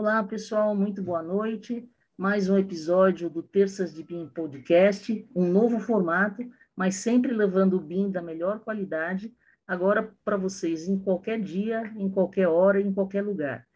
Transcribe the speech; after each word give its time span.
Olá, 0.00 0.24
pessoal, 0.24 0.74
muito 0.74 1.02
boa 1.02 1.22
noite. 1.22 1.86
Mais 2.16 2.48
um 2.48 2.56
episódio 2.56 3.28
do 3.28 3.42
Terças 3.42 3.92
de 3.92 4.02
BIM 4.02 4.30
Podcast, 4.30 5.28
um 5.36 5.46
novo 5.46 5.78
formato, 5.78 6.42
mas 6.74 6.94
sempre 6.94 7.34
levando 7.34 7.74
o 7.74 7.80
BIM 7.80 8.10
da 8.10 8.22
melhor 8.22 8.60
qualidade, 8.60 9.30
agora 9.66 10.10
para 10.24 10.38
vocês 10.38 10.88
em 10.88 10.98
qualquer 10.98 11.38
dia, 11.38 11.92
em 11.98 12.08
qualquer 12.08 12.48
hora, 12.48 12.80
em 12.80 12.90
qualquer 12.90 13.22
lugar. 13.22 13.66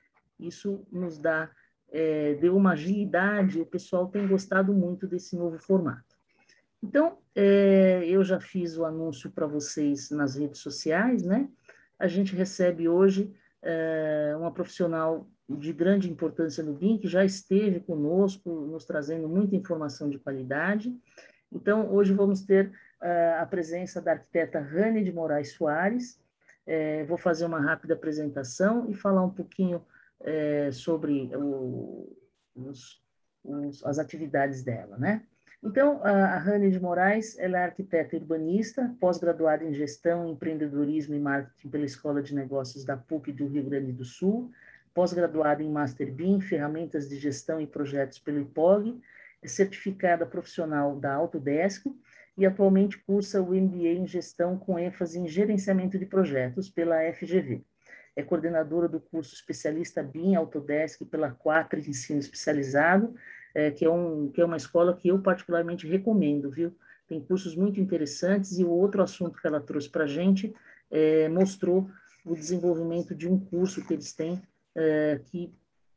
Isso 0.41 0.87
nos 0.91 1.19
dá, 1.19 1.51
é, 1.93 2.37
deu 2.37 2.57
uma 2.57 2.73
agilidade, 2.73 3.61
o 3.61 3.67
pessoal 3.67 4.09
tem 4.09 4.27
gostado 4.27 4.73
muito 4.73 5.07
desse 5.07 5.37
novo 5.37 5.59
formato. 5.59 6.17
Então, 6.83 7.19
é, 7.35 8.03
eu 8.07 8.25
já 8.25 8.41
fiz 8.41 8.79
o 8.79 8.87
anúncio 8.87 9.31
para 9.31 9.47
vocês 9.47 10.09
nas 10.11 10.37
redes 10.37 10.61
sociais, 10.61 11.23
né? 11.23 11.51
A 11.99 12.07
gente 12.07 12.35
recebe 12.35 12.89
hoje 12.89 13.31
é, 13.61 14.35
uma 14.39 14.51
profissional 14.51 15.29
de 15.49 15.73
grande 15.73 16.11
importância 16.11 16.63
no 16.63 16.73
BIM, 16.73 16.99
que 16.99 17.09
já 17.09 17.25
esteve 17.25 17.81
conosco, 17.81 18.51
nos 18.51 18.85
trazendo 18.85 19.29
muita 19.29 19.55
informação 19.57 20.09
de 20.09 20.19
qualidade. 20.19 20.95
Então, 21.53 21.93
hoje 21.93 22.13
vamos 22.13 22.43
ter 22.43 22.69
uh, 23.03 23.41
a 23.43 23.47
presença 23.47 24.01
da 24.01 24.13
arquiteta 24.13 24.59
Rani 24.59 25.05
de 25.05 25.13
Moraes 25.13 25.53
Soares. 25.53 26.19
É, 26.67 27.05
vou 27.05 27.19
fazer 27.19 27.45
uma 27.45 27.61
rápida 27.61 27.93
apresentação 27.93 28.89
e 28.91 28.95
falar 28.95 29.23
um 29.23 29.31
pouquinho 29.31 29.85
é, 30.21 30.71
sobre 30.73 31.31
o, 31.37 32.17
os, 32.55 33.03
os, 33.45 33.85
as 33.85 33.99
atividades 33.99 34.63
dela, 34.63 34.97
né? 34.97 35.23
Então, 35.63 36.03
a, 36.03 36.11
a 36.11 36.39
Rani 36.39 36.71
de 36.71 36.81
Moraes, 36.81 37.39
ela 37.39 37.59
é 37.59 37.65
arquiteta 37.65 38.17
urbanista, 38.17 38.95
pós-graduada 39.01 39.65
em 39.65 39.73
gestão, 39.73 40.29
empreendedorismo 40.29 41.15
e 41.15 41.19
marketing 41.19 41.69
pela 41.71 41.85
Escola 41.87 42.23
de 42.23 42.35
Negócios 42.35 42.85
da 42.85 42.97
PUC 42.97 43.33
do 43.33 43.47
Rio 43.47 43.65
Grande 43.65 43.93
do 43.93 44.05
Sul, 44.05 44.51
pós-graduada 44.95 45.63
em 45.63 45.71
Master 45.71 46.11
BIM, 46.11 46.41
Ferramentas 46.41 47.09
de 47.09 47.17
Gestão 47.17 47.61
e 47.61 47.67
Projetos 47.67 48.19
pelo 48.19 48.41
IPOG, 48.41 49.01
é 49.43 49.49
certificada 49.49 50.25
profissional 50.25 50.99
da 50.99 51.13
Autodesk 51.13 51.85
e 52.37 52.47
atualmente 52.47 52.99
cursa 52.99 53.43
o 53.43 53.55
MBA 53.55 53.89
em 53.89 54.07
Gestão 54.07 54.57
com 54.57 54.79
ênfase 54.79 55.19
em 55.19 55.29
Gerenciamento 55.29 55.99
de 55.99 56.07
Projetos 56.07 56.71
pela 56.71 57.01
FGV. 57.13 57.63
É 58.17 58.23
coordenadora 58.23 58.89
do 58.89 59.01
curso 59.01 59.35
Especialista 59.35 60.03
BIM 60.03 60.37
Autodesk 60.37 61.05
pela 61.07 61.33
Quatro 61.33 61.79
Ensino 61.81 62.21
Especializado, 62.21 63.15
é, 63.55 63.71
que, 63.71 63.85
é 63.85 63.91
um, 63.91 64.31
que 64.31 64.41
é 64.41 64.45
uma 64.45 64.57
escola 64.57 64.97
que 64.97 65.09
eu 65.09 65.21
particularmente 65.21 65.87
recomendo, 65.87 66.51
viu? 66.51 66.75
Tem 67.07 67.21
cursos 67.21 67.55
muito 67.55 67.81
interessantes 67.81 68.59
e 68.59 68.65
o 68.65 68.71
outro 68.71 69.03
assunto 69.03 69.39
que 69.41 69.47
ela 69.47 69.61
trouxe 69.61 69.91
para 69.91 70.05
a 70.05 70.09
gente 70.09 70.55
é, 70.91 71.29
mostrou 71.29 71.91
o 72.25 72.35
desenvolvimento 72.35 73.15
de 73.15 73.29
um 73.29 73.39
curso 73.39 73.85
que 73.85 73.93
eles 73.93 74.13
têm 74.15 74.41
é, 74.75 75.21
que 75.27 75.53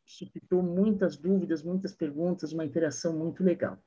suscitou 0.06 0.64
muitas 0.64 1.18
dúvidas, 1.18 1.64
muitas 1.64 1.94
perguntas, 1.94 2.54
uma 2.54 2.66
interação 2.66 3.14
muito 3.14 3.44
legal. 3.44 3.78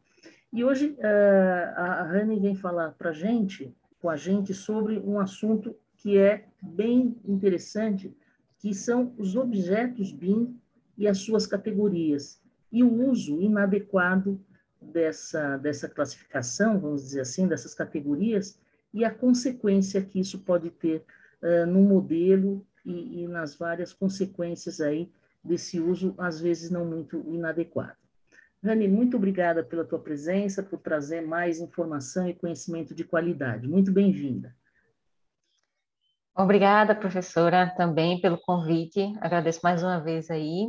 E 0.53 0.65
hoje 0.65 0.97
é, 0.99 1.73
a 1.77 2.03
Rani 2.03 2.39
vem 2.39 2.55
falar 2.55 2.93
para 2.93 3.13
gente, 3.13 3.75
com 4.01 4.11
a 4.11 4.17
gente, 4.17 4.53
sobre 4.53 4.99
um 4.99 5.19
assunto 5.19 5.75
que 5.97 6.19
é 6.19 6.47
bem 6.61 7.17
interessante, 7.25 8.15
que 8.59 8.75
são 8.75 9.15
os 9.17 9.37
objetos 9.37 10.13
BIM 10.13 10.59
e 10.99 11.07
as 11.07 11.19
suas 11.19 11.47
categorias, 11.47 12.41
e 12.71 12.83
o 12.83 13.11
uso 13.11 13.41
inadequado 13.41 14.41
dessa, 14.81 15.57
dessa 15.57 15.89
classificação, 15.89 16.79
vamos 16.79 17.03
dizer 17.03 17.21
assim, 17.21 17.47
dessas 17.47 17.75
categorias, 17.75 18.59
e 18.93 19.05
a 19.05 19.11
consequência 19.11 20.03
que 20.03 20.21
isso 20.21 20.41
pode 20.41 20.71
ter 20.71 21.05
uh, 21.43 21.67
no 21.67 21.81
modelo 21.81 22.65
e, 22.85 23.23
e 23.23 23.29
nas 23.29 23.55
várias 23.57 23.93
consequências 23.93 24.81
aí 24.81 25.11
desse 25.43 25.81
uso, 25.81 26.15
às 26.19 26.41
vezes 26.41 26.71
não 26.71 26.85
muito 26.85 27.19
inadequado. 27.29 27.97
Rani, 28.63 28.87
muito 28.89 29.17
obrigada 29.17 29.65
pela 29.65 29.85
tua 29.85 29.99
presença, 29.99 30.63
por 30.63 30.79
trazer 30.81 31.23
mais 31.23 31.61
informação 31.61 32.29
e 32.29 32.35
conhecimento 32.35 32.95
de 32.95 33.05
qualidade. 33.05 33.67
Muito 33.67 33.91
bem-vinda. 33.91 34.55
Obrigada, 36.37 36.95
professora, 36.95 37.73
também 37.77 38.21
pelo 38.21 38.39
convite. 38.39 39.13
Agradeço 39.21 39.61
mais 39.63 39.83
uma 39.83 39.99
vez 39.99 40.31
aí 40.31 40.69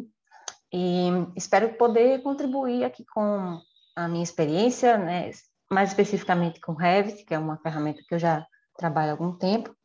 e 0.73 1.09
espero 1.35 1.73
poder 1.73 2.21
contribuir 2.23 2.83
aqui 2.85 3.05
com 3.13 3.59
a 3.95 4.07
minha 4.07 4.23
experiência, 4.23 4.97
né, 4.97 5.29
mais 5.71 5.89
especificamente 5.89 6.61
com 6.61 6.73
Revit, 6.73 7.25
que 7.25 7.33
é 7.33 7.39
uma 7.39 7.57
ferramenta 7.57 8.01
que 8.07 8.15
eu 8.15 8.19
já 8.19 8.45
trabalho 8.77 9.09
há 9.09 9.13
algum 9.13 9.37
tempo, 9.37 9.75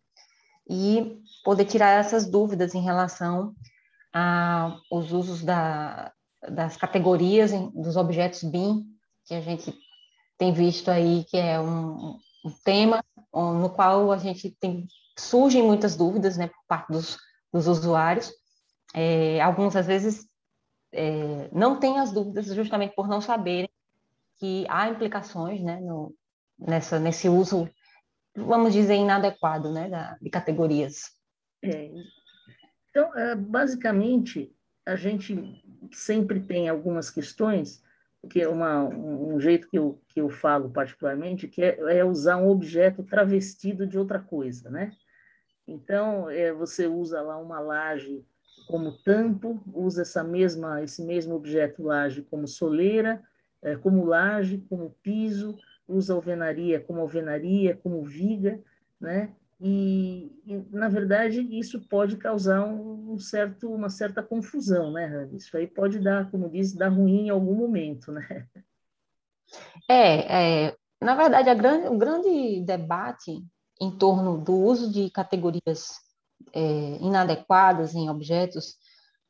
e 0.68 1.20
poder 1.44 1.64
tirar 1.64 2.00
essas 2.00 2.28
dúvidas 2.28 2.74
em 2.74 2.82
relação 2.82 3.54
aos 4.12 5.12
usos 5.12 5.42
da, 5.42 6.12
das 6.48 6.76
categorias 6.76 7.52
dos 7.74 7.96
objetos 7.96 8.42
BIM, 8.42 8.86
que 9.24 9.34
a 9.34 9.40
gente 9.40 9.74
tem 10.38 10.52
visto 10.52 10.90
aí, 10.90 11.24
que 11.24 11.36
é 11.36 11.60
um, 11.60 12.18
um 12.44 12.50
tema 12.64 13.04
no 13.32 13.70
qual 13.70 14.10
a 14.10 14.18
gente 14.18 14.50
tem 14.60 14.86
surgem 15.18 15.62
muitas 15.62 15.96
dúvidas, 15.96 16.36
né, 16.36 16.48
por 16.48 16.64
parte 16.68 16.92
dos, 16.92 17.16
dos 17.52 17.66
usuários. 17.66 18.32
É, 18.94 19.40
alguns, 19.40 19.74
às 19.74 19.86
vezes, 19.86 20.26
é, 20.92 21.48
não 21.52 21.78
têm 21.80 21.98
as 21.98 22.12
dúvidas 22.12 22.46
justamente 22.46 22.94
por 22.94 23.08
não 23.08 23.20
saberem 23.20 23.70
que 24.38 24.66
há 24.68 24.88
implicações, 24.88 25.62
né, 25.62 25.80
no, 25.80 26.14
nessa, 26.58 26.98
nesse 26.98 27.28
uso 27.28 27.68
vamos 28.36 28.72
dizer, 28.72 28.94
inadequado, 28.94 29.72
né, 29.72 29.88
da, 29.88 30.16
de 30.20 30.30
categorias. 30.30 31.10
É. 31.62 31.90
Então, 32.90 33.14
é, 33.16 33.34
basicamente, 33.34 34.54
a 34.84 34.96
gente 34.96 35.62
sempre 35.92 36.40
tem 36.40 36.68
algumas 36.68 37.10
questões, 37.10 37.82
que 38.30 38.40
é 38.40 38.48
uma, 38.48 38.84
um 38.84 39.38
jeito 39.38 39.68
que 39.68 39.78
eu, 39.78 40.00
que 40.08 40.20
eu 40.20 40.28
falo 40.28 40.70
particularmente, 40.70 41.48
que 41.48 41.62
é, 41.62 41.98
é 41.98 42.04
usar 42.04 42.36
um 42.38 42.48
objeto 42.48 43.02
travestido 43.02 43.86
de 43.86 43.98
outra 43.98 44.18
coisa, 44.18 44.70
né? 44.70 44.92
Então, 45.66 46.30
é, 46.30 46.52
você 46.52 46.86
usa 46.86 47.20
lá 47.20 47.38
uma 47.38 47.58
laje 47.58 48.24
como 48.66 48.92
tampo, 48.98 49.62
usa 49.72 50.02
essa 50.02 50.24
mesma, 50.24 50.82
esse 50.82 51.04
mesmo 51.04 51.34
objeto 51.34 51.82
laje 51.82 52.22
como 52.22 52.48
soleira, 52.48 53.22
é, 53.62 53.76
como 53.76 54.04
laje, 54.04 54.64
como 54.68 54.96
piso, 55.02 55.56
usa 55.88 56.14
alvenaria 56.14 56.80
como 56.80 57.00
alvenaria, 57.00 57.76
como 57.76 58.04
viga, 58.04 58.62
né? 59.00 59.34
E, 59.60 60.30
e, 60.44 60.56
na 60.70 60.88
verdade 60.88 61.40
isso 61.58 61.80
pode 61.88 62.18
causar 62.18 62.62
um 62.62 63.18
certo, 63.18 63.72
uma 63.72 63.88
certa 63.88 64.22
confusão, 64.22 64.92
né? 64.92 65.28
Isso 65.32 65.56
aí 65.56 65.66
pode 65.66 65.98
dar, 65.98 66.30
como 66.30 66.50
diz, 66.50 66.74
dar 66.74 66.88
ruim 66.88 67.26
em 67.26 67.30
algum 67.30 67.54
momento, 67.54 68.12
né? 68.12 68.46
É, 69.88 70.66
é 70.66 70.76
na 71.00 71.14
verdade, 71.14 71.54
grande, 71.54 71.88
o 71.88 71.96
grande 71.96 72.60
debate 72.62 73.44
em 73.80 73.90
torno 73.96 74.38
do 74.38 74.54
uso 74.54 74.90
de 74.90 75.10
categorias 75.10 76.00
é, 76.52 76.96
inadequadas 77.00 77.94
em 77.94 78.08
objetos 78.08 78.76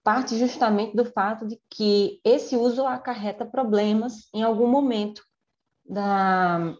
parte 0.07 0.39
justamente 0.39 0.95
do 0.95 1.05
fato 1.05 1.49
de 1.49 1.61
que 1.69 2.21
esse 2.25 2.57
uso 2.57 2.87
acarreta 2.87 3.45
problemas 3.45 4.29
em 4.33 4.45
algum 4.45 4.69
momento 4.69 5.21
da, 5.89 6.75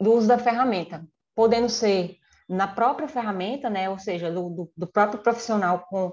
do 0.00 0.12
uso 0.12 0.28
da 0.28 0.38
ferramenta, 0.38 1.06
podendo 1.34 1.68
ser 1.68 2.16
na 2.48 2.66
própria 2.66 3.08
ferramenta, 3.08 3.70
né, 3.70 3.88
ou 3.88 3.98
seja, 3.98 4.30
do, 4.30 4.50
do, 4.50 4.72
do 4.76 4.86
próprio 4.86 5.22
profissional 5.22 5.86
com, 5.88 6.12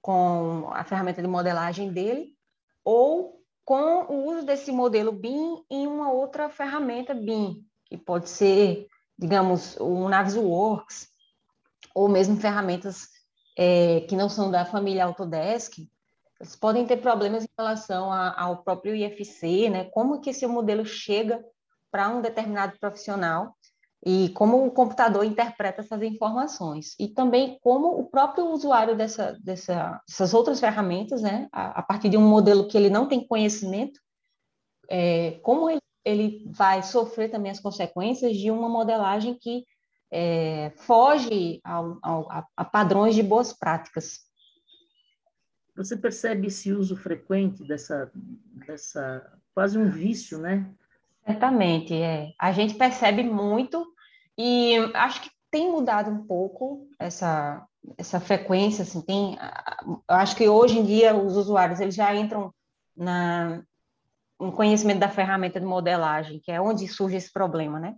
com 0.00 0.68
a 0.72 0.84
ferramenta 0.84 1.22
de 1.22 1.28
modelagem 1.28 1.92
dele, 1.92 2.34
ou 2.84 3.40
com 3.64 4.04
o 4.12 4.26
uso 4.26 4.44
desse 4.44 4.72
modelo 4.72 5.12
BIM 5.12 5.64
em 5.70 5.86
uma 5.86 6.12
outra 6.12 6.50
ferramenta 6.50 7.14
BIM, 7.14 7.64
que 7.86 7.96
pode 7.96 8.28
ser, 8.28 8.86
digamos, 9.18 9.76
o 9.78 10.08
Navisworks, 10.08 11.08
ou 11.94 12.08
mesmo 12.08 12.36
ferramentas 12.36 13.08
é, 13.56 14.00
que 14.02 14.16
não 14.16 14.28
são 14.28 14.50
da 14.50 14.64
família 14.64 15.04
Autodesk, 15.04 15.78
eles 16.40 16.56
podem 16.56 16.86
ter 16.86 16.96
problemas 16.96 17.44
em 17.44 17.48
relação 17.58 18.10
a, 18.10 18.40
ao 18.40 18.62
próprio 18.62 18.94
IFC, 18.94 19.68
né? 19.68 19.84
Como 19.90 20.20
que 20.20 20.30
esse 20.30 20.46
modelo 20.46 20.86
chega 20.86 21.44
para 21.90 22.08
um 22.08 22.20
determinado 22.20 22.78
profissional 22.78 23.54
e 24.04 24.30
como 24.30 24.64
o 24.64 24.70
computador 24.70 25.24
interpreta 25.24 25.82
essas 25.82 26.00
informações 26.02 26.94
e 26.98 27.08
também 27.08 27.58
como 27.60 27.98
o 27.98 28.06
próprio 28.08 28.46
usuário 28.46 28.96
dessa, 28.96 29.38
dessa, 29.42 30.00
dessas 30.08 30.32
outras 30.32 30.58
ferramentas, 30.58 31.20
né, 31.20 31.48
a, 31.52 31.80
a, 31.80 31.82
partir 31.82 32.08
de 32.08 32.16
um 32.16 32.26
modelo 32.26 32.66
que 32.66 32.78
ele 32.78 32.88
não 32.88 33.06
tem 33.06 33.26
conhecimento, 33.26 34.00
é, 34.88 35.32
como 35.42 35.68
ele, 35.68 35.82
ele 36.04 36.50
vai 36.50 36.82
sofrer 36.82 37.30
também 37.30 37.52
as 37.52 37.60
consequências 37.60 38.36
de 38.36 38.50
uma 38.50 38.68
modelagem 38.68 39.36
que 39.38 39.66
é, 40.10 40.72
foge 40.76 41.60
ao, 41.62 41.98
ao, 42.02 42.32
a, 42.32 42.46
a 42.56 42.64
padrões 42.64 43.14
de 43.14 43.22
boas 43.22 43.52
práticas. 43.52 44.20
Você 45.76 45.96
percebe 45.96 46.48
esse 46.48 46.72
uso 46.72 46.96
frequente 46.96 47.62
dessa, 47.64 48.10
dessa 48.66 49.38
quase 49.54 49.78
um 49.78 49.90
vício, 49.90 50.38
né, 50.38 50.74
Certamente, 51.24 51.94
é. 51.94 52.32
A 52.38 52.52
gente 52.52 52.74
percebe 52.74 53.22
muito 53.22 53.86
e 54.36 54.76
acho 54.94 55.22
que 55.22 55.30
tem 55.50 55.70
mudado 55.70 56.10
um 56.10 56.26
pouco 56.26 56.88
essa, 56.98 57.66
essa 57.98 58.20
frequência, 58.20 58.82
assim, 58.82 59.00
tem, 59.02 59.36
eu 59.86 60.16
acho 60.16 60.36
que 60.36 60.48
hoje 60.48 60.78
em 60.78 60.84
dia 60.84 61.14
os 61.14 61.36
usuários 61.36 61.80
eles 61.80 61.94
já 61.94 62.14
entram 62.14 62.52
na 62.96 63.62
um 64.40 64.50
conhecimento 64.50 65.00
da 65.00 65.08
ferramenta 65.08 65.60
de 65.60 65.66
modelagem, 65.66 66.40
que 66.40 66.50
é 66.50 66.58
onde 66.58 66.88
surge 66.88 67.16
esse 67.16 67.30
problema, 67.30 67.78
né? 67.78 67.94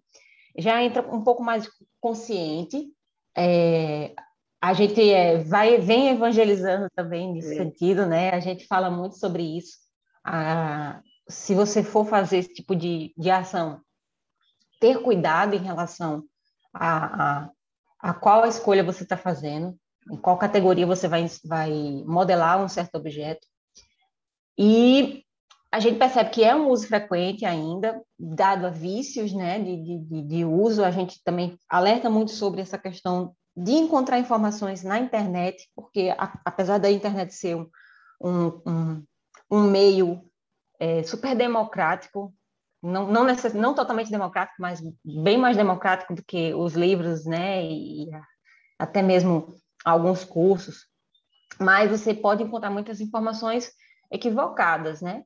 Já 0.59 0.83
entra 0.83 1.01
um 1.15 1.23
pouco 1.23 1.41
mais 1.41 1.71
consciente, 2.01 2.89
é, 3.37 4.13
a 4.61 4.73
gente 4.73 5.09
é, 5.09 5.39
vai 5.39 5.79
vem 5.79 6.09
evangelizando 6.09 6.89
também 6.97 7.33
nesse 7.33 7.55
é. 7.55 7.57
sentido, 7.57 8.07
né? 8.07 8.31
A 8.31 8.41
gente 8.41 8.67
fala 8.67 8.91
muito 8.91 9.17
sobre 9.17 9.43
isso. 9.57 9.79
Ah, 10.25 11.01
se 11.29 11.55
você 11.55 11.83
for 11.83 12.07
fazer 12.07 12.39
esse 12.39 12.53
tipo 12.53 12.75
de, 12.75 13.15
de 13.17 13.31
ação, 13.31 13.81
ter 14.81 15.01
cuidado 15.01 15.55
em 15.55 15.63
relação 15.63 16.25
a, 16.75 17.45
a, 17.45 17.51
a 18.01 18.15
qual 18.15 18.47
escolha 18.47 18.83
você 18.83 19.05
está 19.05 19.17
fazendo, 19.17 19.79
em 20.11 20.17
qual 20.17 20.37
categoria 20.37 20.87
você 20.87 21.07
vai, 21.07 21.27
vai 21.45 21.71
modelar 22.07 22.63
um 22.63 22.69
certo 22.69 22.97
objeto. 22.97 23.47
E 24.59 25.25
a 25.71 25.81
gente 25.81 25.99
percebe 25.99 26.31
que 26.31 26.45
é 26.45 26.55
um 26.55 26.69
uso 26.69 26.87
frequente 26.87 27.45
ainda, 27.45 28.03
dado 28.19 28.67
a 28.67 28.71
vícios 28.71 29.33
né, 29.33 29.59
de, 29.59 29.77
de, 29.77 30.23
de 30.23 30.45
uso. 30.45 30.85
A 30.85 30.91
gente 30.91 31.23
também 31.25 31.57
alerta 31.69 32.11
muito 32.11 32.33
sobre 32.33 32.61
essa 32.61 32.77
questão 32.77 33.35
de 33.57 33.73
encontrar 33.73 34.19
informações 34.19 34.83
na 34.83 34.99
internet, 34.99 35.69
porque 35.75 36.15
a, 36.19 36.41
apesar 36.45 36.79
da 36.79 36.91
internet 36.91 37.35
ser 37.35 37.57
um, 37.57 38.61
um, 38.67 39.05
um 39.51 39.63
meio 39.63 40.23
é, 40.83 41.05
super 41.05 41.37
democrático, 41.37 42.35
não, 42.83 43.07
não, 43.07 43.23
necess, 43.23 43.55
não 43.55 43.73
totalmente 43.73 44.11
democrático, 44.11 44.61
mas 44.61 44.83
bem 45.05 45.39
mais 45.39 45.57
democrático 45.57 46.13
do 46.13 46.25
que 46.25 46.53
os 46.55 46.75
livros, 46.75 47.25
né, 47.25 47.65
e 47.65 48.11
até 48.77 49.01
mesmo 49.01 49.55
alguns 49.85 50.25
cursos, 50.25 50.89
mas 51.61 51.89
você 51.89 52.13
pode 52.13 52.43
encontrar 52.43 52.71
muitas 52.71 53.01
informações 53.01 53.71
equivocadas, 54.11 55.01
né? 55.01 55.23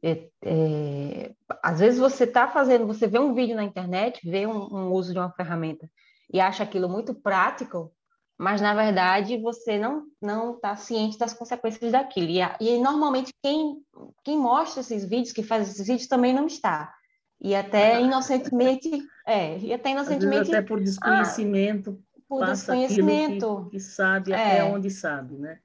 É, 0.00 0.28
é, 0.44 1.32
às 1.60 1.80
vezes 1.80 1.98
você 1.98 2.22
está 2.22 2.46
fazendo, 2.46 2.86
você 2.86 3.08
vê 3.08 3.18
um 3.18 3.34
vídeo 3.34 3.56
na 3.56 3.64
internet, 3.64 4.20
vê 4.30 4.46
um, 4.46 4.72
um, 4.72 4.92
uso 4.92 5.12
de 5.12 5.18
uma 5.18 5.32
ferramenta 5.32 5.90
e 6.32 6.40
acha 6.40 6.62
aquilo 6.62 6.88
muito 6.88 7.12
prático, 7.12 7.92
mas 8.40 8.58
na 8.62 8.72
verdade 8.72 9.36
você 9.36 9.78
não 9.78 10.06
não 10.20 10.54
está 10.54 10.74
ciente 10.74 11.18
das 11.18 11.34
consequências 11.34 11.92
daquilo. 11.92 12.30
E, 12.30 12.40
e, 12.58 12.78
normalmente 12.78 13.34
quem 13.42 13.76
quem 14.24 14.38
mostra 14.38 14.80
esses 14.80 15.04
vídeos, 15.04 15.30
que 15.30 15.42
faz 15.42 15.68
esses 15.68 15.86
vídeos 15.86 16.08
também 16.08 16.32
não 16.32 16.46
está. 16.46 16.90
E 17.38 17.54
até 17.54 18.00
inocentemente, 18.00 18.90
é, 19.26 19.58
e 19.58 19.74
até 19.74 19.90
inocentemente. 19.90 20.48
até 20.48 20.62
por 20.62 20.80
desconhecimento. 20.80 22.02
Ah, 22.02 22.20
por 22.26 22.46
desconhecimento. 22.46 23.64
Que, 23.64 23.72
que, 23.72 23.80
sabe 23.80 24.32
é. 24.32 24.36
até 24.36 24.64
onde 24.64 24.88
sabe, 24.88 25.36
né? 25.36 25.58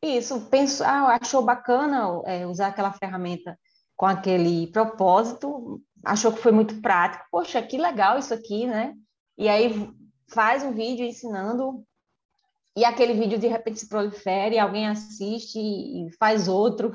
Isso, 0.00 0.42
penso, 0.42 0.84
ah, 0.84 1.18
achou 1.20 1.42
bacana 1.42 2.22
é, 2.24 2.46
usar 2.46 2.68
aquela 2.68 2.92
ferramenta 2.92 3.58
com 3.96 4.06
aquele 4.06 4.68
propósito, 4.68 5.82
achou 6.04 6.32
que 6.32 6.40
foi 6.40 6.52
muito 6.52 6.80
prático, 6.80 7.24
poxa, 7.32 7.60
que 7.62 7.78
legal 7.78 8.16
isso 8.16 8.32
aqui, 8.32 8.64
né? 8.64 8.94
E 9.36 9.48
aí 9.48 9.90
faz 10.28 10.62
um 10.62 10.72
vídeo 10.72 11.04
ensinando, 11.04 11.84
e 12.76 12.84
aquele 12.84 13.14
vídeo 13.14 13.38
de 13.38 13.46
repente 13.46 13.80
se 13.80 13.88
prolifera, 13.88 14.54
e 14.54 14.58
alguém 14.58 14.88
assiste 14.88 15.58
e 15.58 16.10
faz 16.18 16.48
outro. 16.48 16.92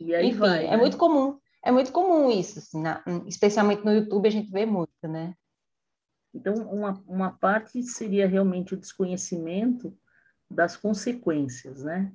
E 0.00 0.14
aí 0.14 0.28
Enfim, 0.28 0.38
vai, 0.38 0.64
é 0.66 0.68
né? 0.68 0.74
é 0.74 0.76
muito 0.76 0.96
comum. 0.96 1.38
É 1.64 1.70
muito 1.70 1.92
comum 1.92 2.28
isso, 2.28 2.58
assim, 2.58 2.82
na, 2.82 3.04
especialmente 3.26 3.84
no 3.84 3.92
YouTube 3.92 4.26
a 4.26 4.32
gente 4.32 4.50
vê 4.50 4.66
muito, 4.66 5.06
né? 5.06 5.34
Então, 6.34 6.54
uma, 6.54 7.00
uma 7.06 7.30
parte 7.30 7.82
seria 7.82 8.26
realmente 8.26 8.74
o 8.74 8.76
desconhecimento 8.76 9.96
das 10.50 10.76
consequências, 10.76 11.84
né? 11.84 12.12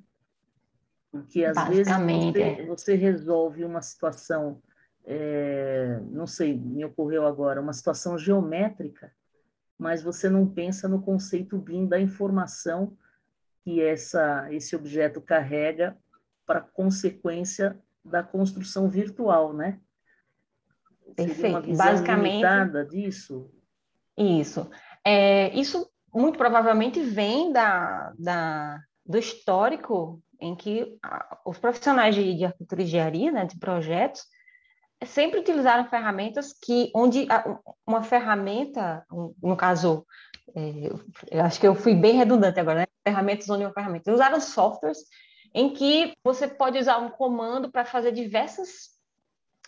Porque 1.10 1.44
às 1.44 1.56
vezes 1.68 1.88
você, 1.88 2.42
é. 2.42 2.66
você, 2.66 2.94
resolve 2.94 3.64
uma 3.64 3.80
situação, 3.80 4.60
é, 5.06 5.98
não 6.10 6.26
sei, 6.26 6.54
me 6.54 6.84
ocorreu 6.84 7.26
agora, 7.26 7.60
uma 7.60 7.72
situação 7.72 8.18
geométrica, 8.18 9.10
mas 9.78 10.02
você 10.02 10.28
não 10.28 10.46
pensa 10.46 10.88
no 10.88 11.00
conceito 11.00 11.56
BIM 11.56 11.86
da 11.86 12.00
informação 12.00 12.96
que 13.62 13.80
essa, 13.80 14.52
esse 14.52 14.74
objeto 14.74 15.20
carrega 15.20 15.96
para 16.44 16.60
consequência 16.60 17.78
da 18.04 18.22
construção 18.22 18.88
virtual, 18.88 19.52
né? 19.52 19.78
Perfeito. 21.14 21.76
Basicamente 21.76 22.44
disso. 22.90 23.50
Isso. 24.16 24.68
É, 25.04 25.54
isso 25.54 25.88
muito 26.12 26.38
provavelmente 26.38 27.00
vem 27.00 27.52
da, 27.52 28.12
da, 28.18 28.80
do 29.04 29.18
histórico 29.18 30.22
em 30.40 30.56
que 30.56 30.98
os 31.44 31.58
profissionais 31.58 32.14
de, 32.14 32.34
de 32.34 32.44
arquitetura 32.44 32.82
e 32.82 32.84
engenharia, 32.84 33.32
né, 33.32 33.44
de 33.44 33.58
projetos, 33.58 34.26
sempre 35.06 35.40
utilizaram 35.40 35.88
ferramentas 35.88 36.52
que, 36.52 36.90
onde 36.94 37.26
uma 37.86 38.02
ferramenta, 38.02 39.06
no 39.42 39.56
caso, 39.56 40.06
é, 40.54 40.90
eu 41.30 41.44
acho 41.44 41.60
que 41.60 41.66
eu 41.66 41.74
fui 41.74 41.94
bem 41.94 42.16
redundante 42.16 42.58
agora, 42.58 42.80
né? 42.80 42.86
ferramentas 43.06 43.48
onde 43.48 43.64
uma 43.64 43.72
ferramenta, 43.72 44.12
usaram 44.12 44.40
softwares 44.40 44.98
em 45.54 45.72
que 45.72 46.14
você 46.22 46.46
pode 46.46 46.78
usar 46.78 46.98
um 46.98 47.10
comando 47.10 47.70
para 47.70 47.84
fazer 47.84 48.12
diversas, 48.12 48.90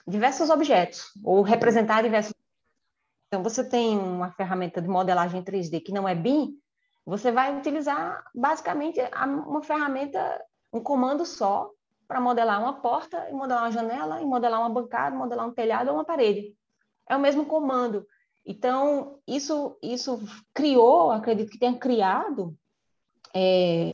diversos 0.07 0.51
objetos, 0.51 1.11
ou 1.25 1.43
representar 1.43 2.03
diversos. 2.03 2.35
Então, 3.29 3.43
você 3.43 3.67
tem 3.67 3.97
uma 3.97 4.33
ferramenta 4.33 4.83
de 4.83 4.89
modelagem 4.89 5.43
3D 5.43 5.83
que 5.83 5.93
não 5.93 6.09
é 6.09 6.15
BIM, 6.15 6.59
você 7.07 7.33
vai 7.33 7.57
utilizar 7.57 8.25
basicamente 8.35 9.01
uma 9.47 9.63
ferramenta, 9.63 10.45
um 10.73 10.81
comando 10.81 11.25
só, 11.25 11.71
para 12.11 12.21
modelar 12.21 12.61
uma 12.61 12.73
porta, 12.81 13.29
e 13.31 13.33
modelar 13.33 13.63
uma 13.63 13.71
janela, 13.71 14.21
e 14.21 14.25
modelar 14.25 14.59
uma 14.59 14.69
bancada, 14.69 15.15
modelar 15.15 15.47
um 15.47 15.53
telhado 15.53 15.91
ou 15.91 15.95
uma 15.95 16.05
parede. 16.05 16.57
É 17.09 17.15
o 17.15 17.21
mesmo 17.21 17.47
comando. 17.47 18.05
Então, 18.45 19.21
isso, 19.29 19.79
isso 19.81 20.21
criou, 20.53 21.13
acredito 21.13 21.53
que 21.53 21.59
tenha 21.59 21.79
criado 21.79 22.53
é, 23.33 23.93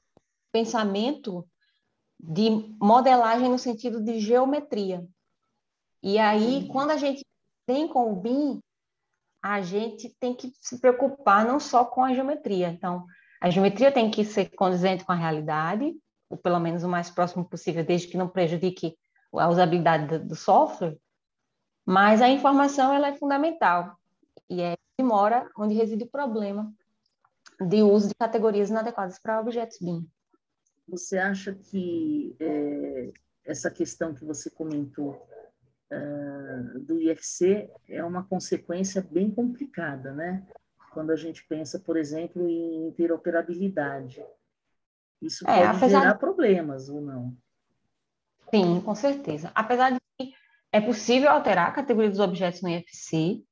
pensamento 0.51 1.47
de 2.19 2.49
modelagem 2.81 3.51
no 3.51 3.59
sentido 3.59 4.03
de 4.03 4.19
geometria. 4.19 5.07
E 6.03 6.19
aí, 6.19 6.63
uhum. 6.63 6.69
quando 6.69 6.93
a 6.93 6.97
gente 6.97 7.23
tem 7.67 7.87
com 7.87 8.11
o 8.11 8.17
BIM, 8.17 8.61
a 9.43 9.61
gente 9.61 10.09
tem 10.19 10.35
que 10.35 10.55
se 10.59 10.81
preocupar 10.81 11.45
não 11.45 11.61
só 11.61 11.85
com 11.85 12.03
a 12.03 12.15
geometria. 12.15 12.69
Então, 12.69 13.05
a 13.43 13.51
geometria 13.51 13.93
tem 13.93 14.11
que 14.11 14.25
ser 14.25 14.49
condizente 14.57 15.05
com 15.05 15.13
a 15.13 15.17
realidade, 15.17 15.95
ou 16.29 16.37
pelo 16.37 16.59
menos 16.59 16.83
o 16.83 16.89
mais 16.89 17.11
próximo 17.11 17.45
possível, 17.45 17.85
desde 17.85 18.09
que 18.09 18.17
não 18.17 18.29
prejudique 18.29 18.97
a 19.33 19.49
usabilidade 19.49 20.19
do 20.19 20.35
software, 20.35 20.99
mas 21.85 22.21
a 22.21 22.29
informação 22.29 22.93
ela 22.93 23.09
é 23.09 23.15
fundamental 23.15 23.97
e 24.49 24.61
é 24.61 24.77
que 24.97 25.05
mora 25.05 25.49
onde 25.57 25.75
reside 25.75 26.05
o 26.05 26.11
problema 26.11 26.73
de 27.61 27.83
uso 27.83 28.09
de 28.09 28.15
categorias 28.15 28.71
inadequadas 28.71 29.19
para 29.19 29.41
objetos 29.41 29.79
BIM. 29.81 30.09
Você 30.89 31.19
acha 31.19 31.55
que 31.55 32.37
é, 32.39 33.13
essa 33.45 33.71
questão 33.71 34.15
que 34.15 34.25
você 34.25 34.51
comentou 34.51 35.27
uh, 35.91 36.81
do 36.81 37.01
IFC 37.01 37.71
é 37.89 38.05
uma 38.05 38.25
consequência 38.25 39.03
bem 39.03 39.31
complicada, 39.31 40.13
né? 40.13 40.47
Quando 40.93 41.11
a 41.11 41.17
gente 41.17 41.47
pensa, 41.47 41.79
por 41.79 41.97
exemplo, 41.97 42.49
em 42.49 42.89
interoperabilidade. 42.89 44.25
Isso 45.21 45.49
é, 45.49 45.67
pode 45.67 45.91
gerar 45.91 46.13
de... 46.13 46.19
problemas 46.19 46.89
ou 46.89 47.01
não? 47.01 47.37
Sim, 48.51 48.81
com 48.81 48.95
certeza. 48.95 49.51
Apesar 49.55 49.91
de 49.91 49.99
que 50.19 50.33
é 50.73 50.81
possível 50.81 51.31
alterar 51.31 51.69
a 51.69 51.73
categoria 51.73 52.11
dos 52.11 52.21
objetos 52.21 52.63
no 52.63 52.69
IFC, 52.69 53.43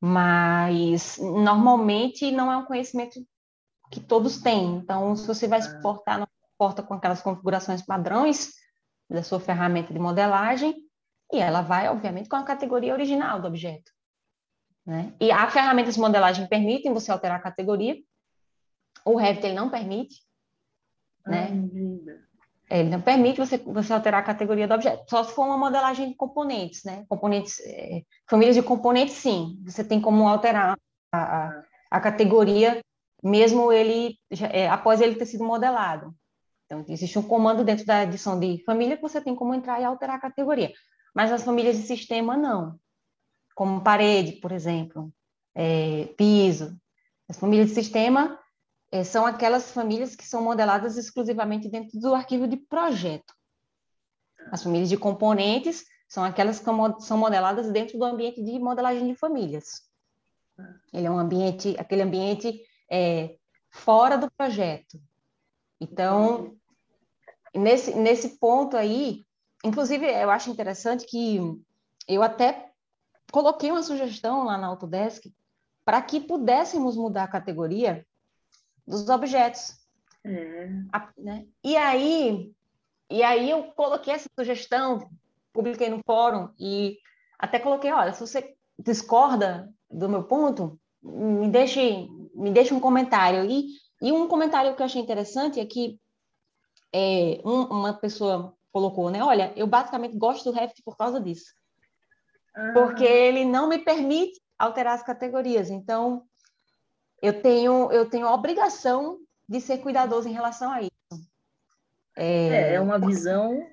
mas 0.00 1.18
normalmente 1.18 2.30
não 2.30 2.50
é 2.50 2.56
um 2.56 2.64
conhecimento 2.64 3.18
que 3.90 4.00
todos 4.00 4.38
têm. 4.38 4.76
Então, 4.76 5.16
se 5.16 5.26
você 5.26 5.46
vai 5.46 5.58
ah. 5.58 5.62
exportar 5.62 6.28
porta 6.58 6.82
com 6.82 6.94
aquelas 6.94 7.20
configurações 7.20 7.82
padrões 7.82 8.52
da 9.08 9.22
sua 9.22 9.38
ferramenta 9.38 9.92
de 9.92 9.98
modelagem, 9.98 10.74
e 11.32 11.38
ela 11.38 11.60
vai, 11.60 11.88
obviamente, 11.88 12.28
com 12.28 12.36
a 12.36 12.44
categoria 12.44 12.92
original 12.92 13.40
do 13.40 13.48
objeto. 13.48 13.92
Né? 14.84 15.12
E 15.20 15.30
a 15.30 15.50
ferramenta 15.50 15.90
de 15.90 15.98
modelagem 15.98 16.46
permitem 16.46 16.92
você 16.92 17.10
alterar 17.10 17.38
a 17.38 17.42
categoria, 17.42 17.96
o 19.04 19.16
Revit 19.16 19.46
ele 19.46 19.54
não 19.54 19.70
permite, 19.70 20.25
né? 21.26 21.50
Ele 22.68 22.90
não 22.90 23.00
permite 23.00 23.38
você, 23.38 23.58
você 23.58 23.92
alterar 23.92 24.20
a 24.20 24.26
categoria 24.26 24.66
do 24.66 24.74
objeto, 24.74 25.04
só 25.08 25.22
se 25.22 25.32
for 25.32 25.46
uma 25.46 25.56
modelagem 25.56 26.08
de 26.08 26.16
componentes, 26.16 26.82
né? 26.84 27.04
Componentes, 27.08 27.60
é, 27.64 28.02
famílias 28.28 28.56
de 28.56 28.62
componentes, 28.62 29.14
sim. 29.14 29.60
Você 29.64 29.84
tem 29.84 30.00
como 30.00 30.26
alterar 30.26 30.76
a, 31.12 31.18
a, 31.18 31.62
a 31.90 32.00
categoria, 32.00 32.80
mesmo 33.22 33.72
ele 33.72 34.18
é, 34.50 34.68
após 34.68 35.00
ele 35.00 35.14
ter 35.14 35.26
sido 35.26 35.44
modelado. 35.44 36.14
Então, 36.64 36.84
existe 36.88 37.16
um 37.18 37.22
comando 37.22 37.64
dentro 37.64 37.86
da 37.86 38.02
edição 38.02 38.38
de 38.38 38.62
família 38.64 38.96
que 38.96 39.02
você 39.02 39.20
tem 39.20 39.36
como 39.36 39.54
entrar 39.54 39.80
e 39.80 39.84
alterar 39.84 40.16
a 40.16 40.20
categoria. 40.20 40.72
Mas 41.14 41.30
as 41.30 41.44
famílias 41.44 41.76
de 41.76 41.84
sistema, 41.84 42.36
não. 42.36 42.78
Como 43.54 43.80
parede, 43.80 44.32
por 44.32 44.50
exemplo, 44.50 45.12
é, 45.54 46.06
piso. 46.16 46.76
As 47.28 47.38
famílias 47.38 47.68
de 47.68 47.74
sistema, 47.74 48.38
é, 48.96 49.04
são 49.04 49.26
aquelas 49.26 49.72
famílias 49.72 50.16
que 50.16 50.24
são 50.24 50.42
modeladas 50.42 50.96
exclusivamente 50.96 51.68
dentro 51.68 51.98
do 52.00 52.14
arquivo 52.14 52.48
de 52.48 52.56
projeto. 52.56 53.34
As 54.50 54.62
famílias 54.62 54.88
de 54.88 54.96
componentes 54.96 55.84
são 56.08 56.24
aquelas 56.24 56.58
que 56.58 56.64
são 57.00 57.18
modeladas 57.18 57.70
dentro 57.70 57.98
do 57.98 58.04
ambiente 58.04 58.42
de 58.42 58.58
modelagem 58.58 59.06
de 59.06 59.14
famílias. 59.14 59.82
Ele 60.94 61.06
é 61.06 61.10
um 61.10 61.18
ambiente, 61.18 61.76
aquele 61.78 62.02
ambiente 62.02 62.58
é, 62.90 63.36
fora 63.68 64.16
do 64.16 64.30
projeto. 64.30 64.98
Então, 65.78 66.56
nesse, 67.54 67.94
nesse 67.94 68.38
ponto 68.38 68.78
aí, 68.78 69.26
inclusive, 69.62 70.06
eu 70.06 70.30
acho 70.30 70.48
interessante 70.48 71.04
que 71.04 71.38
eu 72.08 72.22
até 72.22 72.70
coloquei 73.30 73.70
uma 73.70 73.82
sugestão 73.82 74.44
lá 74.44 74.56
na 74.56 74.68
Autodesk 74.68 75.26
para 75.84 76.00
que 76.00 76.18
pudéssemos 76.18 76.96
mudar 76.96 77.24
a 77.24 77.28
categoria 77.28 78.06
dos 78.86 79.08
objetos. 79.08 79.76
É. 80.24 80.68
A, 80.92 81.08
né? 81.18 81.46
E 81.62 81.76
aí, 81.76 82.52
e 83.10 83.22
aí 83.22 83.50
eu 83.50 83.64
coloquei 83.72 84.14
essa 84.14 84.28
sugestão, 84.38 85.08
publiquei 85.52 85.88
no 85.88 86.00
fórum 86.04 86.50
e 86.58 86.98
até 87.38 87.58
coloquei, 87.58 87.92
olha, 87.92 88.12
se 88.12 88.20
você 88.20 88.54
discorda 88.78 89.72
do 89.90 90.08
meu 90.08 90.24
ponto, 90.24 90.78
me 91.02 91.48
deixe, 91.48 92.08
me 92.34 92.50
deixe 92.50 92.74
um 92.74 92.80
comentário. 92.80 93.44
E, 93.44 93.68
e 94.02 94.12
um 94.12 94.26
comentário 94.28 94.74
que 94.74 94.82
eu 94.82 94.86
achei 94.86 95.00
interessante 95.00 95.60
é 95.60 95.66
que 95.66 95.98
é, 96.92 97.40
um, 97.44 97.62
uma 97.64 97.94
pessoa 97.94 98.54
colocou, 98.72 99.10
né? 99.10 99.22
Olha, 99.22 99.52
eu 99.56 99.66
basicamente 99.66 100.16
gosto 100.16 100.50
do 100.50 100.56
Revit 100.56 100.82
por 100.82 100.96
causa 100.96 101.20
disso. 101.20 101.54
Ah. 102.54 102.72
Porque 102.74 103.04
ele 103.04 103.44
não 103.44 103.68
me 103.68 103.78
permite 103.78 104.40
alterar 104.58 104.94
as 104.94 105.02
categorias. 105.02 105.70
Então, 105.70 106.24
eu 107.22 107.42
tenho, 107.42 107.90
eu 107.92 108.08
tenho 108.08 108.26
a 108.26 108.34
obrigação 108.34 109.18
de 109.48 109.60
ser 109.60 109.78
cuidadoso 109.78 110.28
em 110.28 110.32
relação 110.32 110.70
a 110.70 110.82
isso. 110.82 110.92
É, 112.16 112.46
é, 112.46 112.74
é 112.74 112.80
uma 112.80 112.98
visão 112.98 113.66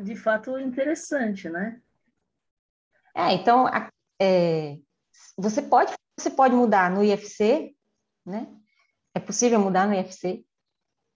de 0.00 0.16
fato 0.16 0.58
interessante, 0.58 1.48
né? 1.48 1.80
É, 3.14 3.32
então 3.32 3.66
é, 4.20 4.78
você 5.36 5.60
pode 5.60 5.92
você 6.18 6.30
pode 6.30 6.54
mudar 6.54 6.90
no 6.90 7.02
IFC, 7.02 7.74
né? 8.26 8.46
É 9.14 9.18
possível 9.18 9.58
mudar 9.58 9.88
no 9.88 9.94
IFC 9.94 10.44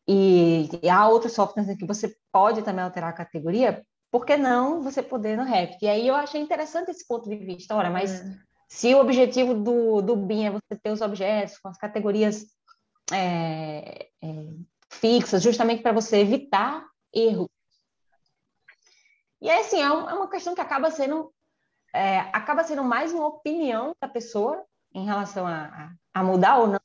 e, 0.08 0.68
e 0.82 0.88
há 0.88 1.06
outros 1.06 1.32
softwares 1.32 1.70
em 1.70 1.76
que 1.76 1.86
você 1.86 2.16
pode 2.32 2.62
também 2.62 2.84
alterar 2.84 3.10
a 3.10 3.16
categoria. 3.16 3.84
Por 4.10 4.24
que 4.24 4.36
não 4.36 4.82
você 4.82 5.02
poder 5.02 5.36
no 5.36 5.44
Revit? 5.44 5.78
E 5.82 5.88
aí 5.88 6.08
eu 6.08 6.14
achei 6.14 6.40
interessante 6.40 6.90
esse 6.90 7.06
ponto 7.06 7.28
de 7.28 7.36
vista. 7.36 7.74
Ora, 7.74 7.90
mas 7.90 8.20
é. 8.20 8.38
Se 8.68 8.94
o 8.94 9.00
objetivo 9.00 9.54
do, 9.54 10.02
do 10.02 10.16
BIM 10.16 10.46
é 10.46 10.50
você 10.50 10.76
ter 10.82 10.90
os 10.90 11.00
objetos 11.00 11.58
com 11.58 11.68
as 11.68 11.78
categorias 11.78 12.46
é, 13.12 14.08
é, 14.22 14.46
fixas, 14.90 15.42
justamente 15.42 15.82
para 15.82 15.92
você 15.92 16.18
evitar 16.18 16.84
erro. 17.12 17.50
E 19.40 19.50
aí, 19.50 19.60
assim, 19.60 19.80
é, 19.80 19.84
é 19.84 19.90
uma 19.90 20.28
questão 20.28 20.54
que 20.54 20.60
acaba 20.60 20.90
sendo, 20.90 21.32
é, 21.92 22.20
acaba 22.32 22.64
sendo 22.64 22.82
mais 22.82 23.12
uma 23.12 23.26
opinião 23.26 23.94
da 24.00 24.08
pessoa 24.08 24.64
em 24.94 25.04
relação 25.04 25.46
a, 25.46 25.92
a 26.12 26.22
mudar 26.22 26.58
ou 26.58 26.68
não. 26.68 26.80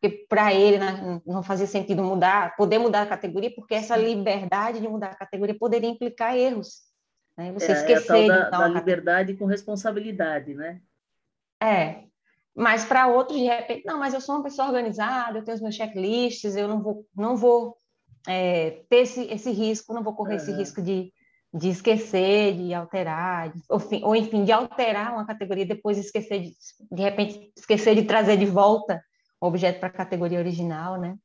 Porque 0.00 0.26
para 0.28 0.52
ele 0.54 0.78
né, 0.78 1.20
não 1.26 1.42
fazia 1.42 1.66
sentido 1.66 2.02
mudar, 2.02 2.56
poder 2.56 2.78
mudar 2.78 3.02
a 3.02 3.06
categoria, 3.06 3.54
porque 3.54 3.74
essa 3.74 3.96
liberdade 3.96 4.80
de 4.80 4.88
mudar 4.88 5.08
a 5.08 5.14
categoria 5.14 5.56
poderia 5.58 5.90
implicar 5.90 6.36
erros. 6.36 6.82
Né? 7.36 7.52
Você 7.52 7.72
é, 7.72 7.74
esquecer 7.74 8.30
é 8.30 8.32
a 8.32 8.50
tal 8.50 8.60
da, 8.60 8.68
da 8.68 8.74
liberdade 8.74 9.34
com 9.34 9.44
responsabilidade, 9.44 10.54
né? 10.54 10.80
É, 11.62 12.04
mas 12.54 12.84
para 12.84 13.06
outros, 13.06 13.38
de 13.38 13.44
repente, 13.44 13.84
não, 13.84 13.98
mas 13.98 14.14
eu 14.14 14.20
sou 14.20 14.34
uma 14.34 14.44
pessoa 14.44 14.68
organizada, 14.68 15.38
eu 15.38 15.44
tenho 15.44 15.54
os 15.54 15.62
meus 15.62 15.74
checklists, 15.74 16.56
eu 16.56 16.66
não 16.66 16.82
vou, 16.82 17.06
não 17.14 17.36
vou 17.36 17.76
é, 18.28 18.82
ter 18.88 18.98
esse, 19.02 19.22
esse 19.24 19.50
risco, 19.50 19.94
não 19.94 20.02
vou 20.02 20.14
correr 20.14 20.36
esse 20.36 20.52
risco 20.52 20.82
de, 20.82 21.12
de 21.52 21.68
esquecer, 21.68 22.54
de 22.56 22.74
alterar, 22.74 23.52
de, 23.52 23.62
ou, 23.68 23.80
ou, 24.02 24.16
enfim, 24.16 24.44
de 24.44 24.52
alterar 24.52 25.12
uma 25.12 25.26
categoria 25.26 25.66
depois 25.66 25.98
esquecer 25.98 26.40
de, 26.40 26.56
de 26.90 27.02
repente, 27.02 27.52
esquecer 27.56 27.94
de 27.94 28.04
trazer 28.04 28.36
de 28.36 28.46
volta 28.46 29.02
o 29.40 29.46
objeto 29.46 29.80
para 29.80 29.88
a 29.88 29.92
categoria 29.92 30.38
original, 30.38 31.00
né? 31.00 31.16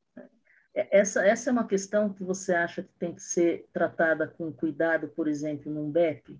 É, 0.74 1.00
essa, 1.00 1.26
essa 1.26 1.50
é 1.50 1.52
uma 1.52 1.66
questão 1.66 2.12
que 2.12 2.24
você 2.24 2.54
acha 2.54 2.82
que 2.82 2.92
tem 2.98 3.14
que 3.14 3.22
ser 3.22 3.68
tratada 3.72 4.26
com 4.26 4.52
cuidado, 4.52 5.08
por 5.08 5.28
exemplo, 5.28 5.72
num 5.72 5.90
BEP? 5.90 6.38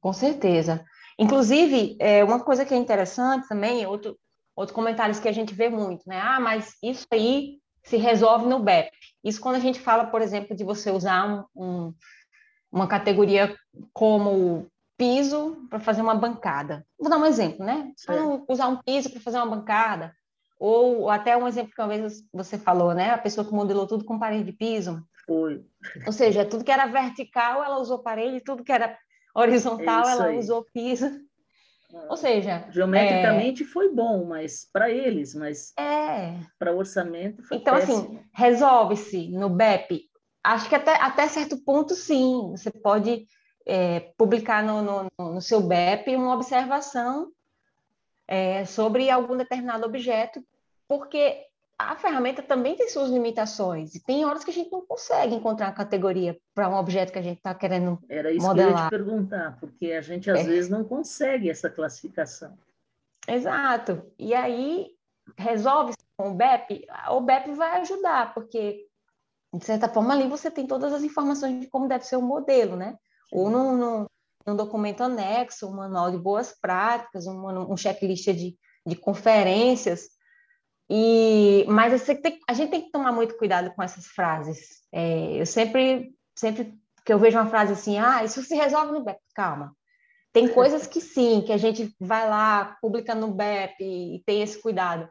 Com 0.00 0.12
certeza. 0.12 0.84
Inclusive, 1.20 1.98
é, 2.00 2.24
uma 2.24 2.40
coisa 2.40 2.64
que 2.64 2.72
é 2.72 2.76
interessante 2.78 3.46
também, 3.46 3.86
outro, 3.86 4.18
outro 4.56 4.74
comentários 4.74 5.20
que 5.20 5.28
a 5.28 5.32
gente 5.32 5.52
vê 5.52 5.68
muito, 5.68 6.02
né? 6.08 6.18
Ah, 6.18 6.40
mas 6.40 6.74
isso 6.82 7.06
aí 7.12 7.58
se 7.84 7.98
resolve 7.98 8.46
no 8.46 8.58
BEP. 8.58 8.90
Isso 9.22 9.38
quando 9.38 9.56
a 9.56 9.60
gente 9.60 9.78
fala, 9.78 10.06
por 10.06 10.22
exemplo, 10.22 10.56
de 10.56 10.64
você 10.64 10.90
usar 10.90 11.28
um, 11.28 11.44
um, 11.54 11.94
uma 12.72 12.88
categoria 12.88 13.54
como 13.92 14.66
piso 14.96 15.66
para 15.68 15.78
fazer 15.78 16.00
uma 16.00 16.14
bancada. 16.14 16.86
Vou 16.98 17.10
dar 17.10 17.18
um 17.18 17.26
exemplo, 17.26 17.66
né? 17.66 17.92
Então, 18.02 18.42
usar 18.48 18.68
um 18.68 18.78
piso 18.78 19.10
para 19.10 19.20
fazer 19.20 19.36
uma 19.36 19.56
bancada, 19.56 20.14
ou 20.58 21.10
até 21.10 21.36
um 21.36 21.46
exemplo 21.46 21.72
que 21.74 21.82
uma 21.82 21.88
vez 21.88 22.22
você 22.32 22.56
falou, 22.56 22.94
né? 22.94 23.10
A 23.10 23.18
pessoa 23.18 23.46
que 23.46 23.52
modelou 23.52 23.86
tudo 23.86 24.06
com 24.06 24.18
parede 24.18 24.44
de 24.44 24.52
piso. 24.52 25.02
Foi. 25.26 25.62
Ou 26.06 26.12
seja, 26.12 26.46
tudo 26.46 26.64
que 26.64 26.72
era 26.72 26.86
vertical, 26.86 27.62
ela 27.62 27.78
usou 27.78 27.98
parede, 27.98 28.42
tudo 28.42 28.64
que 28.64 28.72
era 28.72 28.98
horizontal, 29.34 30.08
ela 30.08 30.24
aí. 30.26 30.38
usou 30.38 30.64
piso. 30.72 31.10
Ou 32.08 32.16
seja, 32.16 32.66
geometricamente 32.70 33.64
é... 33.64 33.66
foi 33.66 33.92
bom, 33.92 34.24
mas 34.24 34.68
para 34.72 34.90
eles, 34.90 35.34
mas 35.34 35.72
é... 35.76 36.36
para 36.58 36.72
orçamento 36.72 37.42
foi 37.42 37.56
Então 37.56 37.74
assim, 37.74 37.86
péssimo. 37.86 38.18
assim, 38.18 38.28
resolve-se 38.32 39.28
no 39.28 39.50
BEP. 39.50 40.08
Acho 40.42 40.68
que 40.68 40.74
até, 40.74 40.94
até 40.94 41.26
certo 41.26 41.58
ponto 41.64 41.94
sim, 41.94 42.52
você 42.52 42.70
pode 42.70 43.26
é, 43.66 44.00
publicar 44.16 44.62
no, 44.62 44.82
no, 44.82 45.08
no, 45.18 45.40
seu 45.40 45.60
BEP 45.60 46.16
uma 46.16 46.34
observação 46.34 47.30
é, 48.26 48.64
sobre 48.64 49.10
algum 49.10 49.36
determinado 49.36 49.84
objeto, 49.84 50.42
porque 50.88 51.44
a 51.88 51.96
ferramenta 51.96 52.42
também 52.42 52.76
tem 52.76 52.88
suas 52.88 53.10
limitações. 53.10 53.94
E 53.94 54.04
tem 54.04 54.24
horas 54.24 54.44
que 54.44 54.50
a 54.50 54.54
gente 54.54 54.70
não 54.70 54.84
consegue 54.84 55.34
encontrar 55.34 55.68
a 55.68 55.72
categoria 55.72 56.38
para 56.54 56.68
um 56.68 56.74
objeto 56.74 57.12
que 57.12 57.18
a 57.18 57.22
gente 57.22 57.38
está 57.38 57.54
querendo 57.54 57.98
Era 58.08 58.30
isso 58.30 58.46
modelar. 58.46 58.88
que 58.88 58.94
eu 58.94 58.98
ia 58.98 59.02
te 59.02 59.04
perguntar, 59.04 59.56
porque 59.58 59.92
a 59.92 60.00
gente 60.00 60.30
às 60.30 60.40
é. 60.40 60.44
vezes 60.44 60.70
não 60.70 60.84
consegue 60.84 61.48
essa 61.48 61.70
classificação. 61.70 62.56
Exato. 63.26 64.02
E 64.18 64.34
aí 64.34 64.88
resolve 65.38 65.94
com 66.16 66.30
o 66.32 66.34
BEP, 66.34 66.86
o 67.10 67.20
BEP 67.20 67.52
vai 67.52 67.80
ajudar, 67.80 68.34
porque 68.34 68.86
de 69.54 69.64
certa 69.64 69.88
forma 69.88 70.12
ali 70.12 70.28
você 70.28 70.50
tem 70.50 70.66
todas 70.66 70.92
as 70.92 71.02
informações 71.02 71.60
de 71.60 71.66
como 71.66 71.88
deve 71.88 72.04
ser 72.04 72.16
o 72.16 72.22
modelo, 72.22 72.76
né? 72.76 72.98
Sim. 73.28 73.38
Ou 73.38 73.50
num, 73.50 73.76
num, 73.76 74.06
num, 74.46 74.56
documento 74.56 75.02
anexo, 75.02 75.68
um 75.68 75.74
manual 75.74 76.10
de 76.10 76.18
boas 76.18 76.54
práticas, 76.60 77.26
um, 77.26 77.72
um 77.72 77.76
checklist 77.76 78.26
de, 78.32 78.56
de 78.86 78.96
conferências, 78.96 80.08
e, 80.92 81.64
mas 81.68 82.04
tem, 82.04 82.40
a 82.48 82.52
gente 82.52 82.70
tem 82.70 82.82
que 82.82 82.90
tomar 82.90 83.12
muito 83.12 83.36
cuidado 83.36 83.70
com 83.70 83.82
essas 83.82 84.08
frases. 84.08 84.82
É, 84.90 85.40
eu 85.40 85.46
sempre, 85.46 86.12
sempre 86.34 86.74
que 87.04 87.12
eu 87.12 87.18
vejo 87.18 87.38
uma 87.38 87.48
frase 87.48 87.74
assim, 87.74 87.96
ah, 87.96 88.24
isso 88.24 88.42
se 88.42 88.56
resolve 88.56 88.90
no 88.90 89.04
BEP, 89.04 89.20
calma. 89.32 89.72
Tem 90.32 90.48
coisas 90.52 90.88
que 90.88 91.00
sim, 91.00 91.42
que 91.46 91.52
a 91.52 91.56
gente 91.56 91.94
vai 92.00 92.28
lá, 92.28 92.76
publica 92.82 93.14
no 93.14 93.28
BEP 93.28 93.80
e 93.80 94.22
tem 94.26 94.42
esse 94.42 94.60
cuidado. 94.60 95.08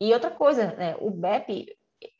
E 0.00 0.12
outra 0.12 0.32
coisa, 0.32 0.74
né, 0.74 0.96
o 0.98 1.12
BEP, 1.12 1.76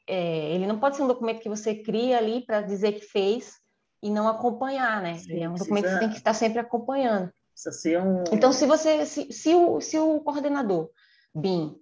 é, 0.07 0.55
ele 0.55 0.69
não 0.69 0.79
pode 0.79 0.95
ser 0.95 1.03
um 1.03 1.09
documento 1.09 1.41
que 1.41 1.49
você 1.49 1.75
cria 1.75 2.17
ali 2.17 2.47
para 2.47 2.63
dizer 2.63 2.93
que 2.93 3.01
fez 3.01 3.55
e 4.01 4.09
não 4.09 4.29
acompanhar, 4.29 5.03
né? 5.03 5.19
Sim, 5.19 5.43
é 5.43 5.49
um 5.49 5.55
documento 5.55 5.87
que 5.87 5.91
você 5.91 5.99
tem 5.99 6.11
que 6.11 6.17
estar 6.17 6.35
sempre 6.35 6.61
acompanhando. 6.61 7.29
Precisa 7.61 8.03
um... 8.05 8.23
Então, 8.31 8.53
se 8.53 8.67
você, 8.67 9.05
se, 9.05 9.33
se, 9.33 9.53
o, 9.53 9.81
se 9.81 9.99
o 9.99 10.21
coordenador 10.21 10.91
BIM 11.35 11.80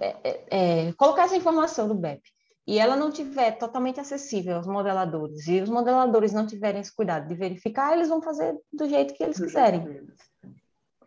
é, 0.00 0.16
é, 0.22 0.88
é, 0.88 0.92
colocar 0.92 1.24
essa 1.24 1.36
informação 1.36 1.88
do 1.88 1.94
BEP 1.94 2.22
e 2.66 2.78
ela 2.78 2.94
não 2.94 3.10
tiver 3.10 3.52
totalmente 3.52 3.98
acessível 3.98 4.56
aos 4.56 4.66
modeladores 4.66 5.46
e 5.48 5.60
os 5.60 5.68
modeladores 5.68 6.32
não 6.32 6.46
tiverem 6.46 6.80
esse 6.80 6.94
cuidado 6.94 7.26
de 7.26 7.34
verificar, 7.34 7.92
eles 7.92 8.08
vão 8.08 8.22
fazer 8.22 8.56
do 8.72 8.88
jeito 8.88 9.14
que 9.14 9.22
eles 9.22 9.38
do 9.38 9.44
quiserem. 9.44 10.06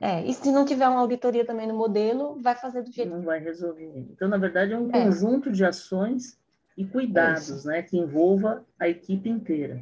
É, 0.01 0.25
e 0.25 0.33
se 0.33 0.51
não 0.51 0.65
tiver 0.65 0.87
uma 0.87 0.99
auditoria 0.99 1.45
também 1.45 1.67
no 1.67 1.73
modelo, 1.73 2.41
vai 2.41 2.55
fazer 2.55 2.81
do 2.81 2.91
jeito 2.91 3.09
não 3.09 3.21
vai 3.21 3.39
resolver. 3.39 4.05
Então, 4.11 4.27
na 4.27 4.37
verdade, 4.37 4.73
é 4.73 4.77
um 4.77 4.89
é. 4.89 5.05
conjunto 5.05 5.51
de 5.51 5.63
ações 5.63 6.37
e 6.77 6.85
cuidados, 6.85 7.63
né, 7.63 7.81
que 7.81 7.97
envolva 7.97 8.65
a 8.77 8.89
equipe 8.89 9.29
inteira. 9.29 9.81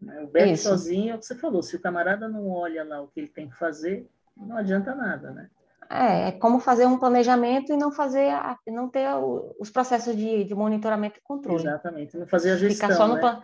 Né? 0.00 0.22
O 0.22 0.26
BEP 0.28 0.56
sozinho 0.56 1.12
é 1.12 1.14
o 1.16 1.18
que 1.18 1.26
você 1.26 1.34
falou. 1.34 1.62
Se 1.62 1.76
o 1.76 1.80
camarada 1.80 2.28
não 2.28 2.48
olha 2.48 2.82
lá 2.84 3.02
o 3.02 3.08
que 3.08 3.20
ele 3.20 3.28
tem 3.28 3.48
que 3.48 3.56
fazer, 3.56 4.08
não 4.36 4.56
adianta 4.56 4.94
nada, 4.94 5.30
né? 5.30 5.50
É, 5.90 6.28
é 6.28 6.32
como 6.32 6.60
fazer 6.60 6.86
um 6.86 6.98
planejamento 6.98 7.72
e 7.72 7.76
não 7.76 7.92
fazer, 7.92 8.30
a, 8.30 8.58
não 8.66 8.88
ter 8.88 9.08
os 9.58 9.70
processos 9.70 10.16
de, 10.16 10.44
de, 10.44 10.54
monitoramento 10.54 11.18
e 11.18 11.22
controle. 11.22 11.62
Exatamente, 11.62 12.16
não 12.16 12.26
fazer 12.26 12.52
a 12.52 12.56
gestão, 12.56 12.88
ficar 12.88 12.96
só 12.96 13.08
no, 13.08 13.16
né? 13.16 13.42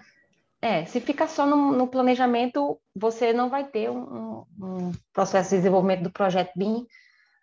É, 0.62 0.84
se 0.84 1.00
ficar 1.00 1.26
só 1.26 1.46
no, 1.46 1.72
no, 1.72 1.88
planejamento, 1.88 2.78
você 2.94 3.32
não 3.32 3.48
vai 3.48 3.66
ter 3.66 3.90
um, 3.90 4.44
um, 4.60 4.92
processo 5.12 5.50
de 5.50 5.56
desenvolvimento 5.56 6.02
do 6.02 6.10
projeto 6.10 6.52
BIM 6.54 6.86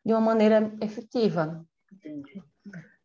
de 0.06 0.14
uma 0.14 0.22
maneira 0.22 0.72
efetiva. 0.82 1.66
Entendi. 1.92 2.44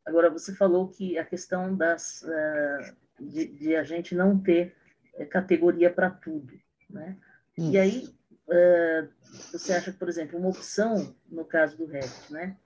Agora, 0.05 0.29
você 0.29 0.55
falou 0.55 0.89
que 0.89 1.17
a 1.17 1.25
questão 1.25 1.75
das, 1.75 2.23
uh, 2.23 2.97
de, 3.21 3.47
de, 3.47 3.77
a 3.77 3.85
gente 3.85 4.15
não 4.15 4.39
ter 4.39 4.77
uh, 5.15 5.27
categoria 5.27 5.91
para 5.91 6.11
tudo, 6.11 6.53
né? 6.91 7.17
Isso. 7.57 7.71
E 7.71 7.79
aí, 7.79 8.09
uh, 8.53 9.09
você 9.51 9.73
acha 9.73 9.93
que, 9.93 9.99
por 9.99 10.09
exemplo, 10.09 10.39
uma 10.39 10.49
opção, 10.49 11.15
no 11.29 11.45
caso 11.45 11.77
do 11.77 11.87
REPT, 11.87 12.33
né? 12.33 12.57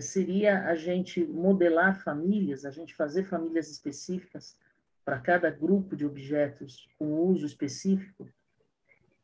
seria 0.00 0.66
a 0.66 0.74
gente 0.74 1.24
modelar 1.24 2.02
famílias, 2.02 2.66
a 2.66 2.70
gente 2.70 2.94
fazer 2.94 3.24
famílias 3.24 3.70
específicas 3.70 4.54
para 5.02 5.18
cada 5.18 5.48
grupo 5.48 5.96
de 5.96 6.04
objetos 6.04 6.86
com 6.98 7.20
uso 7.20 7.46
específico? 7.46 8.28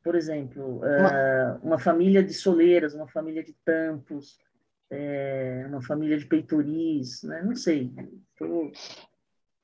Por 0.02 0.14
exemplo, 0.14 0.78
uma, 0.78 1.60
uma 1.62 1.78
família 1.78 2.22
de 2.22 2.32
soleiras, 2.32 2.94
uma 2.94 3.06
família 3.06 3.44
de 3.44 3.52
tampos, 3.64 4.38
é, 4.90 5.66
uma 5.68 5.82
família 5.82 6.16
de 6.16 6.24
peitoris, 6.26 7.22
né? 7.22 7.42
Não 7.42 7.54
sei. 7.54 7.92
Tô... 8.38 8.72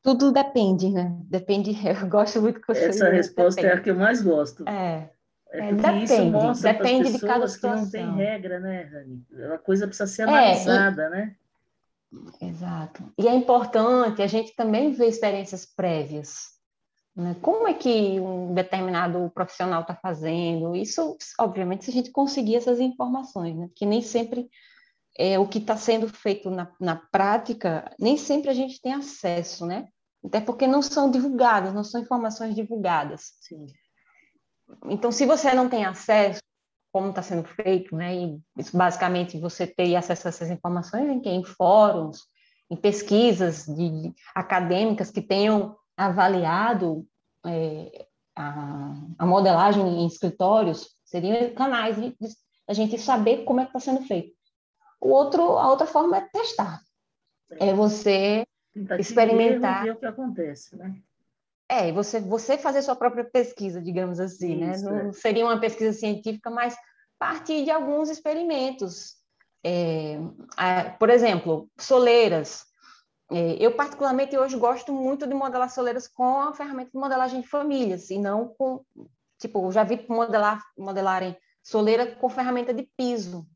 Tudo 0.02 0.32
depende, 0.32 0.90
né? 0.90 1.16
Depende. 1.24 1.72
Eu 1.86 2.08
gosto 2.08 2.40
muito 2.42 2.60
que 2.60 2.66
você 2.66 2.84
Essa 2.84 3.08
resposta 3.08 3.60
depende. 3.60 3.78
é 3.78 3.80
a 3.80 3.82
que 3.82 3.90
eu 3.90 3.96
mais 3.96 4.22
gosto. 4.22 4.68
É. 4.68 5.10
É, 5.52 5.68
é 5.68 5.72
depende, 5.72 6.04
isso 6.04 6.24
mostra 6.26 6.72
depende 6.72 7.12
de 7.12 7.18
cada 7.18 7.48
situação. 7.48 7.84
não 7.84 7.90
tem 7.90 8.14
regra, 8.14 8.60
né, 8.60 8.82
Rani? 8.82 9.26
A 9.54 9.58
coisa 9.58 9.86
precisa 9.86 10.06
ser 10.06 10.22
analisada, 10.22 11.02
é, 11.02 11.06
e... 11.06 11.10
né? 11.10 11.36
Exato. 12.40 13.12
E 13.18 13.28
é 13.28 13.34
importante 13.34 14.22
a 14.22 14.26
gente 14.26 14.54
também 14.54 14.92
ver 14.92 15.06
experiências 15.06 15.64
prévias. 15.64 16.58
Né? 17.14 17.36
Como 17.40 17.68
é 17.68 17.74
que 17.74 18.18
um 18.20 18.52
determinado 18.54 19.30
profissional 19.34 19.82
está 19.82 19.94
fazendo? 19.94 20.74
Isso, 20.74 21.16
obviamente, 21.38 21.84
se 21.84 21.90
a 21.90 21.94
gente 21.94 22.10
conseguir 22.10 22.56
essas 22.56 22.80
informações, 22.80 23.56
né? 23.56 23.68
que 23.74 23.86
nem 23.86 24.02
sempre 24.02 24.48
é, 25.18 25.38
o 25.38 25.46
que 25.46 25.58
está 25.58 25.76
sendo 25.76 26.08
feito 26.08 26.50
na, 26.50 26.70
na 26.80 26.96
prática, 26.96 27.94
nem 27.98 28.16
sempre 28.16 28.50
a 28.50 28.54
gente 28.54 28.80
tem 28.80 28.92
acesso, 28.92 29.66
né? 29.66 29.88
Até 30.24 30.40
porque 30.40 30.66
não 30.66 30.82
são 30.82 31.10
divulgadas, 31.10 31.72
não 31.72 31.82
são 31.82 32.00
informações 32.00 32.54
divulgadas. 32.54 33.32
Sim. 33.40 33.66
Então, 34.86 35.12
se 35.12 35.26
você 35.26 35.52
não 35.54 35.68
tem 35.68 35.84
acesso, 35.84 36.40
como 36.92 37.10
está 37.10 37.22
sendo 37.22 37.44
feito, 37.44 37.94
né? 37.94 38.14
E 38.14 38.40
isso, 38.58 38.76
basicamente 38.76 39.38
você 39.38 39.66
ter 39.66 39.94
acesso 39.96 40.26
a 40.26 40.30
essas 40.30 40.50
informações 40.50 41.08
em, 41.08 41.22
em 41.28 41.44
fóruns, 41.44 42.22
em 42.70 42.76
pesquisas 42.76 43.66
de, 43.66 44.12
acadêmicas 44.34 45.10
que 45.10 45.22
tenham 45.22 45.76
avaliado 45.96 47.06
é, 47.46 48.06
a, 48.36 48.94
a, 49.18 49.26
modelagem 49.26 49.82
em 49.82 50.06
escritórios, 50.06 50.96
seriam 51.04 51.52
canais 51.54 51.96
de, 51.96 52.10
de 52.10 52.28
a 52.68 52.72
gente 52.72 52.98
saber 52.98 53.44
como 53.44 53.60
é 53.60 53.64
que 53.64 53.76
está 53.76 53.80
sendo 53.80 54.06
feito. 54.06 54.34
O 55.00 55.10
outro, 55.10 55.58
a 55.58 55.68
outra 55.68 55.86
forma 55.86 56.16
é 56.18 56.20
testar. 56.20 56.80
É 57.52 57.72
você 57.72 58.46
experimentar. 58.98 59.84
Ver 59.84 59.92
o 59.92 59.96
que 59.96 60.06
acontece, 60.06 60.76
né? 60.76 60.94
É, 61.72 61.92
você, 61.92 62.18
você 62.18 62.58
fazer 62.58 62.82
sua 62.82 62.96
própria 62.96 63.24
pesquisa, 63.24 63.80
digamos 63.80 64.18
assim, 64.18 64.56
né? 64.56 64.72
Isso, 64.72 64.90
né? 64.90 65.04
Não 65.04 65.10
é. 65.10 65.12
seria 65.12 65.44
uma 65.44 65.60
pesquisa 65.60 65.96
científica, 65.96 66.50
mas 66.50 66.76
partir 67.16 67.64
de 67.64 67.70
alguns 67.70 68.08
experimentos. 68.08 69.14
É, 69.62 70.18
por 70.98 71.08
exemplo, 71.10 71.70
soleiras. 71.78 72.64
É, 73.30 73.56
eu, 73.60 73.76
particularmente, 73.76 74.36
hoje 74.36 74.56
gosto 74.56 74.92
muito 74.92 75.28
de 75.28 75.34
modelar 75.34 75.70
soleiras 75.70 76.08
com 76.08 76.40
a 76.40 76.52
ferramenta 76.52 76.90
de 76.90 76.98
modelagem 76.98 77.40
de 77.40 77.46
famílias, 77.46 78.10
e 78.10 78.18
não 78.18 78.48
com. 78.48 78.84
Tipo, 79.38 79.70
já 79.70 79.84
vi 79.84 80.04
modelar, 80.08 80.60
modelarem 80.76 81.36
soleira 81.62 82.16
com 82.16 82.28
ferramenta 82.28 82.74
de 82.74 82.82
piso. 82.96 83.46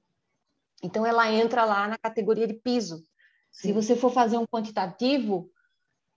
Então, 0.83 1.04
ela 1.04 1.33
entra 1.33 1.64
lá 1.64 1.88
na 1.88 1.99
categoria 1.99 2.47
de 2.47 2.54
piso. 2.54 2.99
Sim. 3.50 3.68
Se 3.68 3.73
você 3.73 3.97
for 3.97 4.12
fazer 4.12 4.37
um 4.37 4.47
quantitativo 4.47 5.50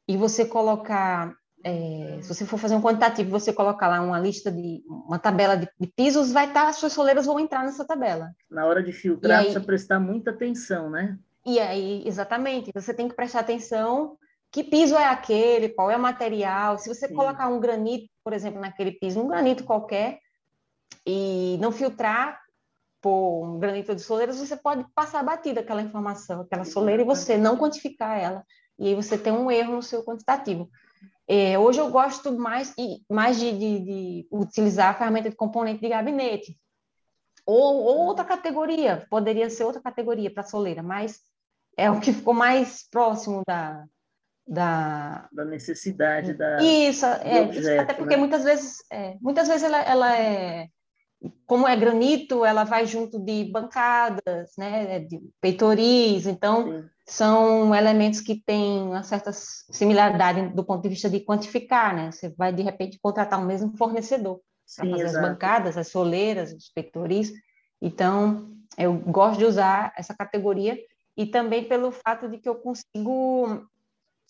e 0.07 0.15
você 0.15 0.45
colocar, 0.45 1.36
é, 1.63 2.19
se 2.21 2.27
você 2.27 2.45
for 2.45 2.57
fazer 2.57 2.75
um 2.75 2.81
quantitativo, 2.81 3.29
você 3.29 3.51
colocar 3.51 3.87
lá 3.87 4.01
uma 4.01 4.19
lista 4.19 4.51
de, 4.51 4.83
uma 4.87 5.19
tabela 5.19 5.55
de, 5.55 5.67
de 5.79 5.87
pisos, 5.87 6.31
vai 6.31 6.47
estar, 6.47 6.63
tá, 6.63 6.69
as 6.69 6.77
suas 6.77 6.93
soleiras 6.93 7.25
vão 7.25 7.39
entrar 7.39 7.63
nessa 7.63 7.85
tabela. 7.85 8.31
Na 8.49 8.65
hora 8.65 8.83
de 8.83 8.91
filtrar, 8.91 9.39
aí, 9.39 9.45
precisa 9.45 9.65
prestar 9.65 9.99
muita 9.99 10.31
atenção, 10.31 10.89
né? 10.89 11.17
E 11.45 11.59
aí, 11.59 12.03
exatamente, 12.05 12.71
você 12.73 12.93
tem 12.93 13.07
que 13.07 13.15
prestar 13.15 13.39
atenção 13.39 14.17
que 14.51 14.63
piso 14.63 14.95
é 14.95 15.05
aquele, 15.05 15.69
qual 15.69 15.91
é 15.91 15.97
o 15.97 15.99
material. 15.99 16.77
Se 16.77 16.87
você 16.87 17.07
Sim. 17.07 17.13
colocar 17.13 17.47
um 17.47 17.59
granito, 17.59 18.09
por 18.23 18.33
exemplo, 18.33 18.61
naquele 18.61 18.91
piso, 18.91 19.19
um 19.19 19.27
granito 19.27 19.63
qualquer, 19.63 20.19
e 21.05 21.57
não 21.59 21.71
filtrar, 21.71 22.39
por 23.01 23.45
um 23.45 23.59
granito 23.59 23.93
de 23.95 24.01
soleiras, 24.01 24.37
você 24.37 24.55
pode 24.57 24.85
passar 24.93 25.23
batida 25.23 25.61
aquela 25.61 25.81
informação, 25.81 26.41
aquela 26.41 26.65
soleira, 26.65 27.01
e 27.01 27.05
você 27.05 27.37
não 27.37 27.57
quantificar 27.57 28.17
ela. 28.17 28.43
E 28.77 28.87
aí 28.87 28.95
você 28.95 29.17
tem 29.17 29.31
um 29.33 29.49
erro 29.49 29.75
no 29.75 29.83
seu 29.83 30.03
quantitativo. 30.03 30.69
É, 31.27 31.59
hoje 31.59 31.79
eu 31.79 31.91
gosto 31.91 32.37
mais, 32.37 32.73
mais 33.09 33.37
de, 33.37 33.51
de, 33.51 33.79
de, 33.79 34.27
utilizar 34.31 34.91
a 34.91 34.93
ferramenta 34.93 35.29
de 35.29 35.35
componente 35.35 35.81
de 35.81 35.89
gabinete. 35.89 36.57
Ou, 37.45 37.83
ou 37.83 37.97
outra 38.05 38.23
categoria, 38.23 39.05
poderia 39.09 39.49
ser 39.49 39.65
outra 39.65 39.81
categoria 39.81 40.33
para 40.33 40.43
soleira, 40.43 40.81
mas 40.81 41.19
é 41.77 41.91
o 41.91 41.99
que 41.99 42.13
ficou 42.13 42.33
mais 42.33 42.87
próximo 42.89 43.41
da, 43.45 43.85
da, 44.47 45.27
da 45.31 45.45
necessidade 45.45 46.33
da 46.33 46.61
isso, 46.61 47.05
é, 47.05 47.41
objeto, 47.41 47.81
até 47.81 47.93
porque 47.93 48.15
né? 48.15 48.17
muitas 48.17 48.43
vezes 48.43 48.77
é, 48.91 49.15
muitas 49.21 49.47
vezes 49.47 49.63
ela, 49.63 49.81
ela 49.81 50.17
é 50.17 50.69
como 51.45 51.67
é 51.67 51.75
granito, 51.75 52.45
ela 52.45 52.63
vai 52.63 52.85
junto 52.85 53.19
de 53.19 53.45
bancadas, 53.45 54.51
né, 54.57 54.99
de 54.99 55.19
peitoris, 55.41 56.25
então 56.27 56.65
Sim. 56.65 56.89
São 57.07 57.73
elementos 57.73 58.19
que 58.19 58.35
têm 58.35 58.81
uma 58.81 59.01
certa 59.01 59.31
similaridade 59.31 60.49
do 60.49 60.63
ponto 60.63 60.83
de 60.83 60.89
vista 60.89 61.09
de 61.09 61.21
quantificar, 61.21 61.95
né? 61.95 62.11
Você 62.11 62.29
vai 62.37 62.51
de 62.51 62.61
repente 62.61 62.99
contratar 63.01 63.41
o 63.41 63.45
mesmo 63.45 63.75
fornecedor 63.77 64.41
para 64.75 64.89
fazer 64.89 65.03
exato. 65.03 65.25
as 65.25 65.31
bancadas, 65.31 65.77
as 65.77 65.87
soleiras, 65.87 66.51
os 66.51 66.69
peitoris. 66.69 67.31
Então, 67.81 68.51
eu 68.77 68.93
gosto 68.93 69.39
de 69.39 69.45
usar 69.45 69.93
essa 69.97 70.13
categoria 70.13 70.77
e 71.15 71.25
também 71.25 71.63
pelo 71.63 71.91
fato 71.91 72.27
de 72.27 72.39
que 72.39 72.49
eu 72.49 72.55
consigo 72.55 73.65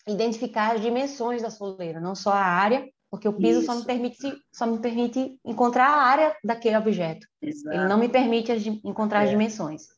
identificar 0.06 0.76
as 0.76 0.80
dimensões 0.80 1.42
da 1.42 1.50
soleira, 1.50 2.00
não 2.00 2.14
só 2.14 2.30
a 2.30 2.44
área, 2.44 2.88
porque 3.10 3.26
o 3.26 3.32
piso 3.32 3.62
só 3.62 3.74
me, 3.74 3.84
permite, 3.84 4.32
só 4.52 4.66
me 4.66 4.78
permite 4.78 5.38
encontrar 5.44 5.88
a 5.88 6.02
área 6.02 6.36
daquele 6.44 6.76
objeto. 6.76 7.26
Exato. 7.42 7.76
Ele 7.76 7.88
não 7.88 7.98
me 7.98 8.08
permite 8.08 8.52
encontrar 8.84 9.22
é. 9.22 9.24
as 9.24 9.30
dimensões. 9.30 9.97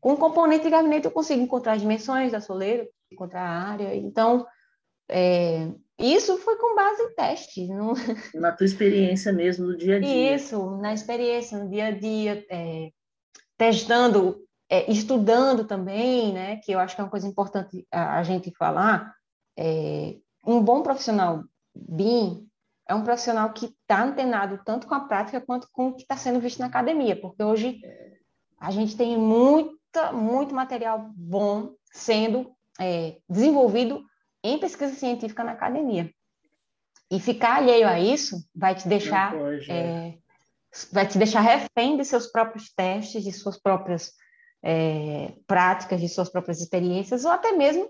Com 0.00 0.12
o 0.12 0.16
componente 0.16 0.64
de 0.64 0.70
gabinete, 0.70 1.06
eu 1.06 1.10
consigo 1.10 1.42
encontrar 1.42 1.72
as 1.72 1.80
dimensões 1.80 2.32
da 2.32 2.40
soleira, 2.40 2.88
encontrar 3.10 3.42
a 3.42 3.70
área. 3.70 3.94
Então, 3.96 4.46
é, 5.08 5.68
isso 5.98 6.38
foi 6.38 6.56
com 6.56 6.76
base 6.76 7.02
em 7.02 7.14
testes. 7.14 7.68
Não... 7.68 7.94
Na 8.34 8.52
tua 8.52 8.66
experiência 8.66 9.32
mesmo, 9.32 9.66
no 9.66 9.76
dia 9.76 9.96
a 9.96 10.00
dia. 10.00 10.34
Isso, 10.36 10.76
na 10.76 10.94
experiência, 10.94 11.58
no 11.58 11.68
dia 11.68 11.86
a 11.86 11.90
dia, 11.90 12.46
é, 12.48 12.90
testando, 13.56 14.40
é, 14.70 14.90
estudando 14.90 15.64
também, 15.64 16.32
né? 16.32 16.56
Que 16.58 16.72
eu 16.72 16.78
acho 16.78 16.94
que 16.94 17.00
é 17.00 17.04
uma 17.04 17.10
coisa 17.10 17.26
importante 17.26 17.84
a, 17.90 18.18
a 18.18 18.22
gente 18.22 18.52
falar. 18.52 19.12
É, 19.58 20.16
um 20.46 20.62
bom 20.62 20.82
profissional 20.82 21.42
BIM 21.74 22.48
é 22.88 22.94
um 22.94 23.02
profissional 23.02 23.52
que 23.52 23.66
está 23.66 24.04
antenado 24.04 24.60
tanto 24.64 24.86
com 24.86 24.94
a 24.94 25.00
prática 25.00 25.40
quanto 25.40 25.68
com 25.72 25.88
o 25.88 25.94
que 25.94 26.02
está 26.02 26.16
sendo 26.16 26.40
visto 26.40 26.60
na 26.60 26.66
academia, 26.66 27.20
porque 27.20 27.42
hoje 27.42 27.80
a 28.58 28.70
gente 28.70 28.96
tem 28.96 29.16
muita, 29.98 30.12
muito 30.12 30.54
material 30.54 31.10
bom 31.16 31.74
sendo 31.92 32.50
é, 32.80 33.16
desenvolvido 33.28 34.04
em 34.42 34.58
pesquisa 34.58 34.94
científica 34.94 35.42
na 35.42 35.52
academia. 35.52 36.10
E 37.10 37.18
ficar 37.18 37.56
alheio 37.56 37.88
a 37.88 37.98
isso 37.98 38.36
vai 38.54 38.74
te 38.74 38.86
deixar 38.86 39.32
pode, 39.32 39.70
é, 39.70 39.74
é. 39.74 40.18
vai 40.92 41.06
te 41.06 41.18
deixar 41.18 41.40
refém 41.40 41.96
de 41.96 42.04
seus 42.04 42.26
próprios 42.26 42.72
testes, 42.72 43.24
de 43.24 43.32
suas 43.32 43.60
próprias 43.60 44.12
é, 44.62 45.32
práticas, 45.46 46.00
de 46.00 46.08
suas 46.08 46.28
próprias 46.28 46.60
experiências, 46.60 47.24
ou 47.24 47.30
até 47.30 47.52
mesmo 47.52 47.88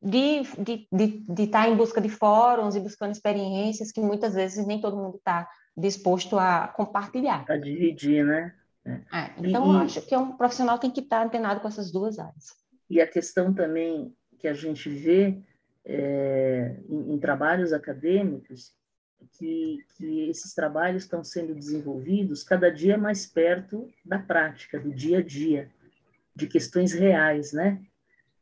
de 0.00 0.42
estar 0.42 0.62
de, 0.62 0.88
de, 0.92 1.24
de 1.28 1.46
tá 1.48 1.68
em 1.68 1.76
busca 1.76 2.00
de 2.00 2.08
fóruns 2.08 2.76
e 2.76 2.80
buscando 2.80 3.12
experiências 3.12 3.90
que 3.90 4.00
muitas 4.00 4.34
vezes 4.34 4.64
nem 4.66 4.80
todo 4.80 4.96
mundo 4.96 5.16
está 5.16 5.48
disposto 5.76 6.38
a 6.38 6.68
compartilhar. 6.68 7.44
A 7.48 7.56
dividir, 7.56 8.24
né? 8.24 8.54
É. 9.12 9.18
É, 9.18 9.34
então, 9.38 9.66
e, 9.66 9.74
eu 9.74 9.80
acho 9.80 10.02
que 10.02 10.16
um 10.16 10.36
profissional 10.36 10.78
tem 10.78 10.90
que 10.90 11.00
estar 11.00 11.20
tá 11.20 11.26
antenado 11.26 11.60
com 11.60 11.68
essas 11.68 11.90
duas 11.90 12.18
áreas. 12.18 12.54
E 12.88 13.00
a 13.00 13.06
questão 13.06 13.52
também 13.52 14.14
que 14.38 14.48
a 14.48 14.54
gente 14.54 14.88
vê 14.88 15.38
é, 15.84 16.76
em, 16.88 17.14
em, 17.14 17.18
trabalhos 17.18 17.72
acadêmicos, 17.72 18.74
que, 19.32 19.84
que 19.96 20.28
esses 20.28 20.54
trabalhos 20.54 21.04
estão 21.04 21.24
sendo 21.24 21.54
desenvolvidos 21.54 22.44
cada 22.44 22.70
dia 22.70 22.98
mais 22.98 23.26
perto 23.26 23.88
da 24.04 24.18
prática, 24.18 24.78
do 24.78 24.92
dia 24.92 25.18
a 25.18 25.22
dia, 25.22 25.70
de 26.34 26.46
questões 26.46 26.92
reais, 26.92 27.52
né? 27.52 27.80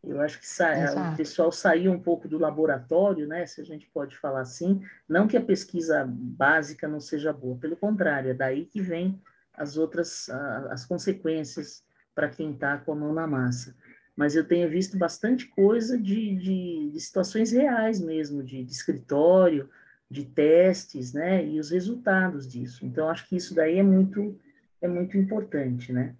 Eu 0.07 0.21
acho 0.21 0.39
que 0.39 0.47
o 0.47 1.17
pessoal 1.17 1.51
saiu 1.51 1.91
um 1.91 1.99
pouco 1.99 2.29
do 2.29 2.39
laboratório, 2.39 3.27
né, 3.27 3.47
se 3.47 3.61
a 3.61 3.65
gente 3.65 3.89
pode 3.89 4.17
falar 4.19 4.41
assim. 4.41 4.83
Não 5.09 5.27
que 5.27 5.37
a 5.37 5.43
pesquisa 5.43 6.05
básica 6.07 6.87
não 6.87 7.01
seja 7.01 7.33
boa, 7.33 7.57
pelo 7.57 7.77
contrário, 7.77 8.31
é 8.31 8.35
daí 8.35 8.67
que 8.67 8.83
vem 8.83 9.19
as 9.57 9.77
outras 9.77 10.29
as 10.71 10.85
consequências 10.85 11.83
para 12.15 12.29
quem 12.29 12.53
está 12.53 12.79
com 12.79 12.93
a 12.93 12.97
mão 12.97 13.13
na 13.13 13.27
massa. 13.27 13.75
mas 14.17 14.37
eu 14.37 14.47
tenho 14.47 14.71
visto 14.71 14.97
bastante 14.97 15.47
coisa 15.49 15.99
de, 15.99 16.37
de, 16.37 16.91
de 16.91 17.01
situações 17.01 17.51
reais 17.51 18.01
mesmo, 18.01 18.43
de, 18.43 18.63
de, 18.63 18.73
escritório, 18.73 19.69
de 20.09 20.25
testes, 20.25 21.13
né, 21.13 21.45
e 21.45 21.59
os 21.59 21.71
resultados 21.71 22.47
disso. 22.47 22.87
Então, 22.87 23.09
acho 23.09 23.29
que 23.29 23.37
isso 23.37 23.55
daí 23.55 23.79
é 23.79 23.83
muito, 23.83 24.39
é 24.81 24.87
muito 24.87 25.19
importante, 25.19 25.93
né. 25.93 26.15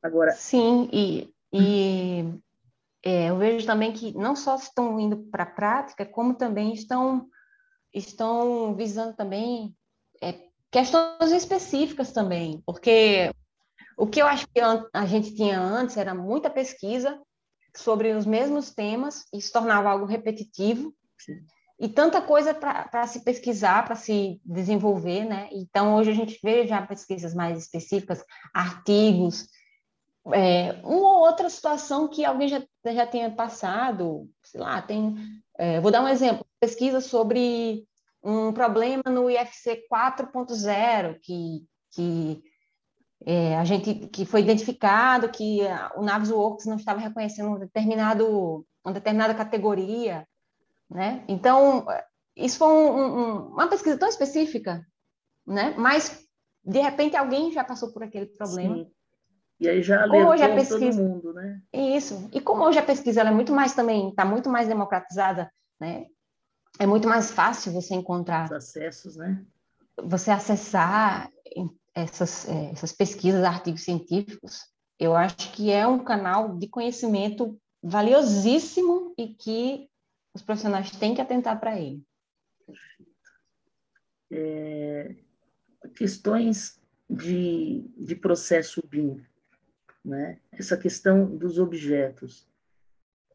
Agora... 0.00 0.30
Sim, 0.32 0.88
e, 0.92 1.34
e 1.52 2.24
é, 3.02 3.30
eu 3.30 3.38
vejo 3.38 3.66
também 3.66 3.92
que 3.92 4.16
não 4.16 4.36
só 4.36 4.54
estão 4.54 5.00
indo 5.00 5.16
para 5.16 5.42
a 5.42 5.50
prática, 5.50 6.06
como 6.06 6.34
também 6.34 6.72
estão, 6.72 7.28
estão 7.92 8.74
visando 8.76 9.14
também 9.16 9.74
é, 10.22 10.51
questões 10.72 11.30
específicas 11.30 12.10
também, 12.10 12.62
porque 12.64 13.30
o 13.96 14.06
que 14.06 14.20
eu 14.20 14.26
acho 14.26 14.48
que 14.48 14.60
a 14.60 15.06
gente 15.06 15.34
tinha 15.34 15.60
antes 15.60 15.98
era 15.98 16.14
muita 16.14 16.48
pesquisa 16.48 17.20
sobre 17.76 18.12
os 18.12 18.24
mesmos 18.24 18.74
temas 18.74 19.24
e 19.32 19.40
se 19.40 19.52
tornava 19.52 19.90
algo 19.90 20.06
repetitivo. 20.06 20.94
Sim. 21.18 21.44
E 21.78 21.88
tanta 21.88 22.22
coisa 22.22 22.54
para 22.54 23.06
se 23.06 23.20
pesquisar, 23.20 23.84
para 23.84 23.96
se 23.96 24.40
desenvolver, 24.44 25.24
né? 25.24 25.48
Então, 25.52 25.96
hoje 25.96 26.10
a 26.10 26.14
gente 26.14 26.38
vê 26.42 26.66
já 26.66 26.80
pesquisas 26.80 27.34
mais 27.34 27.58
específicas, 27.58 28.24
artigos, 28.54 29.48
é, 30.32 30.80
uma 30.84 31.16
ou 31.16 31.26
outra 31.26 31.50
situação 31.50 32.08
que 32.08 32.24
alguém 32.24 32.48
já, 32.48 32.62
já 32.86 33.06
tenha 33.06 33.30
passado, 33.30 34.28
sei 34.42 34.60
lá, 34.60 34.80
tem... 34.80 35.16
É, 35.58 35.80
vou 35.80 35.90
dar 35.90 36.02
um 36.02 36.08
exemplo, 36.08 36.46
pesquisa 36.60 37.00
sobre 37.00 37.84
um 38.22 38.52
problema 38.52 39.02
no 39.06 39.28
IFC 39.28 39.84
4.0, 39.92 41.18
que, 41.20 41.66
que 41.90 42.42
é, 43.24 43.56
a 43.56 43.64
gente 43.64 43.94
que 44.08 44.24
foi 44.24 44.40
identificado 44.40 45.28
que 45.28 45.60
o 45.96 46.02
Navisworks 46.02 46.66
não 46.66 46.76
estava 46.76 47.00
reconhecendo 47.00 47.50
um 47.50 47.58
determinado, 47.58 48.66
uma 48.84 48.92
determinada 48.92 49.34
categoria, 49.34 50.26
né? 50.90 51.24
Então, 51.26 51.86
isso 52.36 52.58
foi 52.58 52.68
um, 52.68 53.00
um, 53.00 53.46
uma 53.48 53.68
pesquisa 53.68 53.98
tão 53.98 54.08
específica, 54.08 54.86
né? 55.46 55.74
Mas, 55.76 56.24
de 56.64 56.80
repente, 56.80 57.16
alguém 57.16 57.50
já 57.52 57.64
passou 57.64 57.92
por 57.92 58.02
aquele 58.02 58.26
problema. 58.26 58.76
Sim. 58.76 58.90
E 59.60 59.68
aí 59.68 59.80
já 59.80 60.08
como 60.08 60.28
hoje 60.28 60.42
a 60.42 60.54
pesquisa, 60.54 60.98
todo 60.98 61.08
mundo, 61.08 61.32
né? 61.32 61.60
Isso. 61.72 62.28
E 62.32 62.40
como 62.40 62.64
hoje 62.64 62.80
a 62.80 62.82
pesquisa 62.82 63.20
é 63.20 63.30
muito 63.30 63.52
mais 63.52 63.74
também, 63.74 64.08
está 64.08 64.24
muito 64.24 64.50
mais 64.50 64.66
democratizada, 64.66 65.52
né? 65.80 66.06
É 66.82 66.86
muito 66.86 67.06
mais 67.06 67.30
fácil 67.30 67.70
você 67.70 67.94
encontrar... 67.94 68.46
Os 68.46 68.50
acessos, 68.50 69.14
né? 69.14 69.46
Você 70.02 70.32
acessar 70.32 71.30
essas, 71.94 72.48
é, 72.48 72.72
essas 72.72 72.90
pesquisas, 72.90 73.44
artigos 73.44 73.84
científicos, 73.84 74.66
eu 74.98 75.14
acho 75.14 75.52
que 75.52 75.70
é 75.70 75.86
um 75.86 76.02
canal 76.02 76.58
de 76.58 76.66
conhecimento 76.66 77.56
valiosíssimo 77.80 79.14
e 79.16 79.28
que 79.32 79.88
os 80.34 80.42
profissionais 80.42 80.90
têm 80.90 81.14
que 81.14 81.20
atentar 81.20 81.60
para 81.60 81.78
ele. 81.78 82.02
É, 84.32 85.14
questões 85.94 86.80
de, 87.08 87.84
de 87.96 88.16
processo 88.16 88.82
BIM, 88.88 89.24
né? 90.04 90.40
essa 90.50 90.76
questão 90.76 91.36
dos 91.36 91.60
objetos. 91.60 92.44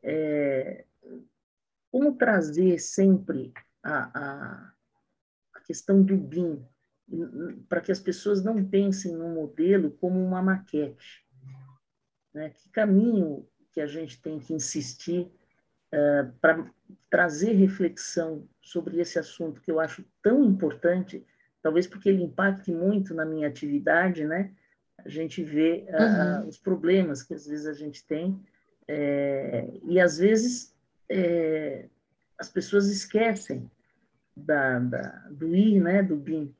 É, 0.04 0.84
como 1.92 2.16
trazer 2.16 2.80
sempre 2.80 3.54
a, 3.84 4.12
a, 4.14 4.74
a 5.56 5.60
questão 5.62 6.04
do 6.04 6.18
BIM 6.18 6.66
para 7.70 7.82
que 7.82 7.92
as 7.92 8.00
pessoas 8.00 8.44
não 8.44 8.64
pensem 8.66 9.16
no 9.16 9.30
modelo 9.30 9.92
como 9.92 10.22
uma 10.22 10.42
maquete. 10.42 11.26
Né? 12.34 12.50
Que 12.50 12.70
caminho 12.70 13.48
que 13.72 13.80
a 13.80 13.88
gente 13.88 14.22
tem 14.22 14.40
que 14.40 14.54
insistir 14.54 15.32
uh, 15.94 16.32
para 16.42 16.70
trazer 17.10 17.54
reflexão 17.54 18.48
sobre 18.62 19.00
esse 19.00 19.18
assunto 19.18 19.62
que 19.62 19.72
eu 19.72 19.80
acho 19.80 20.04
tão 20.22 20.44
importante, 20.44 21.26
talvez 21.62 21.88
porque 21.88 22.10
ele 22.10 22.24
impacte 22.24 22.72
muito 22.72 23.14
na 23.14 23.26
minha 23.26 23.48
atividade, 23.48 24.26
né? 24.26 24.54
A 24.98 25.08
gente 25.08 25.44
vê 25.44 25.86
uh, 25.90 26.42
uhum. 26.42 26.48
os 26.50 26.58
problemas 26.58 27.24
que 27.24 27.34
às 27.34 27.46
vezes 27.46 27.68
a 27.68 27.74
gente 27.74 28.06
tem 28.06 28.44
é, 28.88 29.70
e 29.84 30.00
às 30.00 30.18
vezes 30.18 30.76
é, 31.10 31.88
as 32.40 32.50
pessoas 32.50 32.88
esquecem 32.88 33.70
da, 34.36 34.80
da, 34.80 35.02
do 35.30 35.56
I, 35.56 35.80
né, 35.80 36.04
do 36.04 36.16
BIM, 36.16 36.54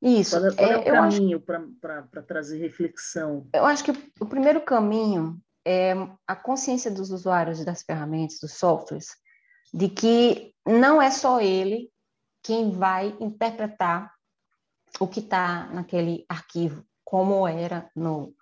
isso. 0.00 0.38
Qual 0.38 0.46
é, 0.46 0.54
qual 0.54 0.70
é, 0.70 0.74
é 0.74 0.78
o 0.78 0.84
caminho 0.84 1.40
para 1.40 2.22
trazer 2.22 2.58
reflexão? 2.58 3.48
Eu 3.52 3.66
acho 3.66 3.82
que 3.82 3.90
o 4.20 4.26
primeiro 4.26 4.60
caminho 4.60 5.40
é 5.66 5.92
a 6.26 6.36
consciência 6.36 6.90
dos 6.90 7.10
usuários 7.10 7.64
das 7.64 7.82
ferramentas, 7.82 8.38
dos 8.40 8.54
softwares, 8.54 9.08
de 9.74 9.88
que 9.88 10.54
não 10.66 11.02
é 11.02 11.10
só 11.10 11.40
ele 11.40 11.90
quem 12.42 12.70
vai 12.70 13.14
interpretar 13.20 14.12
o 15.00 15.06
que 15.06 15.20
está 15.20 15.66
naquele 15.66 16.24
arquivo, 16.28 16.84
como 17.04 17.46
era 17.46 17.90
no 17.94 18.34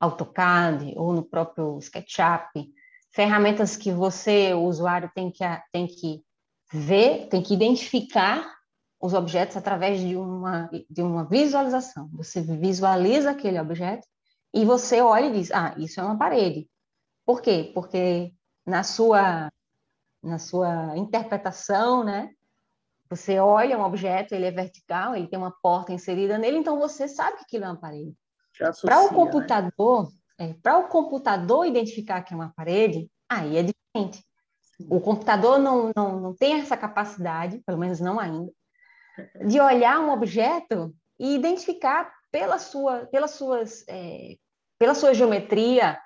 AutoCAD 0.00 0.94
ou 0.96 1.12
no 1.12 1.22
próprio 1.22 1.78
SketchUp, 1.78 2.72
ferramentas 3.12 3.76
que 3.76 3.92
você, 3.92 4.52
o 4.54 4.62
usuário, 4.62 5.10
tem 5.14 5.30
que, 5.30 5.44
tem 5.72 5.86
que 5.86 6.22
ver, 6.72 7.28
tem 7.28 7.42
que 7.42 7.54
identificar 7.54 8.50
os 9.00 9.14
objetos 9.14 9.56
através 9.56 10.00
de 10.00 10.16
uma, 10.16 10.70
de 10.88 11.02
uma 11.02 11.24
visualização. 11.24 12.08
Você 12.12 12.40
visualiza 12.40 13.30
aquele 13.30 13.60
objeto 13.60 14.06
e 14.54 14.64
você 14.64 15.00
olha 15.00 15.26
e 15.26 15.32
diz: 15.32 15.50
Ah, 15.50 15.74
isso 15.76 16.00
é 16.00 16.02
uma 16.02 16.16
parede. 16.16 16.68
Por 17.24 17.40
quê? 17.40 17.70
Porque 17.74 18.32
na 18.66 18.82
sua, 18.82 19.50
na 20.22 20.38
sua 20.38 20.96
interpretação, 20.96 22.04
né? 22.04 22.30
Você 23.10 23.38
olha 23.38 23.78
um 23.78 23.82
objeto, 23.82 24.34
ele 24.34 24.46
é 24.46 24.50
vertical, 24.50 25.14
ele 25.14 25.26
tem 25.26 25.38
uma 25.38 25.50
porta 25.50 25.92
inserida 25.92 26.38
nele, 26.38 26.56
então 26.56 26.78
você 26.78 27.06
sabe 27.06 27.36
que 27.36 27.42
aquilo 27.44 27.64
é 27.64 27.68
uma 27.68 27.80
parede. 27.80 28.16
Para 28.82 29.00
o 29.00 29.08
né? 29.08 29.14
computador, 29.14 30.04
né? 30.04 30.10
É, 30.38 30.54
para 30.54 30.78
o 30.78 30.88
computador 30.88 31.66
identificar 31.66 32.22
que 32.22 32.32
é 32.32 32.36
uma 32.36 32.52
parede, 32.54 33.08
aí 33.28 33.56
é 33.56 33.62
diferente. 33.62 34.24
O 34.88 35.00
computador 35.00 35.58
não, 35.58 35.92
não, 35.94 36.20
não 36.20 36.34
tem 36.34 36.54
essa 36.54 36.76
capacidade, 36.76 37.62
pelo 37.64 37.78
menos 37.78 38.00
não 38.00 38.18
ainda, 38.18 38.50
de 39.46 39.60
olhar 39.60 40.00
um 40.00 40.10
objeto 40.10 40.94
e 41.18 41.34
identificar 41.34 42.12
pela 42.30 42.58
sua, 42.58 43.06
pelas 43.06 43.32
suas, 43.32 43.84
é, 43.88 44.36
pela 44.78 44.94
sua 44.94 45.14
geometria, 45.14 46.00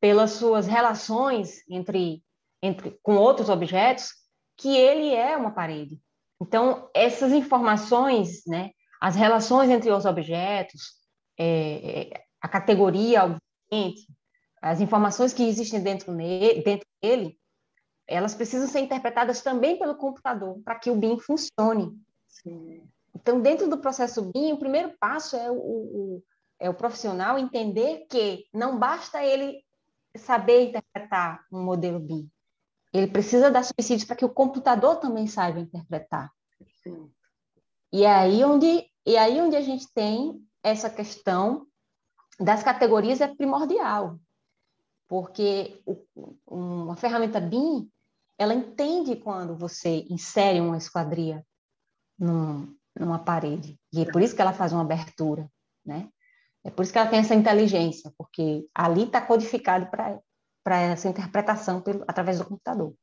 pelas 0.00 0.32
suas 0.32 0.66
relações 0.66 1.62
entre, 1.68 2.22
entre 2.62 2.98
com 3.02 3.16
outros 3.16 3.48
objetos, 3.48 4.10
que 4.56 4.76
ele 4.76 5.14
é 5.14 5.36
uma 5.36 5.50
parede. 5.50 5.98
Então, 6.40 6.88
essas 6.94 7.32
informações, 7.32 8.42
né, 8.46 8.70
as 9.00 9.16
relações 9.16 9.68
entre 9.70 9.90
os 9.90 10.04
objetos, 10.04 10.92
é, 11.38 12.12
é 12.12 12.24
a 12.40 12.48
categoria, 12.48 13.36
as 14.60 14.80
informações 14.80 15.32
que 15.32 15.42
existem 15.42 15.82
dentro, 15.82 16.12
nele, 16.12 16.62
dentro 16.62 16.86
dele, 17.02 17.38
elas 18.06 18.34
precisam 18.34 18.68
ser 18.68 18.80
interpretadas 18.80 19.42
também 19.42 19.78
pelo 19.78 19.96
computador 19.96 20.60
para 20.64 20.78
que 20.78 20.90
o 20.90 20.96
BIM 20.96 21.18
funcione. 21.18 21.92
Então, 23.14 23.40
dentro 23.40 23.68
do 23.68 23.78
processo 23.78 24.30
BIM, 24.32 24.52
o 24.52 24.58
primeiro 24.58 24.94
passo 24.98 25.36
é 25.36 25.50
o, 25.50 25.56
o, 25.56 26.22
é 26.58 26.68
o 26.68 26.74
profissional 26.74 27.38
entender 27.38 28.06
que 28.10 28.46
não 28.52 28.78
basta 28.78 29.24
ele 29.24 29.62
saber 30.16 30.68
interpretar 30.68 31.44
um 31.52 31.62
modelo 31.62 31.98
BIM. 31.98 32.30
Ele 32.92 33.08
precisa 33.08 33.50
dar 33.50 33.64
subsídios 33.64 34.06
para 34.06 34.16
que 34.16 34.24
o 34.24 34.32
computador 34.32 34.96
também 34.96 35.26
saiba 35.26 35.60
interpretar. 35.60 36.30
Sim. 36.82 37.10
E 37.92 38.04
é 38.04 38.10
aí 38.10 38.44
onde, 38.44 38.86
e 39.06 39.16
é 39.16 39.18
aí 39.18 39.40
onde 39.40 39.56
a 39.56 39.60
gente 39.60 39.92
tem 39.92 40.40
essa 40.62 40.88
questão 40.88 41.66
das 42.38 42.62
categorias 42.62 43.20
é 43.20 43.28
primordial, 43.28 44.18
porque 45.08 45.82
uma 46.46 46.96
ferramenta 46.96 47.40
BIM, 47.40 47.90
ela 48.38 48.54
entende 48.54 49.16
quando 49.16 49.56
você 49.56 50.04
insere 50.10 50.60
uma 50.60 50.76
esquadria 50.76 51.44
num, 52.18 52.74
numa 52.98 53.18
parede. 53.18 53.78
E 53.92 54.02
é 54.02 54.10
por 54.10 54.22
isso 54.22 54.34
que 54.34 54.42
ela 54.42 54.52
faz 54.52 54.72
uma 54.72 54.82
abertura, 54.82 55.48
né? 55.84 56.08
É 56.64 56.70
por 56.70 56.82
isso 56.82 56.92
que 56.92 56.98
ela 56.98 57.10
tem 57.10 57.20
essa 57.20 57.34
inteligência, 57.34 58.12
porque 58.16 58.66
ali 58.74 59.04
está 59.04 59.20
codificado 59.20 59.86
para 59.90 60.80
essa 60.80 61.08
interpretação 61.08 61.82
pelo, 61.82 62.02
através 62.08 62.38
do 62.38 62.46
computador. 62.46 62.94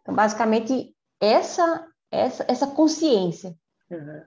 Então, 0.00 0.14
basicamente, 0.14 0.96
essa, 1.20 1.86
essa, 2.10 2.44
essa 2.48 2.66
consciência, 2.68 3.54
uhum. 3.90 4.22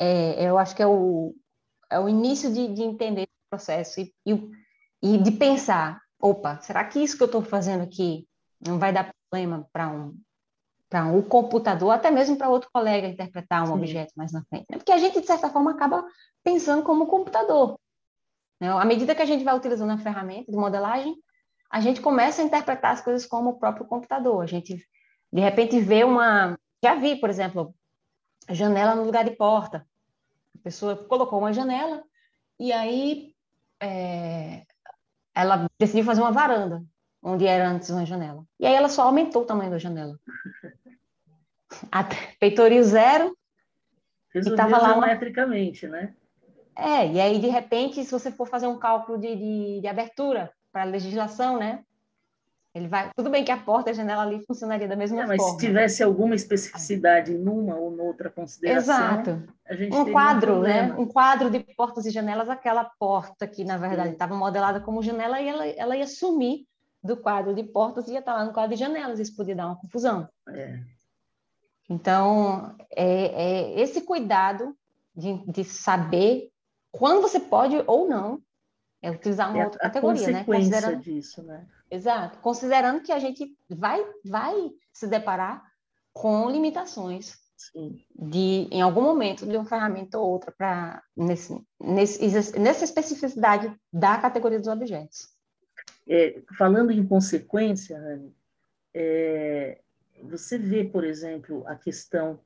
é, 0.00 0.48
eu 0.48 0.58
acho 0.58 0.74
que 0.74 0.82
é 0.82 0.86
o, 0.86 1.34
é 1.88 1.98
o 1.98 2.08
início 2.08 2.52
de, 2.52 2.74
de 2.74 2.82
entender 2.82 3.28
processo 3.52 4.00
e, 4.00 4.14
e, 4.24 4.50
e 5.02 5.18
de 5.18 5.30
pensar, 5.32 6.00
opa, 6.18 6.58
será 6.62 6.82
que 6.84 6.98
isso 6.98 7.18
que 7.18 7.22
eu 7.22 7.26
estou 7.26 7.42
fazendo 7.42 7.82
aqui 7.82 8.26
não 8.66 8.78
vai 8.78 8.92
dar 8.92 9.12
problema 9.30 9.68
para 9.70 9.88
um, 9.88 10.16
para 10.88 11.06
o 11.12 11.22
computador, 11.22 11.90
até 11.90 12.10
mesmo 12.10 12.36
para 12.36 12.48
outro 12.48 12.70
colega 12.72 13.06
interpretar 13.08 13.62
um 13.64 13.66
Sim. 13.66 13.72
objeto 13.72 14.12
mais 14.16 14.32
na 14.32 14.42
frente. 14.44 14.66
Né? 14.70 14.78
Porque 14.78 14.92
a 14.92 14.98
gente, 14.98 15.20
de 15.20 15.26
certa 15.26 15.50
forma, 15.50 15.72
acaba 15.72 16.06
pensando 16.42 16.82
como 16.82 17.06
computador. 17.06 17.78
Né? 18.60 18.70
À 18.70 18.84
medida 18.84 19.14
que 19.14 19.22
a 19.22 19.26
gente 19.26 19.44
vai 19.44 19.56
utilizando 19.56 19.90
a 19.90 19.98
ferramenta 19.98 20.50
de 20.50 20.56
modelagem, 20.56 21.14
a 21.70 21.80
gente 21.80 22.00
começa 22.00 22.42
a 22.42 22.44
interpretar 22.44 22.92
as 22.92 23.00
coisas 23.00 23.26
como 23.26 23.50
o 23.50 23.58
próprio 23.58 23.86
computador. 23.86 24.42
A 24.42 24.46
gente, 24.46 24.86
de 25.32 25.40
repente, 25.40 25.80
vê 25.80 26.04
uma. 26.04 26.58
Já 26.84 26.94
vi, 26.94 27.16
por 27.16 27.30
exemplo, 27.30 27.74
janela 28.50 28.94
no 28.94 29.04
lugar 29.04 29.24
de 29.24 29.30
porta. 29.30 29.86
A 30.54 30.58
pessoa 30.62 30.94
colocou 30.94 31.38
uma 31.38 31.52
janela 31.52 32.02
e 32.60 32.70
aí 32.70 33.31
é, 33.82 34.64
ela 35.34 35.66
decidiu 35.78 36.04
fazer 36.04 36.20
uma 36.20 36.30
varanda, 36.30 36.84
onde 37.22 37.46
era 37.46 37.68
antes 37.68 37.90
uma 37.90 38.06
janela. 38.06 38.44
E 38.60 38.66
aí 38.66 38.74
ela 38.74 38.88
só 38.88 39.02
aumentou 39.02 39.42
o 39.42 39.46
tamanho 39.46 39.70
da 39.70 39.78
janela. 39.78 40.18
Até 41.90 42.16
peitoril 42.38 42.82
zero. 42.84 43.36
Resolveu 44.32 44.68
e 44.68 44.70
lá 44.70 44.92
geometricamente, 44.92 45.86
uma... 45.86 45.96
né? 45.96 46.14
É, 46.76 47.06
e 47.06 47.20
aí, 47.20 47.38
de 47.38 47.48
repente, 47.48 48.02
se 48.02 48.10
você 48.10 48.30
for 48.30 48.48
fazer 48.48 48.66
um 48.66 48.78
cálculo 48.78 49.18
de, 49.18 49.36
de, 49.36 49.80
de 49.82 49.86
abertura 49.86 50.50
para 50.72 50.82
a 50.82 50.86
legislação, 50.86 51.58
né? 51.58 51.84
Ele 52.74 52.88
vai. 52.88 53.10
Tudo 53.14 53.28
bem 53.28 53.44
que 53.44 53.50
a 53.50 53.56
porta 53.56 53.90
e 53.90 53.92
a 53.92 53.94
janela 53.94 54.22
ali 54.22 54.44
funcionaria 54.46 54.88
da 54.88 54.96
mesma 54.96 55.22
é, 55.22 55.26
mas 55.26 55.36
forma. 55.36 55.52
Mas 55.52 55.60
se 55.60 55.66
tivesse 55.66 56.02
alguma 56.02 56.34
especificidade 56.34 57.36
numa 57.36 57.74
ou 57.74 57.90
noutra 57.90 58.30
consideração, 58.30 58.94
Exato. 58.94 59.42
um 59.92 60.10
quadro, 60.10 60.54
um 60.54 60.60
né? 60.60 60.94
Um 60.94 61.06
quadro 61.06 61.50
de 61.50 61.60
portas 61.60 62.06
e 62.06 62.10
janelas, 62.10 62.48
aquela 62.48 62.84
porta 62.98 63.46
que 63.46 63.62
na 63.62 63.76
verdade 63.76 64.12
estava 64.12 64.34
modelada 64.34 64.80
como 64.80 65.02
janela 65.02 65.40
e 65.40 65.48
ela, 65.48 65.66
ela 65.66 65.96
ia 65.96 66.06
sumir 66.06 66.66
do 67.04 67.14
quadro 67.16 67.54
de 67.54 67.62
portas 67.62 68.08
e 68.08 68.12
ia 68.12 68.20
estar 68.20 68.32
lá 68.32 68.44
no 68.44 68.54
quadro 68.54 68.74
de 68.74 68.80
janelas. 68.80 69.20
Isso 69.20 69.36
podia 69.36 69.54
dar 69.54 69.66
uma 69.66 69.76
confusão. 69.76 70.26
É. 70.48 70.78
Então, 71.90 72.74
é, 72.90 73.26
é 73.26 73.80
esse 73.80 74.00
cuidado 74.00 74.74
de, 75.14 75.44
de 75.46 75.62
saber 75.62 76.50
quando 76.90 77.20
você 77.20 77.38
pode 77.38 77.82
ou 77.86 78.08
não 78.08 78.40
é 79.02 79.10
utilizar 79.10 79.50
uma 79.50 79.60
é 79.60 79.64
outra 79.64 79.80
categoria, 79.80 80.30
né? 80.30 80.44
Considerando 80.44 81.00
disso, 81.02 81.42
né? 81.42 81.66
Exato, 81.90 82.38
considerando 82.38 83.02
que 83.02 83.12
a 83.12 83.18
gente 83.18 83.54
vai 83.68 84.02
vai 84.24 84.54
se 84.92 85.06
deparar 85.08 85.62
com 86.12 86.48
limitações 86.48 87.36
Sim. 87.56 88.04
de 88.14 88.68
em 88.70 88.80
algum 88.80 89.02
momento 89.02 89.46
de 89.46 89.56
uma 89.56 89.64
ferramenta 89.64 90.18
ou 90.18 90.30
outra 90.30 90.52
para 90.52 91.02
nesse, 91.16 91.60
nesse, 91.80 92.58
nessa 92.58 92.84
especificidade 92.84 93.74
da 93.92 94.18
categoria 94.18 94.58
dos 94.58 94.68
objetos. 94.68 95.28
É, 96.08 96.42
falando 96.56 96.90
em 96.90 97.06
consequência, 97.06 97.98
Anne, 97.98 98.34
é, 98.94 99.80
você 100.22 100.58
vê, 100.58 100.84
por 100.84 101.04
exemplo, 101.04 101.64
a 101.66 101.74
questão 101.74 102.40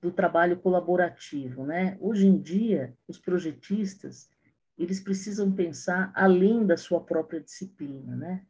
do 0.00 0.12
trabalho 0.12 0.58
colaborativo, 0.58 1.64
né? 1.64 1.96
Hoje 2.00 2.26
em 2.26 2.38
dia, 2.38 2.96
os 3.06 3.18
projetistas 3.18 4.28
eles 4.78 5.00
precisam 5.00 5.50
pensar 5.50 6.12
além 6.14 6.64
da 6.64 6.76
sua 6.76 7.00
própria 7.00 7.40
disciplina, 7.40 8.14
né? 8.14 8.42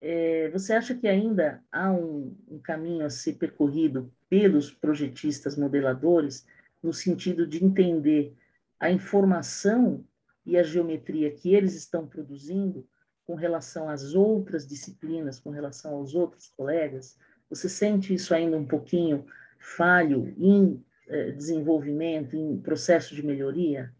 É, 0.00 0.48
você 0.50 0.72
acha 0.72 0.94
que 0.94 1.08
ainda 1.08 1.62
há 1.72 1.90
um, 1.90 2.36
um, 2.48 2.58
caminho 2.60 3.04
a 3.04 3.10
ser 3.10 3.34
percorrido 3.34 4.12
pelos 4.28 4.70
projetistas 4.70 5.56
modeladores 5.56 6.46
no 6.80 6.92
sentido 6.92 7.44
de 7.46 7.64
entender 7.64 8.36
a 8.78 8.90
informação 8.90 10.04
e 10.46 10.56
a 10.56 10.62
geometria 10.62 11.32
que 11.32 11.52
eles 11.52 11.74
estão 11.74 12.06
produzindo 12.06 12.86
com 13.26 13.34
relação 13.34 13.88
às 13.90 14.14
outras 14.14 14.66
disciplinas, 14.66 15.40
com 15.40 15.50
relação 15.50 15.94
aos 15.96 16.14
outros 16.14 16.48
colegas? 16.56 17.18
Você 17.50 17.68
sente 17.68 18.14
isso 18.14 18.32
ainda 18.32 18.56
um 18.56 18.66
pouquinho 18.66 19.26
falho 19.58 20.32
em 20.38 20.82
eh, 21.08 21.32
desenvolvimento, 21.32 22.36
em 22.36 22.56
processo 22.58 23.14
de 23.14 23.26
melhoria? 23.26 23.92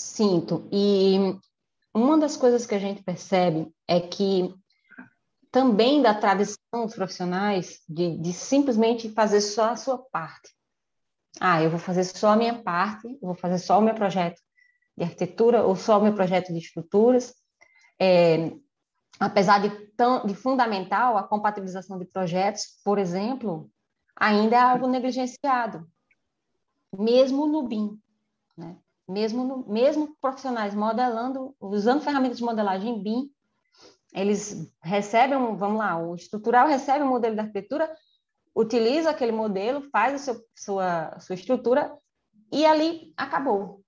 Sinto. 0.00 0.66
E 0.72 1.38
uma 1.94 2.16
das 2.16 2.34
coisas 2.34 2.64
que 2.64 2.74
a 2.74 2.78
gente 2.78 3.02
percebe 3.02 3.70
é 3.86 4.00
que 4.00 4.52
também 5.50 6.00
da 6.00 6.14
tradição 6.14 6.56
dos 6.86 6.94
profissionais 6.94 7.82
de, 7.86 8.16
de 8.16 8.32
simplesmente 8.32 9.10
fazer 9.10 9.42
só 9.42 9.72
a 9.72 9.76
sua 9.76 9.98
parte. 9.98 10.56
Ah, 11.38 11.62
eu 11.62 11.68
vou 11.68 11.78
fazer 11.78 12.04
só 12.04 12.30
a 12.30 12.36
minha 12.36 12.62
parte, 12.62 13.18
vou 13.20 13.34
fazer 13.34 13.58
só 13.58 13.78
o 13.78 13.82
meu 13.82 13.94
projeto 13.94 14.40
de 14.96 15.04
arquitetura 15.04 15.64
ou 15.64 15.76
só 15.76 15.98
o 15.98 16.02
meu 16.02 16.14
projeto 16.14 16.50
de 16.50 16.58
estruturas. 16.60 17.34
É, 18.00 18.52
apesar 19.18 19.60
de, 19.60 19.68
tão, 19.96 20.24
de 20.24 20.34
fundamental 20.34 21.18
a 21.18 21.28
compatibilização 21.28 21.98
de 21.98 22.06
projetos, 22.06 22.80
por 22.82 22.98
exemplo, 22.98 23.70
ainda 24.16 24.56
é 24.56 24.60
algo 24.60 24.86
negligenciado, 24.86 25.86
mesmo 26.90 27.46
no 27.46 27.68
BIM. 27.68 28.00
Mesmo, 29.10 29.44
no, 29.44 29.68
mesmo 29.68 30.16
profissionais 30.20 30.74
modelando, 30.74 31.54
usando 31.60 32.02
ferramentas 32.02 32.38
de 32.38 32.44
modelagem 32.44 33.02
BIM, 33.02 33.30
eles 34.12 34.72
recebem, 34.82 35.38
vamos 35.56 35.78
lá, 35.78 35.96
o 35.96 36.14
estrutural 36.14 36.68
recebe 36.68 37.04
o 37.04 37.08
modelo 37.08 37.34
de 37.34 37.40
arquitetura, 37.40 37.90
utiliza 38.54 39.10
aquele 39.10 39.32
modelo, 39.32 39.82
faz 39.90 40.14
a 40.14 40.18
seu, 40.18 40.44
sua, 40.54 41.18
sua 41.20 41.34
estrutura 41.34 41.92
e 42.52 42.64
ali 42.64 43.12
acabou. 43.16 43.82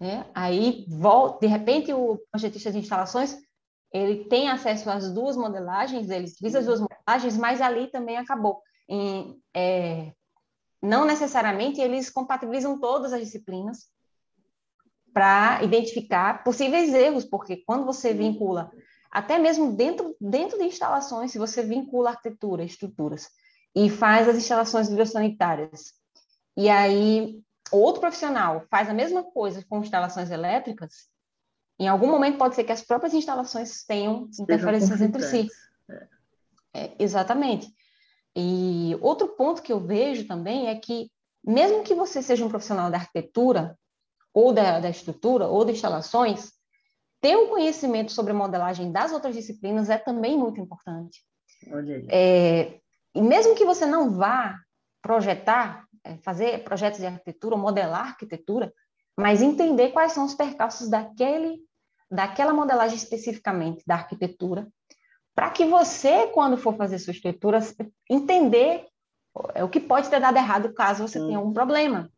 Né? 0.00 0.26
Aí, 0.34 0.84
volta, 0.88 1.40
de 1.40 1.46
repente, 1.46 1.92
o 1.92 2.18
projetista 2.30 2.72
de 2.72 2.78
instalações 2.78 3.36
ele 3.92 4.24
tem 4.24 4.48
acesso 4.48 4.90
às 4.90 5.12
duas 5.12 5.36
modelagens, 5.36 6.10
ele 6.10 6.26
utiliza 6.26 6.58
as 6.58 6.66
duas 6.66 6.80
modelagens, 6.80 7.36
mas 7.36 7.60
ali 7.60 7.88
também 7.88 8.16
acabou. 8.16 8.60
Em, 8.88 9.40
é, 9.54 10.12
não 10.82 11.04
necessariamente 11.04 11.80
eles 11.80 12.10
compatibilizam 12.10 12.78
todas 12.78 13.12
as 13.12 13.20
disciplinas, 13.20 13.88
para 15.16 15.62
identificar 15.62 16.44
possíveis 16.44 16.92
erros, 16.92 17.24
porque 17.24 17.64
quando 17.64 17.86
você 17.86 18.12
vincula, 18.12 18.70
até 19.10 19.38
mesmo 19.38 19.72
dentro, 19.72 20.14
dentro 20.20 20.58
de 20.58 20.64
instalações, 20.64 21.32
se 21.32 21.38
você 21.38 21.62
vincula 21.62 22.10
arquitetura, 22.10 22.62
estruturas, 22.62 23.30
e 23.74 23.88
faz 23.88 24.28
as 24.28 24.36
instalações 24.36 24.90
biosanitárias, 24.90 25.94
e 26.54 26.68
aí 26.68 27.40
outro 27.72 28.02
profissional 28.02 28.66
faz 28.70 28.90
a 28.90 28.92
mesma 28.92 29.24
coisa 29.24 29.64
com 29.66 29.80
instalações 29.80 30.30
elétricas, 30.30 31.08
em 31.80 31.88
algum 31.88 32.10
momento 32.10 32.36
pode 32.36 32.54
ser 32.54 32.64
que 32.64 32.72
as 32.72 32.82
próprias 32.82 33.14
instalações 33.14 33.86
tenham 33.86 34.28
interferências 34.38 35.00
entre 35.00 35.22
si. 35.22 35.48
É, 36.74 36.92
exatamente. 36.98 37.72
E 38.36 38.94
outro 39.00 39.28
ponto 39.28 39.62
que 39.62 39.72
eu 39.72 39.80
vejo 39.80 40.26
também 40.26 40.68
é 40.68 40.74
que, 40.74 41.10
mesmo 41.42 41.82
que 41.82 41.94
você 41.94 42.20
seja 42.20 42.44
um 42.44 42.50
profissional 42.50 42.90
da 42.90 42.98
arquitetura, 42.98 43.78
ou 44.36 44.52
da, 44.52 44.80
da 44.80 44.90
estrutura, 44.90 45.46
ou 45.46 45.64
de 45.64 45.72
instalações, 45.72 46.52
ter 47.22 47.34
um 47.34 47.48
conhecimento 47.48 48.12
sobre 48.12 48.34
modelagem 48.34 48.92
das 48.92 49.10
outras 49.10 49.34
disciplinas 49.34 49.88
é 49.88 49.96
também 49.96 50.36
muito 50.36 50.60
importante. 50.60 51.22
É, 52.10 52.78
e 53.14 53.22
mesmo 53.22 53.54
que 53.54 53.64
você 53.64 53.86
não 53.86 54.10
vá 54.10 54.54
projetar, 55.00 55.86
é, 56.04 56.18
fazer 56.18 56.62
projetos 56.64 57.00
de 57.00 57.06
arquitetura, 57.06 57.56
modelar 57.56 58.08
arquitetura, 58.08 58.70
mas 59.16 59.40
entender 59.40 59.92
quais 59.92 60.12
são 60.12 60.26
os 60.26 60.34
percalços 60.34 60.90
daquele, 60.90 61.58
daquela 62.10 62.52
modelagem 62.52 62.98
especificamente 62.98 63.82
da 63.86 63.94
arquitetura, 63.94 64.68
para 65.34 65.48
que 65.48 65.64
você, 65.64 66.26
quando 66.26 66.58
for 66.58 66.76
fazer 66.76 66.98
sua 66.98 67.14
estrutura, 67.14 67.60
entender 68.10 68.86
o 69.62 69.68
que 69.70 69.80
pode 69.80 70.10
ter 70.10 70.20
dado 70.20 70.36
errado 70.36 70.74
caso 70.74 71.08
você 71.08 71.18
tenha 71.18 71.38
algum 71.38 71.54
problema, 71.54 72.10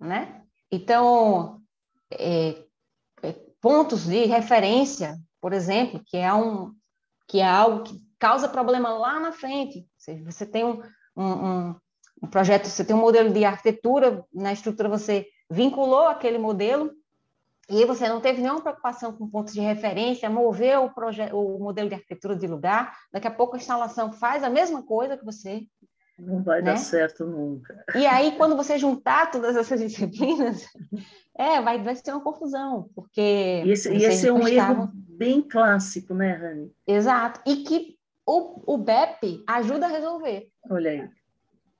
né? 0.00 0.43
Então, 0.70 1.60
é, 2.10 2.64
é, 3.22 3.32
pontos 3.60 4.04
de 4.04 4.24
referência, 4.24 5.18
por 5.40 5.52
exemplo, 5.52 6.02
que 6.04 6.16
é, 6.16 6.32
um, 6.32 6.74
que 7.28 7.40
é 7.40 7.46
algo 7.46 7.82
que 7.84 8.02
causa 8.18 8.48
problema 8.48 8.90
lá 8.90 9.20
na 9.20 9.32
frente. 9.32 9.86
Você, 9.96 10.22
você 10.22 10.46
tem 10.46 10.64
um, 10.64 10.82
um, 11.16 11.74
um 12.22 12.26
projeto, 12.28 12.66
você 12.66 12.84
tem 12.84 12.96
um 12.96 13.00
modelo 13.00 13.32
de 13.32 13.44
arquitetura, 13.44 14.24
na 14.32 14.52
estrutura 14.52 14.88
você 14.88 15.26
vinculou 15.50 16.06
aquele 16.06 16.38
modelo 16.38 16.90
e 17.68 17.84
você 17.84 18.08
não 18.08 18.20
teve 18.20 18.42
nenhuma 18.42 18.60
preocupação 18.60 19.12
com 19.12 19.28
pontos 19.28 19.54
de 19.54 19.60
referência, 19.60 20.28
moveu 20.28 20.90
o, 21.32 21.56
o 21.56 21.58
modelo 21.58 21.88
de 21.88 21.94
arquitetura 21.94 22.36
de 22.36 22.46
lugar, 22.46 22.94
daqui 23.12 23.26
a 23.26 23.30
pouco 23.30 23.54
a 23.54 23.58
instalação 23.58 24.12
faz 24.12 24.42
a 24.42 24.50
mesma 24.50 24.82
coisa 24.82 25.16
que 25.16 25.24
você 25.24 25.66
não 26.18 26.42
vai 26.42 26.60
né? 26.60 26.72
dar 26.72 26.76
certo 26.76 27.24
nunca. 27.24 27.84
E 27.94 28.06
aí, 28.06 28.36
quando 28.36 28.56
você 28.56 28.78
juntar 28.78 29.30
todas 29.30 29.56
essas 29.56 29.80
disciplinas, 29.80 30.64
é, 31.36 31.60
vai, 31.60 31.82
vai 31.82 31.96
ser 31.96 32.12
uma 32.12 32.22
confusão, 32.22 32.88
porque... 32.94 33.62
E 33.64 33.70
esse, 33.70 33.92
e 33.92 34.04
esse 34.04 34.28
é 34.28 34.32
um 34.32 34.46
erro 34.46 34.90
bem 34.94 35.42
clássico, 35.42 36.14
né, 36.14 36.32
Rani? 36.32 36.72
Exato, 36.86 37.40
e 37.46 37.56
que 37.56 37.96
o, 38.26 38.74
o 38.74 38.78
BEP 38.78 39.42
ajuda 39.46 39.86
a 39.86 39.90
resolver. 39.90 40.48
Olha 40.70 40.90
aí. 40.90 41.08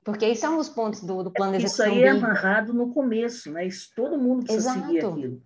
Porque 0.03 0.27
isso 0.27 0.45
é 0.45 0.49
um 0.49 0.57
dos 0.57 0.69
pontos 0.69 1.01
do, 1.01 1.23
do 1.23 1.31
plano 1.31 1.53
de 1.53 1.65
execução. 1.65 1.87
Isso 1.87 1.95
aí 1.95 2.03
é 2.03 2.09
amarrado 2.09 2.73
no 2.73 2.93
começo, 2.93 3.51
né? 3.51 3.65
Isso 3.65 3.89
todo 3.95 4.19
mundo 4.19 4.43
precisa 4.43 4.69
Exato. 4.69 4.85
seguir 4.85 4.99
aquilo. 5.03 5.41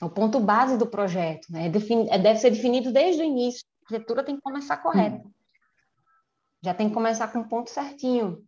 É 0.00 0.04
o 0.06 0.08
ponto 0.08 0.40
base 0.40 0.78
do 0.78 0.86
projeto, 0.86 1.46
né? 1.50 1.66
É, 1.66 2.14
é 2.14 2.18
deve 2.18 2.38
ser 2.38 2.50
definido 2.50 2.90
desde 2.90 3.20
o 3.20 3.24
início. 3.24 3.62
A 3.82 3.94
arquitetura 3.94 4.24
tem 4.24 4.36
que 4.36 4.40
começar 4.40 4.78
correta. 4.78 5.16
Hum 5.16 5.30
já 6.62 6.72
tem 6.72 6.88
que 6.88 6.94
começar 6.94 7.28
com 7.28 7.40
um 7.40 7.48
ponto 7.48 7.70
certinho. 7.70 8.44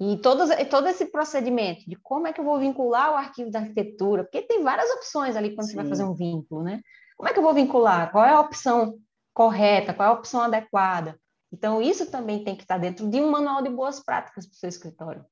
E 0.00 0.16
todo, 0.18 0.44
todo 0.68 0.88
esse 0.88 1.06
procedimento 1.06 1.88
de 1.88 1.96
como 1.96 2.26
é 2.26 2.32
que 2.32 2.40
eu 2.40 2.44
vou 2.44 2.58
vincular 2.58 3.12
o 3.12 3.16
arquivo 3.16 3.50
da 3.50 3.60
arquitetura, 3.60 4.24
porque 4.24 4.42
tem 4.42 4.62
várias 4.62 4.90
opções 4.90 5.36
ali 5.36 5.54
quando 5.54 5.66
Sim. 5.66 5.72
você 5.72 5.76
vai 5.76 5.88
fazer 5.88 6.04
um 6.04 6.14
vínculo, 6.14 6.64
né? 6.64 6.80
Como 7.16 7.28
é 7.28 7.32
que 7.32 7.38
eu 7.38 7.42
vou 7.42 7.54
vincular? 7.54 8.10
Qual 8.10 8.24
é 8.24 8.30
a 8.30 8.40
opção 8.40 8.98
correta? 9.32 9.94
Qual 9.94 10.08
é 10.08 10.10
a 10.10 10.14
opção 10.14 10.42
adequada? 10.42 11.16
Então, 11.52 11.80
isso 11.80 12.10
também 12.10 12.42
tem 12.42 12.56
que 12.56 12.62
estar 12.62 12.78
dentro 12.78 13.08
de 13.08 13.20
um 13.20 13.30
manual 13.30 13.62
de 13.62 13.70
boas 13.70 14.02
práticas 14.02 14.44
para 14.46 14.54
o 14.54 14.56
seu 14.56 14.68
escritório. 14.68 15.24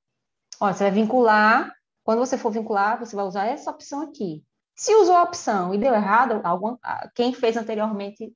Olha, 0.61 0.73
você 0.73 0.85
vai 0.85 0.93
vincular, 0.93 1.75
quando 2.05 2.21
você 2.21 2.39
for 2.39 2.53
vincular, 2.53 2.99
você 2.99 3.17
vai 3.17 3.25
usar 3.25 3.47
essa 3.47 3.71
opção 3.73 4.01
aqui. 4.03 4.45
Se 4.77 4.95
usou 4.95 5.17
a 5.17 5.25
opção 5.25 5.75
e 5.75 5.79
deu 5.79 5.93
errado, 5.93 6.41
algum, 6.45 6.77
quem 7.17 7.33
fez 7.33 7.57
anteriormente 7.57 8.33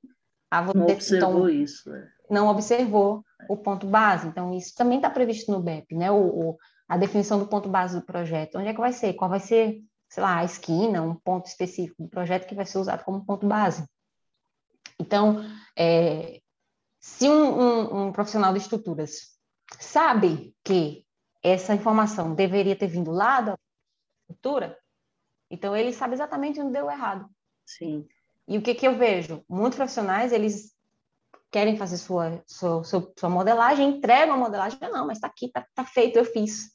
a 0.51 0.61
você, 0.61 1.17
então, 1.17 1.49
isso. 1.49 1.93
É. 1.93 2.09
Não 2.29 2.47
observou 2.47 3.23
o 3.49 3.57
ponto 3.57 3.87
base. 3.87 4.27
Então, 4.27 4.53
isso 4.53 4.73
também 4.75 4.97
está 4.97 5.09
previsto 5.09 5.51
no 5.51 5.61
BEP, 5.61 5.95
né? 5.95 6.11
O, 6.11 6.49
o, 6.49 6.57
a 6.87 6.97
definição 6.97 7.39
do 7.39 7.47
ponto 7.47 7.69
base 7.69 7.99
do 7.99 8.05
projeto. 8.05 8.57
Onde 8.57 8.69
é 8.69 8.73
que 8.73 8.79
vai 8.79 8.93
ser? 8.93 9.13
Qual 9.13 9.29
vai 9.29 9.39
ser, 9.39 9.81
sei 10.09 10.23
lá, 10.23 10.37
a 10.37 10.43
esquina, 10.43 11.01
um 11.01 11.15
ponto 11.15 11.45
específico 11.45 12.03
do 12.03 12.09
projeto 12.09 12.47
que 12.47 12.55
vai 12.55 12.65
ser 12.65 12.77
usado 12.77 13.03
como 13.03 13.25
ponto 13.25 13.47
base. 13.47 13.85
Então, 14.99 15.43
é, 15.77 16.41
se 16.99 17.29
um, 17.29 17.61
um, 17.61 18.07
um 18.07 18.11
profissional 18.11 18.51
de 18.51 18.59
estruturas 18.59 19.37
sabe 19.79 20.55
que 20.63 21.05
essa 21.43 21.73
informação 21.73 22.33
deveria 22.33 22.75
ter 22.75 22.87
vindo 22.87 23.11
lá 23.11 23.41
da 23.41 23.57
estrutura, 24.21 24.77
então 25.49 25.75
ele 25.75 25.93
sabe 25.93 26.13
exatamente 26.13 26.59
onde 26.59 26.73
deu 26.73 26.89
errado. 26.89 27.29
Sim. 27.65 28.07
E 28.47 28.57
o 28.57 28.61
que, 28.61 28.73
que 28.73 28.87
eu 28.87 28.97
vejo? 28.97 29.43
Muitos 29.47 29.77
profissionais, 29.77 30.31
eles 30.31 30.76
querem 31.51 31.77
fazer 31.77 31.97
sua, 31.97 32.41
sua, 32.45 32.83
sua, 32.83 33.29
modelagem, 33.29 33.89
entregam 33.89 34.35
a 34.35 34.37
modelagem, 34.37 34.77
não, 34.81 35.07
mas 35.07 35.17
está 35.17 35.27
aqui, 35.27 35.45
está 35.45 35.65
tá 35.73 35.85
feito, 35.85 36.17
eu 36.17 36.25
fiz. 36.25 36.71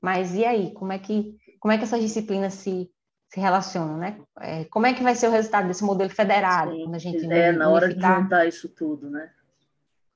Mas 0.00 0.34
e 0.34 0.44
aí, 0.44 0.72
como 0.72 0.92
é 0.92 0.98
que, 0.98 1.36
como 1.60 1.72
é 1.72 1.78
que 1.78 1.84
essas 1.84 2.00
disciplinas 2.00 2.54
se, 2.54 2.90
se 3.28 3.40
relacionam, 3.40 3.96
né? 3.96 4.20
É, 4.40 4.64
como 4.64 4.86
é 4.86 4.94
que 4.94 5.02
vai 5.02 5.14
ser 5.14 5.28
o 5.28 5.30
resultado 5.30 5.68
desse 5.68 5.84
modelo 5.84 6.10
federado? 6.10 6.72
Sim, 6.72 6.84
quando 6.84 6.94
a 6.94 6.98
gente 6.98 7.32
é, 7.32 7.52
na 7.52 7.68
hora 7.68 7.92
de 7.92 8.00
juntar 8.00 8.46
isso 8.46 8.68
tudo, 8.68 9.10
né? 9.10 9.30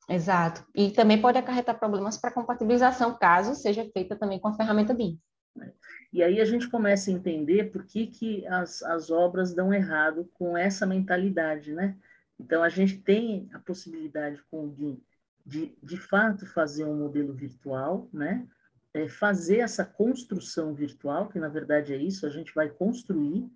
Exato. 0.08 0.64
E 0.74 0.90
também 0.90 1.20
pode 1.20 1.38
acarretar 1.38 1.78
problemas 1.78 2.16
para 2.16 2.30
compatibilização, 2.30 3.16
caso 3.18 3.54
seja 3.54 3.84
feita 3.92 4.14
também 4.14 4.38
com 4.38 4.48
a 4.48 4.54
ferramenta 4.54 4.94
BIM. 4.94 5.20
E 6.12 6.22
aí 6.22 6.40
a 6.40 6.44
gente 6.44 6.68
começa 6.68 7.10
a 7.10 7.12
entender 7.12 7.70
por 7.70 7.84
que, 7.84 8.06
que 8.06 8.46
as, 8.46 8.82
as 8.82 9.10
obras 9.10 9.52
dão 9.54 9.74
errado 9.74 10.28
com 10.34 10.56
essa 10.56 10.86
mentalidade, 10.86 11.72
né? 11.72 11.96
Então, 12.38 12.62
a 12.62 12.68
gente 12.68 12.98
tem 12.98 13.48
a 13.52 13.58
possibilidade 13.58 14.42
com 14.50 14.66
o 14.66 15.00
de, 15.46 15.78
de 15.80 15.96
fato, 15.96 16.44
fazer 16.44 16.84
um 16.84 16.98
modelo 16.98 17.32
virtual, 17.32 18.08
né? 18.12 18.46
É 18.92 19.08
fazer 19.08 19.58
essa 19.58 19.84
construção 19.84 20.74
virtual, 20.74 21.28
que 21.28 21.38
na 21.38 21.48
verdade 21.48 21.94
é 21.94 21.96
isso, 21.96 22.26
a 22.26 22.30
gente 22.30 22.52
vai 22.52 22.68
construir 22.68 23.48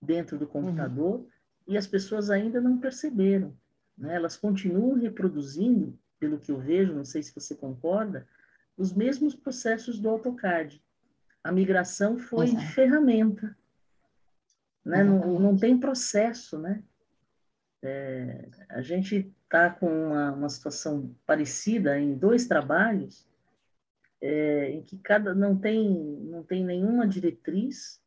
dentro 0.00 0.38
do 0.38 0.46
computador, 0.46 1.20
uhum. 1.20 1.28
e 1.66 1.76
as 1.76 1.86
pessoas 1.86 2.30
ainda 2.30 2.60
não 2.60 2.78
perceberam. 2.78 3.54
Né? 3.98 4.14
Elas 4.14 4.36
continuam 4.36 4.94
reproduzindo, 4.94 5.98
pelo 6.18 6.38
que 6.38 6.50
eu 6.50 6.58
vejo, 6.58 6.94
não 6.94 7.04
sei 7.04 7.22
se 7.22 7.34
você 7.34 7.54
concorda, 7.54 8.26
os 8.76 8.92
mesmos 8.92 9.34
processos 9.34 9.98
do 9.98 10.08
AutoCAD. 10.08 10.82
A 11.42 11.52
migração 11.52 12.18
foi 12.18 12.46
de 12.46 12.66
ferramenta. 12.68 13.56
Né? 14.84 15.04
Não, 15.04 15.38
não 15.38 15.56
tem 15.56 15.78
processo, 15.78 16.58
né? 16.58 16.82
É, 17.84 18.48
a 18.70 18.80
gente 18.80 19.30
está 19.44 19.68
com 19.68 19.86
uma, 19.86 20.32
uma, 20.32 20.48
situação 20.48 21.14
parecida 21.26 22.00
em 22.00 22.16
dois 22.16 22.46
trabalhos, 22.46 23.28
é, 24.22 24.70
em 24.70 24.82
que 24.82 24.96
cada 24.98 25.34
não 25.34 25.54
tem 25.54 25.90
não 26.22 26.42
tem 26.42 26.64
nenhuma 26.64 27.06
diretriz, 27.06 28.02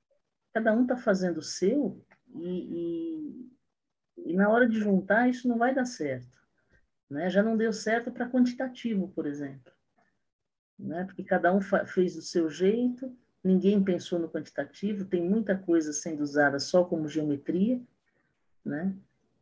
cada 0.52 0.74
um 0.74 0.82
está 0.82 0.98
fazendo 0.98 1.38
o 1.38 1.44
seu 1.44 2.04
e, 2.34 3.52
e, 4.18 4.32
e, 4.32 4.34
na 4.34 4.50
hora 4.50 4.68
de 4.68 4.80
juntar 4.80 5.30
isso 5.30 5.48
não 5.48 5.60
vai 5.60 5.76
dar 5.76 5.86
certo, 5.86 6.42
né? 7.08 7.30
Já 7.30 7.44
não 7.44 7.56
deu 7.56 7.72
certo 7.72 8.12
para 8.12 8.28
quantitativo, 8.28 9.10
por 9.10 9.28
exemplo, 9.28 9.72
né? 10.80 11.04
Porque 11.04 11.24
cada 11.24 11.54
um 11.54 11.62
fez 11.62 12.16
do 12.16 12.22
seu 12.24 12.50
jeito, 12.50 13.16
ninguém 13.44 13.84
pensou 13.84 14.18
no 14.18 14.28
quantitativo, 14.28 15.06
tem 15.06 15.22
muita 15.22 15.56
coisa 15.56 15.94
sendo 15.94 16.24
usada 16.24 16.58
só 16.60 16.84
como 16.84 17.08
geometria, 17.08 17.80
né? 18.66 18.96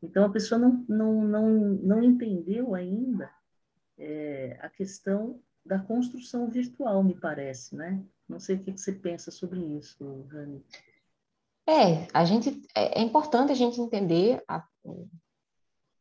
Então, 0.06 0.26
a 0.26 0.30
pessoa 0.30 0.60
não, 0.60 0.86
não, 0.88 1.24
não, 1.24 1.50
não 1.50 2.04
entendeu 2.04 2.76
ainda 2.76 3.30
é, 3.98 4.58
a 4.62 4.70
questão 4.70 5.40
da 5.66 5.80
construção 5.80 6.50
virtual, 6.50 7.04
me 7.04 7.16
parece, 7.16 7.76
né? 7.76 8.04
Não 8.30 8.40
sei 8.40 8.56
o 8.56 8.64
que 8.64 8.72
você 8.72 8.92
pensa 8.92 9.32
sobre 9.32 9.60
isso, 9.60 10.28
Rani. 10.32 10.64
É, 11.68 12.08
a 12.14 12.24
gente, 12.24 12.62
é, 12.76 13.00
é 13.00 13.02
importante 13.02 13.52
a 13.52 13.56
gente 13.56 13.82
entender 13.82 14.44
a, 14.48 14.64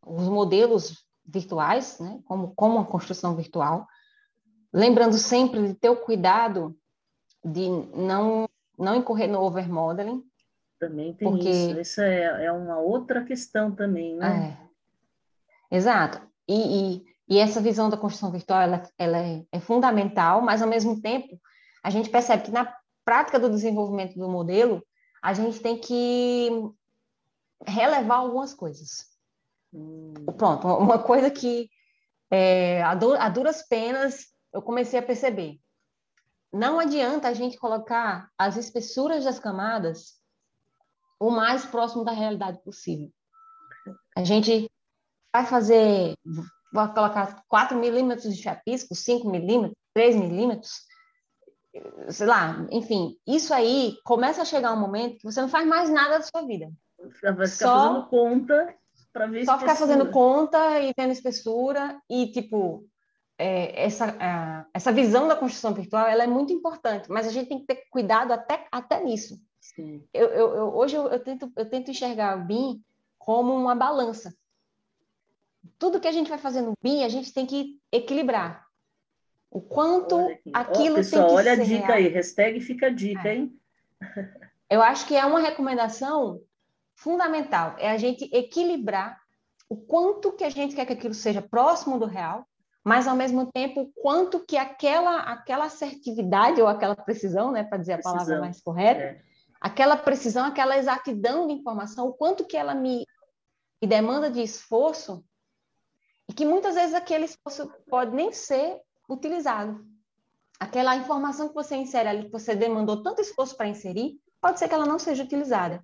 os 0.03 0.29
modelos 0.29 1.07
virtuais, 1.25 1.99
né? 1.99 2.21
Como, 2.27 2.55
como 2.55 2.79
a 2.79 2.85
construção 2.85 3.35
virtual, 3.35 3.87
lembrando 4.73 5.17
sempre 5.17 5.67
de 5.67 5.75
ter 5.75 5.89
o 5.89 5.97
cuidado 5.97 6.79
de 7.43 7.69
não, 7.69 8.49
não 8.79 8.97
incorrer 8.97 9.29
no 9.29 9.41
overmodeling, 9.41 10.23
também 10.79 11.15
tem 11.15 11.29
Porque... 11.29 11.49
isso. 11.49 11.81
Isso 11.81 12.01
é, 12.01 12.47
é 12.47 12.53
uma 12.53 12.79
outra 12.79 13.25
questão 13.25 13.71
também, 13.71 14.17
né? 14.17 14.59
É. 15.71 15.77
Exato. 15.77 16.21
E, 16.47 16.55
e, 16.97 17.05
e, 17.29 17.39
essa 17.39 17.61
visão 17.61 17.89
da 17.89 17.97
construção 17.97 18.31
virtual, 18.31 18.61
ela, 18.61 18.83
ela 18.99 19.19
é, 19.19 19.45
é 19.51 19.61
fundamental, 19.61 20.41
mas, 20.41 20.63
ao 20.63 20.69
mesmo 20.69 21.01
tempo, 21.01 21.41
a 21.83 21.91
gente 21.91 22.11
percebe 22.11 22.45
que 22.45 22.51
na 22.51 22.73
prática 23.05 23.39
do 23.39 23.51
desenvolvimento 23.51 24.19
do 24.19 24.29
modelo, 24.29 24.85
a 25.23 25.33
gente 25.33 25.61
tem 25.61 25.79
que 25.79 26.51
relevar 27.67 28.19
algumas 28.19 28.53
coisas. 28.53 29.07
Hum. 29.73 30.13
Pronto, 30.37 30.67
uma 30.69 30.99
coisa 30.99 31.31
que 31.31 31.69
é, 32.31 32.83
a, 32.83 32.95
du 32.95 33.15
a 33.15 33.29
duras 33.29 33.63
penas 33.63 34.27
eu 34.53 34.63
comecei 34.63 34.99
a 34.99 35.03
perceber. 35.03 35.59
Não 36.53 36.79
adianta 36.79 37.29
a 37.29 37.35
gente 37.35 37.59
colocar 37.59 38.31
as 38.39 38.57
espessuras 38.57 39.25
das 39.25 39.39
camadas 39.39 40.15
o 41.19 41.31
mais 41.31 41.65
próximo 41.65 42.05
da 42.05 42.13
realidade 42.13 42.63
possível. 42.63 43.11
A 44.17 44.25
gente 44.25 44.71
vai 45.33 45.45
fazer, 45.45 46.15
vai 46.73 46.93
colocar 46.93 47.43
4 47.49 47.77
milímetros 47.79 48.35
de 48.35 48.43
chapisco, 48.43 48.95
5 48.95 49.29
milímetros, 49.29 49.77
3 49.95 50.17
milímetros, 50.17 50.87
sei 52.09 52.27
lá, 52.27 52.67
enfim, 52.71 53.19
isso 53.27 53.53
aí 53.53 53.97
começa 54.05 54.43
a 54.43 54.45
chegar 54.45 54.73
um 54.73 54.81
momento 54.81 55.19
que 55.19 55.25
você 55.25 55.41
não 55.41 55.49
faz 55.49 55.67
mais 55.67 55.91
nada 55.91 56.19
da 56.19 56.23
sua 56.23 56.47
vida. 56.47 56.71
Vai 56.99 57.11
ficar 57.11 57.47
só, 57.49 57.89
fazendo 57.89 58.09
conta 58.09 58.75
para 59.13 59.27
ver 59.27 59.45
Só 59.45 59.59
ficar 59.59 59.77
fazendo 59.77 60.11
conta 60.11 60.81
e 60.81 60.93
vendo 60.97 61.13
espessura 61.13 62.01
e, 62.11 62.33
tipo, 62.33 62.85
é, 63.39 63.85
essa, 63.85 64.17
essa 64.75 64.93
visão 64.93 65.29
da 65.29 65.37
construção 65.37 65.73
virtual 65.73 66.07
ela 66.07 66.25
é 66.25 66.27
muito 66.27 66.53
importante, 66.53 67.11
mas 67.11 67.27
a 67.27 67.31
gente 67.31 67.49
tem 67.49 67.61
que 67.61 67.67
ter 67.67 67.85
cuidado 67.91 68.33
até, 68.33 68.67
até 68.71 69.03
nisso. 69.03 69.39
Eu, 70.13 70.29
eu, 70.29 70.55
eu, 70.55 70.77
hoje 70.77 70.97
eu, 70.97 71.09
eu, 71.09 71.19
tento, 71.19 71.53
eu 71.57 71.69
tento 71.69 71.91
enxergar 71.91 72.39
o 72.39 72.45
BIM 72.45 72.83
como 73.19 73.55
uma 73.55 73.75
balança. 73.75 74.35
Tudo 75.79 76.01
que 76.01 76.09
a 76.09 76.13
gente 76.13 76.29
vai 76.29 76.39
fazer 76.39 76.61
no 76.61 76.75
BIM, 76.83 77.05
a 77.05 77.09
gente 77.09 77.33
tem 77.33 77.47
que 77.47 77.81
equilibrar. 77.91 78.67
O 79.51 79.61
quanto 79.61 80.17
aquilo 80.53 80.97
pessoal, 80.97 81.27
tem 81.27 81.29
que 81.29 81.41
olha 81.41 81.57
ser 81.57 81.63
a 81.63 81.65
dica 81.65 81.87
real. 81.87 81.99
aí, 81.99 82.09
hashtag 82.09 82.61
fica 82.61 82.87
a 82.87 82.91
dica, 82.91 83.29
é. 83.29 83.37
hein? 83.37 83.61
Eu 84.69 84.83
acho 84.83 85.07
que 85.07 85.15
é 85.15 85.25
uma 85.25 85.39
recomendação 85.39 86.41
fundamental, 86.97 87.77
é 87.79 87.91
a 87.91 87.97
gente 87.97 88.29
equilibrar 88.33 89.21
o 89.69 89.77
quanto 89.77 90.33
que 90.33 90.45
a 90.45 90.51
gente 90.51 90.75
quer 90.75 90.87
que 90.87 90.93
aquilo 90.93 91.15
seja 91.15 91.43
próximo 91.43 91.99
do 91.99 92.07
real, 92.07 92.47
mas 92.83 93.09
ao 93.09 93.17
mesmo 93.17 93.51
tempo 93.51 93.83
o 93.83 93.93
quanto 94.01 94.41
que 94.41 94.57
aquela 94.57 95.21
aquela 95.21 95.65
assertividade 95.67 96.61
ou 96.61 96.69
aquela 96.69 96.95
precisão, 96.95 97.51
né, 97.51 97.65
para 97.65 97.79
dizer 97.79 97.95
a 97.95 97.97
precisão, 97.97 98.19
palavra 98.19 98.41
mais 98.41 98.61
correta, 98.61 99.01
é 99.01 99.34
aquela 99.65 99.97
precisão, 99.97 100.45
aquela 100.45 100.77
exatidão 100.77 101.47
de 101.47 101.55
informação, 101.55 102.09
o 102.09 102.13
quanto 102.13 102.45
que 102.45 102.55
ela 102.55 102.75
me, 102.75 103.07
me 103.81 103.89
demanda 103.89 104.31
de 104.31 104.43
esforço 104.43 105.25
e 106.29 106.35
que 106.35 106.45
muitas 106.45 106.75
vezes 106.75 106.95
aquele 106.95 107.25
esforço 107.25 107.73
pode 107.89 108.15
nem 108.15 108.31
ser 108.31 108.79
utilizado. 109.09 109.83
Aquela 110.61 110.95
informação 110.97 111.49
que 111.49 111.55
você 111.55 111.77
insere 111.77 112.07
ali, 112.07 112.25
que 112.27 112.31
você 112.31 112.55
demandou 112.55 113.03
tanto 113.03 113.23
esforço 113.23 113.57
para 113.57 113.67
inserir, 113.67 114.21
pode 114.39 114.59
ser 114.59 114.69
que 114.69 114.75
ela 114.75 114.85
não 114.85 114.99
seja 114.99 115.25
utilizada. 115.25 115.83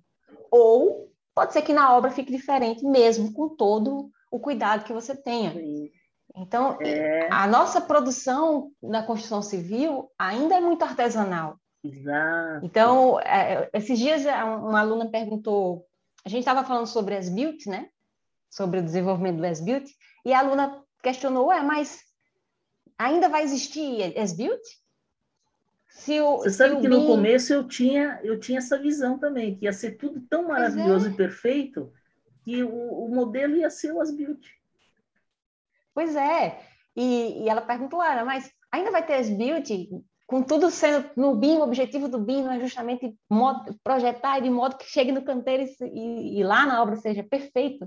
Ou 0.51 1.11
pode 1.33 1.51
ser 1.51 1.63
que 1.63 1.73
na 1.73 1.97
obra 1.97 2.11
fique 2.11 2.31
diferente, 2.31 2.85
mesmo 2.85 3.33
com 3.33 3.49
todo 3.49 4.11
o 4.29 4.39
cuidado 4.39 4.83
que 4.83 4.93
você 4.93 5.15
tenha. 5.15 5.55
Então, 6.35 6.77
é... 6.81 7.27
a 7.31 7.47
nossa 7.47 7.81
produção 7.81 8.71
na 8.79 9.01
construção 9.01 9.41
civil 9.41 10.11
ainda 10.19 10.53
é 10.55 10.59
muito 10.59 10.83
artesanal. 10.83 11.57
Exato. 11.83 12.65
Então, 12.65 13.19
é, 13.21 13.69
esses 13.73 13.97
dias 13.97 14.23
uma 14.23 14.79
aluna 14.79 15.09
perguntou, 15.09 15.87
a 16.23 16.29
gente 16.29 16.41
estava 16.41 16.63
falando 16.63 16.87
sobre 16.87 17.15
as 17.15 17.27
built, 17.29 17.65
né? 17.65 17.89
Sobre 18.49 18.79
o 18.79 18.83
desenvolvimento 18.83 19.37
do 19.37 19.45
as-built, 19.45 19.89
e 20.25 20.33
a 20.33 20.39
aluna 20.39 20.83
questionou, 21.01 21.47
ué, 21.47 21.61
mas 21.61 22.01
ainda 22.97 23.29
vai 23.29 23.43
existir 23.43 24.17
as 24.17 24.33
built? 24.33 24.61
se 25.91 26.19
o, 26.21 26.37
Você 26.37 26.51
sabe 26.51 26.79
que 26.79 26.87
no 26.87 27.05
começo 27.05 27.53
eu 27.53 27.67
tinha, 27.67 28.19
eu 28.23 28.39
tinha 28.39 28.59
essa 28.59 28.77
visão 28.77 29.19
também, 29.19 29.55
que 29.55 29.65
ia 29.65 29.73
ser 29.73 29.97
tudo 29.97 30.21
tão 30.21 30.47
maravilhoso 30.47 31.07
é. 31.07 31.11
e 31.11 31.15
perfeito 31.15 31.91
que 32.43 32.63
o, 32.63 33.05
o, 33.05 33.09
modelo 33.13 33.55
ia 33.55 33.69
ser 33.69 33.91
o 33.91 33.99
Asbuild. 33.99 34.41
Pois 35.93 36.15
é. 36.15 36.59
E, 36.95 37.43
e 37.43 37.49
ela 37.49 37.61
perguntou, 37.61 37.99
Lara, 37.99 38.23
mas 38.23 38.51
ainda 38.71 38.89
vai 38.89 39.05
ter 39.05 39.15
Asbuild 39.15 40.03
com 40.31 40.41
tudo 40.41 40.71
sendo 40.71 41.09
no 41.17 41.35
BIM, 41.35 41.57
o 41.57 41.63
objetivo 41.63 42.07
do 42.07 42.17
BIM 42.17 42.43
não 42.43 42.53
é 42.53 42.59
justamente 42.61 43.13
projetar 43.83 44.39
de 44.39 44.49
modo 44.49 44.77
que 44.77 44.85
chegue 44.85 45.11
no 45.11 45.25
canteiro 45.25 45.69
e, 45.81 46.39
e, 46.39 46.43
lá 46.43 46.65
na 46.65 46.81
obra 46.81 46.95
seja 46.95 47.21
perfeito. 47.21 47.85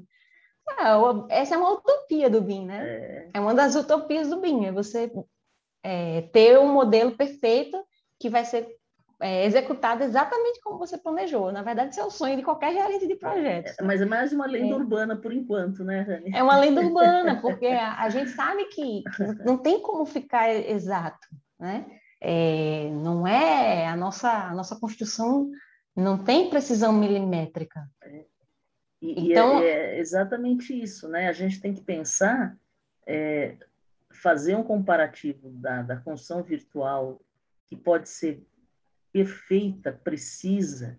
É, 0.79 1.41
essa 1.41 1.55
é 1.55 1.59
uma 1.59 1.73
utopia 1.73 2.29
do 2.29 2.43
BIM, 2.43 2.67
né? 2.67 2.85
É, 2.87 3.31
é 3.33 3.41
uma 3.41 3.55
das 3.55 3.75
utopias 3.75 4.29
do 4.29 4.43
BIM, 4.43 4.67
é 4.67 4.73
você 4.73 5.11
é, 5.83 6.21
ter 6.35 6.59
um 6.59 6.71
modelo 6.71 7.13
perfeito 7.17 7.83
que 8.21 8.29
vai 8.29 8.45
ser 8.45 8.69
é, 9.23 9.47
executado 9.47 10.05
exatamente 10.05 10.61
como 10.61 10.79
você 10.79 10.99
planejou. 10.99 11.51
Na 11.51 11.63
verdade, 11.63 11.93
isso 11.93 12.01
é 12.01 12.05
o 12.05 12.11
sonho 12.11 12.37
de 12.37 12.43
qualquer 12.43 12.75
gerente 12.75 13.07
de 13.07 13.17
projetos. 13.17 13.75
É, 13.79 13.83
mas 13.83 14.03
é 14.03 14.05
mais 14.05 14.35
uma 14.35 14.45
lenda 14.45 14.75
é. 14.75 14.77
urbana 14.77 15.17
por 15.17 15.33
enquanto, 15.33 15.83
né, 15.83 16.03
Rani? 16.03 16.31
É 16.37 16.43
uma 16.43 16.59
lenda 16.59 16.83
urbana, 16.85 17.41
porque 17.41 17.69
a, 17.69 18.03
a 18.03 18.11
gente 18.11 18.33
sabe 18.33 18.67
que, 18.67 19.03
que, 19.17 19.23
não 19.47 19.57
tem 19.57 19.81
como 19.81 20.05
ficar 20.05 20.55
exato, 20.55 21.27
né? 21.59 21.87
É, 22.21 22.91
não 22.91 23.27
é 23.27 23.87
a 23.87 23.97
nossa 23.97 24.31
a 24.31 24.55
nossa 24.55 24.77
construção 24.77 25.51
não 25.95 26.19
tem 26.19 26.51
precisão 26.51 26.93
milimétrica. 26.93 27.89
E, 29.01 29.31
então 29.31 29.63
e 29.63 29.67
é, 29.67 29.97
é, 29.97 29.99
exatamente 30.01 30.79
isso, 30.79 31.09
né? 31.09 31.29
A 31.29 31.33
gente 31.33 31.61
tem 31.61 31.73
que 31.75 31.83
pensar 31.83 32.57
é, 33.07 33.57
fazer 34.11 34.57
um 34.57 34.63
comparativo 34.63 35.51
da, 35.51 35.83
da 35.83 35.97
construção 35.97 36.43
virtual 36.43 37.21
que 37.67 37.77
pode 37.77 38.09
ser 38.09 38.43
perfeita, 39.13 39.93
precisa, 39.93 40.99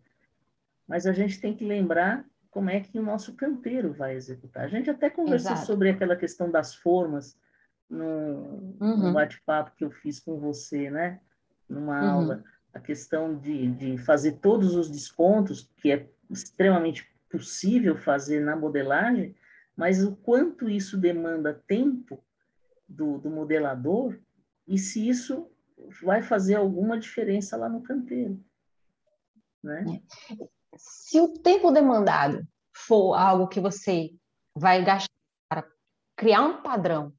mas 0.88 1.05
a 1.05 1.11
gente 1.11 1.41
tem 1.41 1.53
que 1.53 1.66
lembrar 1.66 2.26
como 2.49 2.70
é 2.70 2.80
que 2.80 2.97
o 2.97 3.03
nosso 3.03 3.36
canteiro 3.36 3.91
vai 3.91 4.16
executar. 4.16 4.63
A 4.63 4.70
gente 4.70 4.89
até 4.89 5.09
conversou 5.09 5.51
Exato. 5.51 5.68
sobre 5.68 5.89
aquela 5.89 6.16
questão 6.16 6.49
das 6.49 6.74
formas 6.74 7.38
no, 7.89 8.75
uhum. 8.79 9.13
bate-papo 9.13 9.75
que 9.75 9.83
eu 9.83 9.91
fiz 9.91 10.19
com 10.19 10.39
você, 10.39 10.89
né? 10.89 11.19
Numa 11.69 12.01
uhum. 12.01 12.09
aula, 12.09 12.43
a 12.73 12.79
questão 12.79 13.38
de, 13.38 13.71
de 13.71 13.97
fazer 13.97 14.33
todos 14.33 14.75
os 14.75 14.89
descontos, 14.89 15.71
que 15.77 15.91
é 15.91 16.09
extremamente 16.29 17.07
possível 17.29 17.97
fazer 17.97 18.39
na 18.39 18.55
modelagem, 18.55 19.36
mas 19.75 20.03
o 20.03 20.15
quanto 20.15 20.69
isso 20.69 20.97
demanda 20.97 21.53
tempo 21.67 22.23
do, 22.88 23.17
do 23.17 23.29
modelador 23.29 24.17
e 24.67 24.77
se 24.77 25.07
isso 25.07 25.49
vai 26.01 26.21
fazer 26.21 26.55
alguma 26.55 26.97
diferença 26.97 27.57
lá 27.57 27.67
no 27.67 27.81
canteiro. 27.81 28.43
Né? 29.63 30.01
Se 30.77 31.19
o 31.19 31.33
tempo 31.39 31.71
demandado 31.71 32.47
for 32.73 33.15
algo 33.15 33.47
que 33.47 33.59
você 33.59 34.13
vai 34.55 34.83
gastar 34.83 35.09
para 35.49 35.67
criar 36.15 36.41
um 36.41 36.61
padrão 36.61 37.13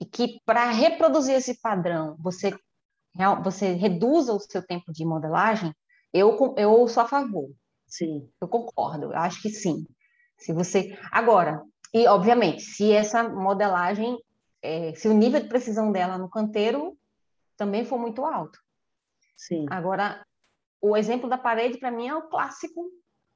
e 0.00 0.04
que 0.04 0.40
para 0.44 0.70
reproduzir 0.70 1.34
esse 1.34 1.60
padrão 1.60 2.16
você 2.18 2.56
você 3.42 3.72
reduza 3.72 4.32
o 4.32 4.38
seu 4.38 4.64
tempo 4.64 4.92
de 4.92 5.04
modelagem, 5.04 5.74
eu 6.12 6.54
eu 6.56 6.86
sou 6.88 7.02
a 7.02 7.08
favor. 7.08 7.50
Sim. 7.86 8.30
Eu 8.40 8.48
concordo. 8.48 9.06
Eu 9.06 9.18
acho 9.18 9.42
que 9.42 9.50
sim. 9.50 9.84
Se 10.38 10.52
você 10.52 10.96
agora 11.10 11.62
e 11.92 12.06
obviamente 12.06 12.62
se 12.62 12.92
essa 12.92 13.28
modelagem 13.28 14.16
é, 14.62 14.94
se 14.94 15.08
o 15.08 15.12
nível 15.12 15.40
de 15.40 15.48
precisão 15.48 15.90
dela 15.90 16.18
no 16.18 16.30
canteiro 16.30 16.96
também 17.56 17.84
for 17.84 17.98
muito 17.98 18.24
alto. 18.24 18.58
Sim. 19.36 19.66
Agora, 19.70 20.24
o 20.80 20.96
exemplo 20.96 21.28
da 21.28 21.36
parede, 21.36 21.78
para 21.78 21.90
mim, 21.90 22.08
é 22.08 22.14
o 22.14 22.28
clássico 22.28 22.90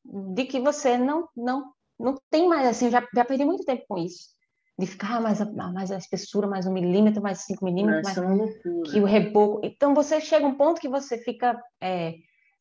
de 0.04 0.44
que 0.44 0.60
você 0.60 0.96
não 0.96 1.28
não 1.36 1.72
não 1.98 2.16
tem 2.28 2.48
mais, 2.48 2.66
assim, 2.66 2.90
já, 2.90 3.06
já 3.14 3.24
perdi 3.24 3.44
muito 3.44 3.64
tempo 3.64 3.84
com 3.86 3.96
isso. 3.96 4.30
De 4.76 4.86
ficar 4.86 5.16
ah, 5.16 5.20
mais, 5.20 5.40
a, 5.40 5.44
mais 5.44 5.92
a 5.92 5.96
espessura, 5.96 6.48
mais 6.48 6.66
um 6.66 6.72
milímetro, 6.72 7.22
mais 7.22 7.44
cinco 7.44 7.64
milímetros, 7.64 8.02
mais 8.02 8.18
é 8.18 8.90
que 8.90 9.00
o 9.00 9.04
reboco. 9.04 9.60
Então, 9.62 9.94
você 9.94 10.20
chega 10.20 10.44
a 10.44 10.48
um 10.48 10.56
ponto 10.56 10.80
que 10.80 10.88
você 10.88 11.16
fica 11.18 11.56
é, 11.80 12.14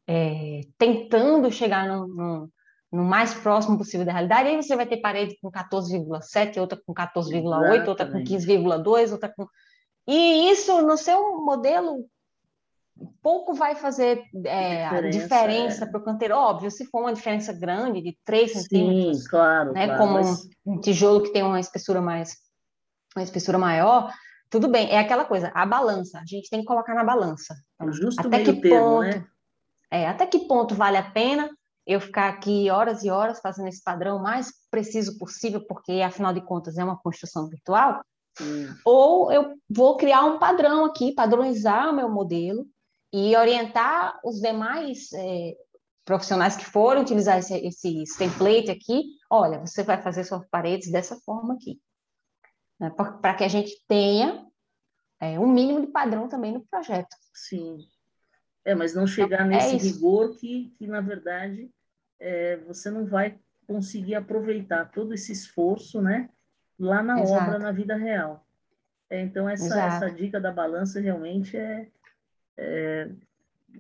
é, 0.08 0.62
tentando 0.78 1.52
chegar 1.52 1.88
no, 1.88 2.50
mais 2.92 3.34
próximo 3.34 3.78
possível 3.78 4.06
da 4.06 4.12
realidade. 4.12 4.50
Aí 4.50 4.56
você 4.56 4.76
vai 4.76 4.86
ter 4.86 4.98
parede 4.98 5.36
com 5.42 5.52
14,7, 5.52 6.60
outra 6.60 6.80
com 6.86 6.94
14,8, 6.94 7.88
outra 7.88 8.06
com 8.06 8.24
15,2, 8.24 9.12
outra 9.12 9.34
com 9.36 9.48
e 10.08 10.52
isso 10.52 10.82
no 10.82 10.98
seu 10.98 11.42
modelo 11.42 12.06
pouco 13.22 13.54
vai 13.54 13.76
fazer 13.76 14.24
é, 14.46 14.86
diferença, 14.86 15.20
diferença 15.20 15.84
é. 15.86 15.88
para 15.88 16.00
o 16.00 16.04
canteiro. 16.04 16.36
Óbvio, 16.36 16.70
se 16.70 16.86
for 16.86 17.02
uma 17.02 17.14
diferença 17.14 17.54
grande, 17.54 18.02
de 18.02 18.18
3 18.26 18.52
Sim, 18.52 18.60
centímetros, 18.60 19.28
claro, 19.28 19.74
né, 19.74 19.86
claro, 19.86 20.02
como 20.02 20.14
mas... 20.14 20.48
um 20.66 20.80
tijolo 20.80 21.24
que 21.24 21.32
tem 21.32 21.44
uma 21.44 21.60
espessura 21.60 22.02
mais 22.02 22.36
uma 23.16 23.24
espessura 23.24 23.58
maior, 23.58 24.12
tudo 24.50 24.68
bem. 24.68 24.90
É 24.90 24.98
aquela 24.98 25.24
coisa, 25.26 25.52
a 25.54 25.66
balança, 25.66 26.20
a 26.20 26.26
gente 26.26 26.50
tem 26.50 26.62
que 26.62 26.66
colocar 26.66 26.96
na 26.96 27.04
balança. 27.04 27.56
Então, 27.76 27.94
Justo 27.94 28.28
até 28.28 28.44
que 28.44 28.54
termo, 28.54 28.80
ponto, 28.80 29.02
né? 29.02 29.26
é, 29.92 30.08
até 30.08 30.26
que 30.26 30.48
ponto 30.48 30.74
vale 30.74 30.98
a 30.98 31.12
pena 31.12 31.50
eu 31.86 32.00
ficar 32.00 32.30
aqui 32.30 32.70
horas 32.70 33.04
e 33.04 33.10
horas 33.10 33.40
fazendo 33.40 33.68
esse 33.68 33.84
padrão 33.84 34.20
mais 34.20 34.52
preciso 34.72 35.18
possível, 35.18 35.66
porque 35.68 36.02
afinal 36.02 36.34
de 36.34 36.42
contas 36.42 36.78
é 36.78 36.84
uma 36.84 36.98
construção 36.98 37.48
virtual, 37.48 38.02
ou 38.84 39.32
eu 39.32 39.54
vou 39.70 39.98
criar 39.98 40.24
um 40.24 40.40
padrão 40.40 40.86
aqui, 40.86 41.14
padronizar 41.14 41.90
o 41.90 41.96
meu 41.96 42.10
modelo 42.10 42.66
e 43.14 43.36
orientar 43.36 44.20
os 44.24 44.42
demais 44.42 45.14
é, 45.14 45.56
profissionais 46.04 46.56
que 46.56 46.66
forem 46.66 47.04
utilizar 47.04 47.38
esse, 47.38 47.56
esse 47.56 48.18
template 48.18 48.72
aqui, 48.72 49.04
olha, 49.30 49.60
você 49.60 49.84
vai 49.84 50.02
fazer 50.02 50.24
suas 50.24 50.46
paredes 50.50 50.92
dessa 50.92 51.16
forma 51.18 51.54
aqui. 51.54 51.80
Né? 52.80 52.90
Para 52.90 53.36
que 53.36 53.44
a 53.44 53.48
gente 53.48 53.72
tenha 53.88 54.46
é, 55.22 55.40
um 55.40 55.48
mínimo 55.48 55.80
de 55.80 55.88
padrão 55.88 56.28
também 56.28 56.52
no 56.52 56.66
projeto. 56.66 57.16
Sim. 57.34 57.78
É, 58.66 58.74
mas 58.74 58.96
não 58.96 59.06
chegar 59.06 59.46
então, 59.46 59.48
nesse 59.48 59.76
é 59.76 59.78
rigor 59.78 60.36
que, 60.38 60.74
que, 60.78 60.88
na 60.88 61.02
verdade, 61.02 61.70
é, 62.20 62.58
você 62.66 62.90
não 62.90 63.06
vai 63.06 63.38
conseguir 63.68 64.16
aproveitar 64.16 64.92
todo 64.92 65.14
esse 65.14 65.32
esforço, 65.32 66.02
né? 66.02 66.30
lá 66.80 67.02
na 67.02 67.22
Exato. 67.22 67.44
obra, 67.44 67.60
na 67.60 67.72
vida 67.72 67.96
real. 67.96 68.46
É, 69.10 69.22
então, 69.22 69.48
essa, 69.48 69.80
essa 69.80 70.12
dica 70.12 70.40
da 70.40 70.52
balança 70.52 71.00
realmente 71.00 71.56
é, 71.56 71.88
é 72.58 73.10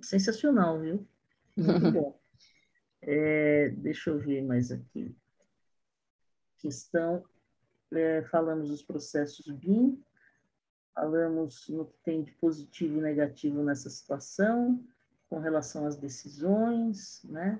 sensacional, 0.01 0.80
viu? 0.80 1.07
Muito 1.55 1.91
bom. 1.91 2.19
É, 3.05 3.67
deixa 3.67 4.11
eu 4.11 4.17
ver 4.17 4.41
mais 4.41 4.71
aqui. 4.71 5.13
Questão, 6.57 7.21
é, 7.91 8.24
falamos 8.24 8.69
dos 8.69 8.82
processos 8.82 9.45
BIM, 9.45 10.01
falamos 10.95 11.67
no 11.67 11.86
que 11.86 11.97
tem 12.01 12.24
de 12.24 12.32
positivo 12.32 12.97
e 12.97 13.01
negativo 13.01 13.61
nessa 13.61 13.89
situação, 13.89 14.82
com 15.30 15.39
relação 15.39 15.86
às 15.86 15.97
decisões, 15.97 17.21
né? 17.26 17.59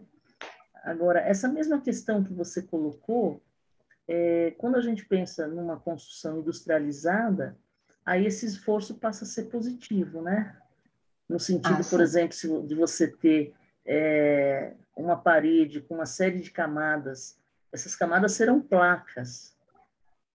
Agora, 0.84 1.20
essa 1.20 1.48
mesma 1.48 1.82
questão 1.82 2.24
que 2.24 2.34
você 2.34 2.62
colocou, 2.62 3.42
é, 4.08 4.52
quando 4.52 4.76
a 4.76 4.82
gente 4.82 5.06
pensa 5.06 5.48
numa 5.48 5.80
construção 5.80 6.40
industrializada, 6.40 7.58
aí 8.06 8.26
esse 8.26 8.46
esforço 8.46 8.96
passa 8.96 9.24
a 9.24 9.28
ser 9.28 9.50
positivo, 9.50 10.22
né? 10.22 10.58
No 11.30 11.40
sentido, 11.40 11.82
ah, 11.82 11.90
por 11.90 12.02
exemplo, 12.02 12.68
de 12.68 12.76
você 12.76 13.08
ter 13.08 13.54
é, 13.86 14.74
uma 14.96 15.16
parede 15.16 15.82
com 15.82 15.96
uma 15.96 16.06
série 16.06 16.40
de 16.40 16.52
camadas, 16.52 17.38
essas 17.72 17.96
camadas 17.96 18.34
serão 18.34 18.62
placas. 18.62 19.56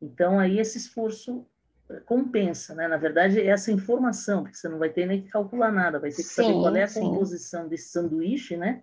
Então, 0.00 0.38
aí 0.38 0.58
esse 0.58 0.78
esforço 0.78 1.46
é, 1.90 2.00
compensa, 2.00 2.74
né? 2.74 2.88
Na 2.88 2.96
verdade, 2.96 3.40
é 3.40 3.46
essa 3.46 3.72
informação, 3.72 4.42
porque 4.42 4.56
você 4.56 4.68
não 4.68 4.78
vai 4.78 4.90
ter 4.90 5.06
nem 5.06 5.22
que 5.22 5.28
calcular 5.28 5.72
nada, 5.72 5.98
vai 5.98 6.10
ter 6.10 6.16
que 6.16 6.22
sim, 6.22 6.42
saber 6.42 6.52
qual 6.52 6.76
é 6.76 6.82
a 6.82 6.88
sim. 6.88 7.00
composição 7.00 7.68
desse 7.68 7.88
sanduíche, 7.88 8.56
né? 8.56 8.82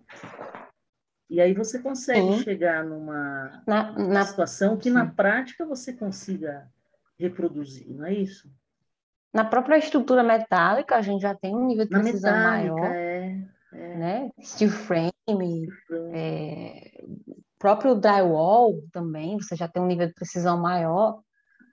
E 1.28 1.40
aí 1.40 1.54
você 1.54 1.78
consegue 1.78 2.36
Sim. 2.36 2.42
chegar 2.42 2.84
numa 2.84 3.62
na, 3.66 3.92
na, 3.92 4.24
situação 4.24 4.76
que 4.76 4.90
na 4.90 5.06
prática 5.06 5.64
você 5.64 5.92
consiga 5.92 6.70
reproduzir, 7.18 7.88
não 7.88 8.04
é 8.04 8.14
isso? 8.14 8.48
Na 9.34 9.44
própria 9.44 9.76
estrutura 9.76 10.22
metálica, 10.22 10.94
a 10.94 11.02
gente 11.02 11.22
já 11.22 11.34
tem 11.34 11.56
um 11.56 11.66
nível 11.66 11.84
de 11.84 11.90
precisão 11.90 12.32
metálica, 12.32 12.74
maior. 12.74 12.94
É, 12.94 13.48
é. 13.72 13.96
Né? 13.96 14.30
Steel 14.40 14.70
frame, 14.70 15.68
é, 16.12 17.02
próprio 17.58 17.96
drywall 17.96 18.80
também, 18.92 19.36
você 19.36 19.56
já 19.56 19.66
tem 19.66 19.82
um 19.82 19.86
nível 19.86 20.06
de 20.06 20.14
precisão 20.14 20.56
maior. 20.60 21.20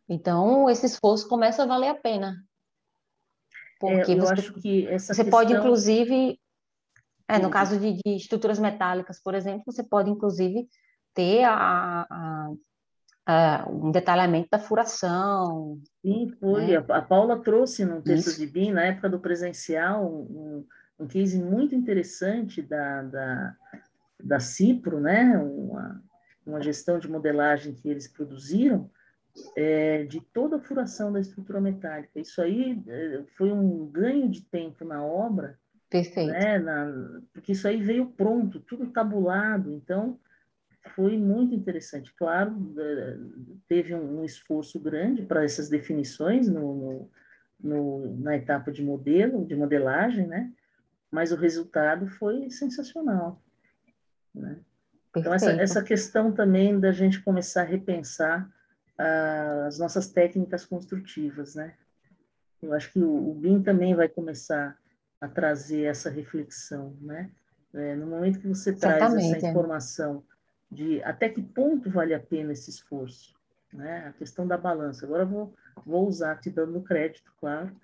Então, 0.09 0.68
esse 0.72 0.88
esforço 0.88 1.30
começa 1.30 1.62
a 1.62 1.68
valer 1.68 1.89
a 1.89 1.95
pena. 1.95 2.43
Porque 3.80 4.12
é, 4.12 4.16
eu 4.16 4.22
você, 4.22 4.34
acho 4.34 4.53
que 4.53 4.88
essa 4.88 5.14
você 5.14 5.24
questão... 5.24 5.39
pode, 5.39 5.53
inclusive, 5.53 6.39
é, 7.28 7.38
no 7.38 7.51
caso 7.51 7.80
de, 7.80 7.93
de, 7.93 8.16
estruturas 8.16 8.57
metálicas, 8.57 9.22
por 9.22 9.36
exemplo, 9.36 9.64
você 9.68 9.84
pode, 9.84 10.09
inclusive, 10.09 10.68
ter 11.14 11.43
a, 11.43 12.07
a, 12.09 12.51
a, 13.26 13.67
um 13.69 13.91
detalhamento 13.91 14.49
da 14.51 14.59
furação. 14.59 15.80
Sim, 16.01 16.32
foi. 16.39 16.67
Né? 16.67 16.86
A, 16.89 17.01
Paula 17.01 17.39
trouxe 17.39 17.86
no 17.86 18.01
texto 18.01 18.28
Isso. 18.28 18.39
de 18.39 18.47
BIM, 18.47 18.72
na 18.72 18.86
época 18.86 19.09
do 19.09 19.19
presencial, 19.19 20.05
um, 20.05 20.65
um 20.99 21.07
case 21.07 21.39
muito 21.39 21.76
interessante 21.76 22.61
da, 22.61 23.03
da, 23.03 23.55
da 24.24 24.39
Cipro, 24.39 24.99
né? 24.99 25.38
Uma, 25.38 26.03
uma 26.45 26.61
gestão 26.61 26.99
de 26.99 27.09
modelagem 27.09 27.74
que 27.74 27.89
eles 27.89 28.07
produziram, 28.07 28.89
é, 29.55 30.03
de 30.03 30.19
toda 30.19 30.57
a 30.57 30.61
furação 30.61 31.11
da 31.11 31.19
estrutura 31.19 31.61
metálica. 31.61 32.19
Isso 32.19 32.41
aí 32.41 32.82
é, 32.88 33.24
foi 33.38 33.51
um 33.51 33.86
ganho 33.88 34.30
de 34.30 34.41
tempo 34.41 34.84
na 34.84 35.03
obra, 35.03 35.57
Perfeito. 35.91 36.32
Né, 36.32 36.57
na, 36.57 37.22
porque 37.34 37.51
isso 37.51 37.67
aí 37.67 37.82
veio 37.82 38.07
pronto, 38.07 38.61
tudo 38.61 38.88
tabulado, 38.88 39.74
então 39.74 40.17
foi 40.95 41.17
muito 41.17 41.53
interessante. 41.53 42.13
Claro, 42.15 42.73
é, 42.77 43.17
teve 43.67 43.93
um, 43.93 44.23
esforço 44.23 44.79
grande 44.79 45.21
para 45.21 45.43
essas 45.43 45.69
definições 45.69 46.47
no, 46.47 47.09
no, 47.59 48.17
na 48.17 48.36
etapa 48.36 48.71
de 48.71 48.84
modelo, 48.84 49.45
de 49.45 49.55
modelagem, 49.55 50.27
né? 50.27 50.51
mas 51.11 51.32
o 51.32 51.36
resultado 51.36 52.07
foi 52.07 52.49
sensacional. 52.49 53.41
Né? 54.34 54.57
Então, 55.15 55.34
essa, 55.34 55.51
essa 55.51 55.84
questão 55.84 56.32
também 56.32 56.79
da 56.79 56.91
gente 56.93 57.21
começar 57.21 57.63
a 57.63 57.65
repensar 57.65 58.49
uh, 58.97 59.67
as 59.67 59.77
nossas 59.77 60.09
técnicas 60.09 60.65
construtivas, 60.65 61.53
né? 61.53 61.75
Eu 62.61 62.73
acho 62.73 62.93
que 62.93 62.99
o, 62.99 63.32
o 63.32 63.34
BIM 63.34 63.61
também 63.61 63.93
vai 63.93 64.07
começar 64.07 64.77
a 65.19 65.27
trazer 65.27 65.84
essa 65.84 66.09
reflexão, 66.09 66.95
né? 67.01 67.29
É, 67.73 67.95
no 67.95 68.07
momento 68.07 68.39
que 68.39 68.47
você 68.47 68.73
traz 68.73 69.13
essa 69.13 69.49
informação 69.49 70.23
de 70.72 71.03
até 71.03 71.28
que 71.28 71.41
ponto 71.41 71.89
vale 71.89 72.13
a 72.13 72.19
pena 72.19 72.53
esse 72.53 72.69
esforço, 72.69 73.36
né? 73.74 74.07
A 74.07 74.13
questão 74.13 74.47
da 74.47 74.57
balança. 74.57 75.05
Agora 75.05 75.26
vou, 75.26 75.53
vou 75.86 76.07
usar, 76.07 76.39
te 76.39 76.49
dando 76.49 76.82
crédito, 76.82 77.32
claro, 77.39 77.76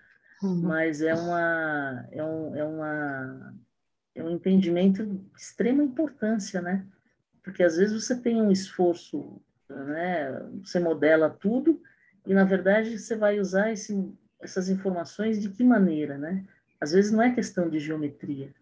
uhum. 0.41 0.61
mas 0.61 1.01
é 1.01 1.13
uma, 1.13 2.07
é, 2.11 2.23
um, 2.23 2.55
é, 2.55 2.63
uma, 2.63 3.53
é 4.15 4.23
um 4.23 4.29
entendimento 4.29 5.05
de 5.05 5.21
extrema 5.37 5.83
importância, 5.83 6.61
né? 6.61 6.85
Porque 7.43 7.63
às 7.63 7.77
vezes 7.77 8.05
você 8.05 8.15
tem 8.15 8.41
um 8.41 8.51
esforço, 8.51 9.41
né? 9.69 10.31
Você 10.63 10.79
modela 10.79 11.29
tudo 11.29 11.81
e, 12.25 12.33
na 12.33 12.45
verdade, 12.45 12.97
você 12.97 13.15
vai 13.15 13.39
usar 13.39 13.71
esse, 13.71 14.13
essas 14.41 14.69
informações 14.69 15.41
de 15.41 15.49
que 15.49 15.63
maneira, 15.63 16.17
né? 16.17 16.45
Às 16.79 16.91
vezes 16.91 17.11
não 17.11 17.21
é 17.21 17.33
questão 17.33 17.69
de 17.69 17.79
geometria, 17.79 18.53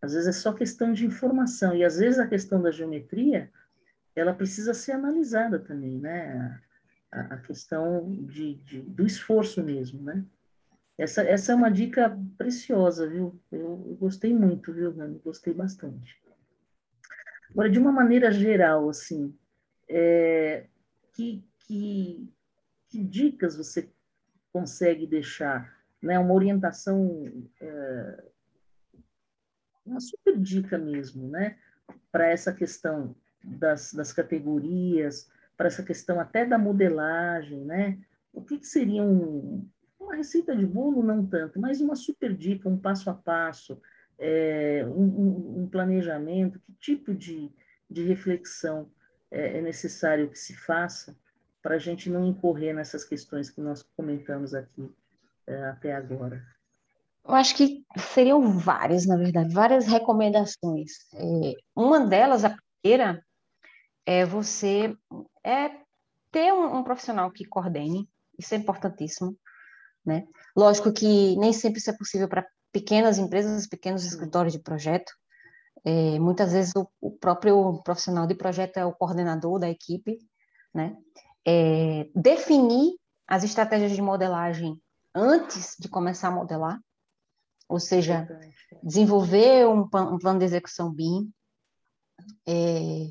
às 0.00 0.12
vezes 0.12 0.28
é 0.28 0.32
só 0.32 0.52
questão 0.52 0.92
de 0.92 1.06
informação. 1.06 1.74
E 1.74 1.84
às 1.84 1.98
vezes 1.98 2.18
a 2.18 2.26
questão 2.26 2.60
da 2.60 2.70
geometria, 2.70 3.50
ela 4.14 4.34
precisa 4.34 4.74
ser 4.74 4.92
analisada 4.92 5.58
também, 5.58 5.98
né? 5.98 6.60
A, 7.10 7.20
a 7.34 7.36
questão 7.38 8.10
de, 8.26 8.54
de, 8.54 8.82
do 8.82 9.06
esforço 9.06 9.62
mesmo, 9.62 10.02
né? 10.02 10.24
Essa, 10.98 11.22
essa 11.22 11.52
é 11.52 11.54
uma 11.54 11.70
dica 11.70 12.18
preciosa, 12.38 13.06
viu? 13.06 13.38
Eu, 13.52 13.84
eu 13.86 13.96
gostei 13.96 14.32
muito, 14.32 14.72
viu, 14.72 14.94
Nani? 14.94 15.20
Gostei 15.22 15.52
bastante. 15.52 16.18
Agora, 17.50 17.68
de 17.68 17.78
uma 17.78 17.92
maneira 17.92 18.30
geral, 18.30 18.88
assim, 18.88 19.34
é, 19.88 20.66
que, 21.12 21.44
que, 21.60 22.32
que 22.88 23.04
dicas 23.04 23.56
você 23.56 23.90
consegue 24.52 25.06
deixar, 25.06 25.76
né? 26.00 26.18
Uma 26.18 26.34
orientação 26.34 27.30
é, 27.60 28.24
uma 29.86 30.00
super 30.00 30.38
dica 30.38 30.76
mesmo, 30.76 31.28
né? 31.28 31.56
Para 32.10 32.28
essa 32.28 32.52
questão 32.52 33.14
das, 33.42 33.92
das 33.92 34.12
categorias, 34.12 35.30
para 35.56 35.68
essa 35.68 35.82
questão 35.82 36.20
até 36.20 36.44
da 36.44 36.58
modelagem, 36.58 37.64
né? 37.64 37.98
O 38.32 38.42
que, 38.42 38.58
que 38.58 38.66
seria 38.66 39.02
um, 39.02 39.66
uma 39.98 40.16
receita 40.16 40.54
de 40.54 40.66
bolo, 40.66 41.02
não 41.02 41.26
tanto, 41.26 41.60
mas 41.60 41.80
uma 41.80 41.96
super 41.96 42.34
dica, 42.34 42.68
um 42.68 42.78
passo 42.78 43.08
a 43.08 43.14
passo, 43.14 43.80
é, 44.18 44.84
um, 44.86 45.62
um, 45.62 45.68
planejamento, 45.68 46.60
que 46.60 46.72
tipo 46.74 47.14
de, 47.14 47.50
de 47.90 48.04
reflexão 48.04 48.90
é, 49.30 49.58
é 49.58 49.62
necessário 49.62 50.28
que 50.28 50.38
se 50.38 50.54
faça 50.54 51.16
para 51.62 51.74
a 51.74 51.78
gente 51.78 52.08
não 52.08 52.24
incorrer 52.26 52.74
nessas 52.74 53.04
questões 53.04 53.50
que 53.50 53.60
nós 53.60 53.82
comentamos 53.96 54.54
aqui 54.54 54.88
é, 55.46 55.64
até 55.64 55.94
agora. 55.94 56.44
Eu 57.28 57.34
acho 57.34 57.56
que 57.56 57.84
seriam 57.96 58.58
várias, 58.58 59.04
na 59.04 59.16
verdade, 59.16 59.52
várias 59.52 59.86
recomendações. 59.86 60.92
É, 61.14 61.54
uma 61.74 62.06
delas, 62.06 62.44
a 62.44 62.56
primeira, 62.80 63.20
é 64.04 64.24
você 64.24 64.96
é 65.44 65.70
ter 66.30 66.52
um, 66.52 66.76
um, 66.76 66.84
profissional 66.84 67.30
que 67.30 67.44
coordene, 67.44 68.08
isso 68.38 68.54
é 68.54 68.58
importantíssimo, 68.58 69.36
né? 70.04 70.26
Lógico 70.56 70.92
que 70.92 71.36
nem 71.36 71.52
sempre 71.52 71.80
isso 71.80 71.90
é 71.90 71.96
possível 71.96 72.28
para 72.28 72.46
pequenas 72.70 73.18
empresas, 73.18 73.66
pequenos 73.66 74.04
escritórios 74.04 74.52
de 74.52 74.60
projeto. 74.60 75.12
É, 75.84 76.18
muitas 76.18 76.52
vezes 76.52 76.72
o, 76.76 76.88
o, 77.00 77.10
próprio 77.10 77.82
profissional 77.82 78.26
de 78.26 78.34
projeto 78.34 78.76
é 78.76 78.84
o 78.84 78.92
coordenador 78.92 79.58
da 79.58 79.68
equipe, 79.68 80.18
né? 80.72 80.96
É, 81.44 82.08
definir 82.14 82.96
as 83.26 83.42
estratégias 83.42 83.92
de 83.92 84.02
modelagem 84.02 84.80
antes 85.14 85.74
de 85.78 85.88
começar 85.88 86.28
a 86.28 86.32
modelar, 86.32 86.78
ou 87.68 87.80
seja, 87.80 88.26
desenvolver 88.82 89.66
um, 89.66 89.80
um 89.82 90.18
plano 90.18 90.38
de 90.38 90.44
execução 90.44 90.92
BIM, 90.92 91.32
é, 92.46 93.08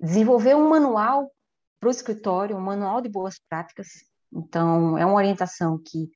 desenvolver 0.00 0.54
um 0.54 0.68
manual 0.68 1.30
para 1.80 1.88
o 1.88 1.90
escritório, 1.90 2.56
um 2.56 2.60
manual 2.60 3.00
de 3.00 3.08
boas 3.08 3.40
práticas. 3.48 3.88
Então, 4.32 4.96
é 4.96 5.04
uma 5.04 5.16
orientação 5.16 5.78
que 5.78 6.10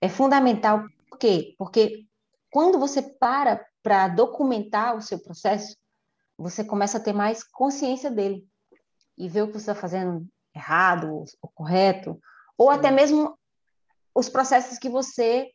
é 0.00 0.08
fundamental. 0.08 0.84
Por 1.08 1.18
quê? 1.18 1.54
Porque 1.56 2.04
quando 2.50 2.78
você 2.78 3.02
para 3.02 3.64
para 3.82 4.08
documentar 4.08 4.96
o 4.96 5.02
seu 5.02 5.18
processo, 5.18 5.76
você 6.38 6.64
começa 6.64 6.96
a 6.96 7.00
ter 7.00 7.12
mais 7.12 7.44
consciência 7.44 8.10
dele 8.10 8.48
e 9.16 9.28
ver 9.28 9.42
o 9.42 9.46
que 9.48 9.52
você 9.52 9.70
está 9.70 9.74
fazendo 9.74 10.26
errado 10.54 11.24
ou 11.42 11.50
correto, 11.54 12.18
ou 12.56 12.72
Sim. 12.72 12.78
até 12.78 12.90
mesmo 12.90 13.38
os 14.14 14.28
processos 14.28 14.78
que 14.78 14.88
você 14.88 15.50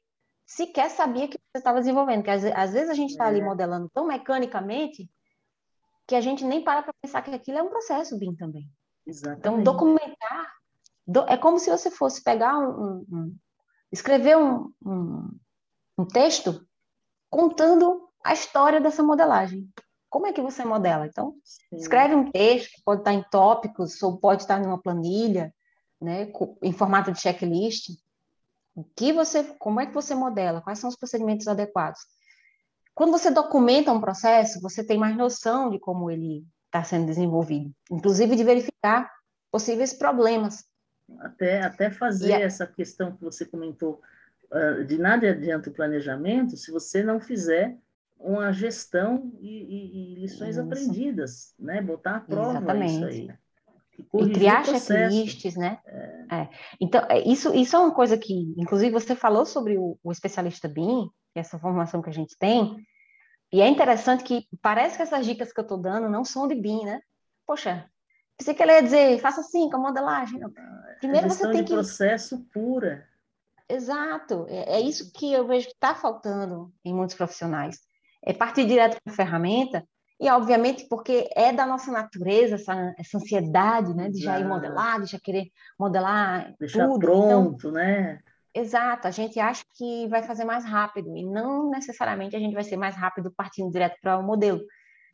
sequer 0.49 0.89
sabia 0.89 1.27
que 1.27 1.37
você 1.37 1.59
estava 1.59 1.79
desenvolvendo. 1.79 2.23
Porque 2.23 2.31
às, 2.31 2.43
às, 2.43 2.73
vezes 2.73 2.89
a 2.89 2.95
gente 2.95 3.11
está 3.11 3.25
é. 3.25 3.27
ali 3.27 3.41
modelando 3.41 3.87
tão 3.93 4.07
mecanicamente 4.07 5.09
que 6.07 6.15
a 6.15 6.21
gente 6.21 6.43
nem 6.43 6.63
para 6.63 6.81
para 6.81 6.93
pensar 6.99 7.21
que 7.21 7.29
aquilo 7.29 7.59
é 7.59 7.63
um 7.63 7.69
processo 7.69 8.17
BIM 8.17 8.35
também. 8.35 8.67
Exatamente. 9.05 9.39
Então, 9.39 9.63
documentar 9.63 10.51
do, 11.05 11.21
é 11.27 11.37
como 11.37 11.59
se 11.59 11.69
você 11.69 11.91
fosse 11.91 12.23
pegar 12.23 12.57
um, 12.57 13.05
um 13.11 13.35
escrever 13.91 14.37
um, 14.37 14.73
um, 14.83 15.39
um 15.99 16.05
texto 16.05 16.65
contando 17.29 18.09
a 18.23 18.33
história 18.33 18.81
dessa 18.81 19.03
modelagem. 19.03 19.69
Como 20.09 20.25
é 20.25 20.33
que 20.33 20.41
você 20.41 20.65
modela? 20.65 21.05
Então, 21.05 21.35
Sim. 21.43 21.75
escreve 21.75 22.15
um 22.15 22.31
texto 22.31 22.73
que 22.73 22.83
pode 22.83 23.01
estar 23.01 23.13
em 23.13 23.23
tópicos 23.29 24.01
ou 24.01 24.17
pode 24.17 24.41
estar 24.41 24.59
numa 24.59 24.81
planilha, 24.81 25.53
né, 26.01 26.31
em 26.63 26.71
formato 26.71 27.11
de 27.11 27.21
checklist, 27.21 27.91
o 28.75 28.83
que 28.95 29.11
você, 29.11 29.43
como 29.57 29.79
é 29.79 29.85
que 29.85 29.93
você 29.93 30.15
modela? 30.15 30.61
Quais 30.61 30.79
são 30.79 30.89
os 30.89 30.95
procedimentos 30.95 31.47
adequados? 31.47 31.99
Quando 32.93 33.11
você 33.11 33.31
documenta 33.31 33.91
um 33.91 34.01
processo, 34.01 34.61
você 34.61 34.83
tem 34.83 34.97
mais 34.97 35.15
noção 35.15 35.69
de 35.69 35.79
como 35.79 36.09
ele 36.09 36.45
está 36.65 36.83
sendo 36.83 37.05
desenvolvido, 37.05 37.71
inclusive 37.89 38.35
de 38.35 38.43
verificar 38.43 39.11
possíveis 39.51 39.93
problemas. 39.93 40.63
Até, 41.19 41.61
até 41.61 41.89
fazer 41.89 42.33
a... 42.33 42.39
essa 42.41 42.67
questão 42.67 43.15
que 43.15 43.23
você 43.23 43.45
comentou, 43.45 44.01
uh, 44.51 44.83
de 44.85 44.97
nada 44.97 45.29
adianta 45.29 45.69
o 45.69 45.73
planejamento 45.73 46.55
se 46.55 46.71
você 46.71 47.01
não 47.01 47.19
fizer 47.19 47.75
uma 48.19 48.51
gestão 48.51 49.31
e, 49.39 49.47
e, 49.47 50.13
e 50.13 50.15
lições 50.21 50.57
isso. 50.57 50.61
aprendidas, 50.61 51.53
né? 51.57 51.81
Botar 51.81 52.17
à 52.17 52.19
prova 52.19 52.57
Exatamente. 52.57 52.93
isso 52.93 53.05
aí 53.05 53.39
e 54.13 54.31
criar 54.31 54.65
checklists, 54.65 55.55
né? 55.55 55.79
É. 55.85 56.41
É. 56.41 56.49
Então, 56.79 57.05
é, 57.09 57.19
isso, 57.27 57.53
isso 57.53 57.75
é 57.75 57.79
uma 57.79 57.93
coisa 57.93 58.17
que, 58.17 58.53
inclusive, 58.57 58.91
você 58.91 59.15
falou 59.15 59.45
sobre 59.45 59.77
o, 59.77 59.97
o 60.03 60.11
especialista 60.11 60.67
BIM, 60.67 61.09
que 61.33 61.37
é 61.37 61.41
essa 61.41 61.59
formação 61.59 62.01
que 62.01 62.09
a 62.09 62.13
gente 62.13 62.37
tem, 62.37 62.77
e 63.51 63.61
é 63.61 63.67
interessante 63.67 64.23
que 64.23 64.47
parece 64.61 64.95
que 64.95 65.01
essas 65.01 65.25
dicas 65.25 65.51
que 65.51 65.59
eu 65.59 65.63
estou 65.63 65.77
dando 65.77 66.07
não 66.07 66.23
são 66.23 66.47
de 66.47 66.55
BIM, 66.55 66.85
né? 66.85 67.01
Poxa, 67.45 67.89
pensei 68.37 68.53
que 68.53 68.61
ele 68.61 68.73
ia 68.73 68.83
dizer, 68.83 69.19
faça 69.19 69.41
assim 69.41 69.69
com 69.69 69.77
a 69.77 69.79
modelagem. 69.79 70.39
Primeiro 70.99 71.25
é 71.25 71.29
você 71.29 71.51
tem 71.51 71.63
que... 71.63 71.73
processo 71.73 72.45
pura. 72.53 73.07
Exato, 73.67 74.45
é, 74.49 74.77
é 74.77 74.81
isso 74.81 75.11
que 75.11 75.31
eu 75.31 75.47
vejo 75.47 75.67
que 75.67 75.73
está 75.73 75.95
faltando 75.95 76.71
em 76.85 76.93
muitos 76.93 77.15
profissionais. 77.15 77.79
É 78.23 78.33
partir 78.33 78.65
direto 78.65 78.99
para 79.01 79.13
a 79.13 79.15
ferramenta 79.15 79.87
e, 80.19 80.29
obviamente, 80.29 80.85
porque 80.89 81.29
é 81.33 81.53
da 81.53 81.65
nossa 81.65 81.91
natureza 81.91 82.55
essa, 82.55 82.93
essa 82.97 83.17
ansiedade, 83.17 83.93
né? 83.93 84.09
De 84.09 84.21
já 84.21 84.37
ir 84.37 84.45
modelar, 84.45 85.01
de 85.01 85.11
já 85.11 85.19
querer 85.19 85.49
modelar 85.79 86.53
Deixar 86.59 86.87
tudo. 86.87 86.97
Então 86.97 86.99
pronto, 86.99 87.57
então, 87.57 87.71
né? 87.71 88.19
Exato, 88.53 89.07
a 89.07 89.11
gente 89.11 89.39
acha 89.39 89.63
que 89.75 90.07
vai 90.07 90.21
fazer 90.23 90.43
mais 90.43 90.65
rápido 90.65 91.15
e 91.15 91.23
não 91.23 91.69
necessariamente 91.69 92.35
a 92.35 92.39
gente 92.39 92.53
vai 92.53 92.63
ser 92.63 92.75
mais 92.75 92.95
rápido 92.95 93.31
partindo 93.31 93.71
direto 93.71 93.97
para 94.01 94.17
o 94.17 94.23
modelo. 94.23 94.59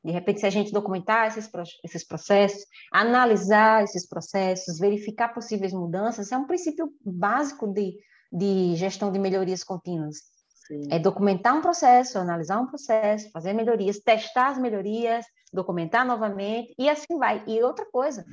De 0.03 0.11
repente, 0.11 0.39
se 0.39 0.45
a 0.45 0.49
gente 0.49 0.71
documentar 0.71 1.27
esses, 1.27 1.49
esses 1.83 2.03
processos, 2.03 2.65
analisar 2.91 3.83
esses 3.83 4.07
processos, 4.07 4.79
verificar 4.79 5.33
possíveis 5.33 5.73
mudanças, 5.73 6.31
é 6.31 6.37
um 6.37 6.47
princípio 6.47 6.91
básico 7.03 7.67
de, 7.67 7.97
de 8.31 8.75
gestão 8.75 9.11
de 9.11 9.19
melhorias 9.19 9.63
contínuas. 9.63 10.34
Sim. 10.67 10.87
É 10.89 10.97
documentar 10.97 11.55
um 11.55 11.61
processo, 11.61 12.17
analisar 12.17 12.59
um 12.59 12.67
processo, 12.67 13.29
fazer 13.31 13.53
melhorias, 13.53 13.99
testar 13.99 14.49
as 14.49 14.57
melhorias, 14.57 15.25
documentar 15.53 16.05
novamente 16.05 16.73
e 16.77 16.89
assim 16.89 17.17
vai. 17.17 17.43
E 17.47 17.61
outra 17.61 17.85
coisa, 17.85 18.25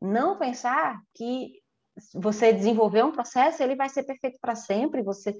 não 0.00 0.38
pensar 0.38 1.00
que 1.14 1.60
você 2.14 2.52
desenvolver 2.52 3.04
um 3.04 3.12
processo, 3.12 3.62
ele 3.62 3.74
vai 3.74 3.88
ser 3.88 4.04
perfeito 4.04 4.38
para 4.40 4.54
sempre. 4.54 5.02
Você, 5.02 5.36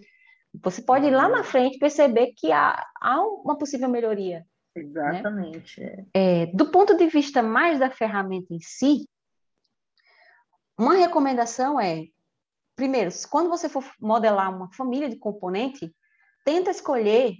você 0.60 0.82
pode 0.82 1.06
ir 1.06 1.12
lá 1.12 1.28
na 1.28 1.44
frente 1.44 1.78
perceber 1.78 2.32
que 2.36 2.50
há, 2.50 2.84
há 3.00 3.22
uma 3.22 3.56
possível 3.56 3.88
melhoria. 3.88 4.44
Né? 4.74 4.82
Exatamente. 4.82 5.80
Né? 5.80 6.06
É, 6.12 6.46
do 6.46 6.66
ponto 6.70 6.96
de 6.96 7.06
vista 7.06 7.42
mais 7.42 7.78
da 7.78 7.90
ferramenta 7.90 8.52
em 8.52 8.60
si, 8.60 9.08
uma 10.76 10.94
recomendação 10.94 11.80
é, 11.80 12.06
primeiro, 12.74 13.10
quando 13.30 13.48
você 13.48 13.68
for 13.68 13.84
modelar 14.00 14.54
uma 14.54 14.72
família 14.72 15.08
de 15.08 15.16
componente, 15.16 15.94
tenta 16.50 16.72
escolher, 16.72 17.36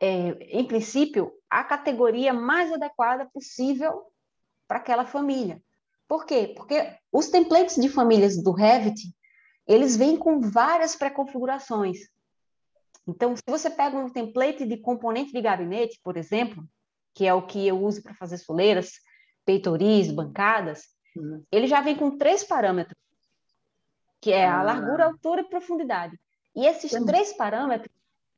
é, 0.00 0.28
em 0.56 0.64
princípio, 0.64 1.32
a 1.50 1.64
categoria 1.64 2.32
mais 2.32 2.72
adequada 2.72 3.28
possível 3.32 4.04
para 4.68 4.78
aquela 4.78 5.04
família. 5.04 5.60
Por 6.06 6.24
quê? 6.24 6.54
Porque 6.56 6.96
os 7.10 7.28
templates 7.28 7.74
de 7.74 7.88
famílias 7.88 8.40
do 8.40 8.52
Revit, 8.52 9.12
eles 9.66 9.96
vêm 9.96 10.16
com 10.16 10.40
várias 10.40 10.94
pré-configurações. 10.94 11.98
Então, 13.04 13.34
se 13.34 13.42
você 13.48 13.68
pega 13.68 13.96
um 13.96 14.08
template 14.08 14.64
de 14.64 14.76
componente 14.76 15.32
de 15.32 15.40
gabinete, 15.40 15.98
por 16.00 16.16
exemplo, 16.16 16.64
que 17.12 17.26
é 17.26 17.34
o 17.34 17.44
que 17.44 17.66
eu 17.66 17.82
uso 17.82 18.00
para 18.00 18.14
fazer 18.14 18.38
soleiras, 18.38 18.92
peitoris, 19.44 20.12
bancadas, 20.12 20.84
uhum. 21.16 21.44
ele 21.50 21.66
já 21.66 21.80
vem 21.80 21.96
com 21.96 22.16
três 22.16 22.44
parâmetros, 22.44 22.96
que 24.20 24.30
é 24.30 24.46
a 24.46 24.62
largura, 24.62 25.06
altura 25.06 25.40
e 25.40 25.48
profundidade. 25.48 26.16
E 26.54 26.64
esses 26.64 26.92
três 27.04 27.32
parâmetros 27.32 27.92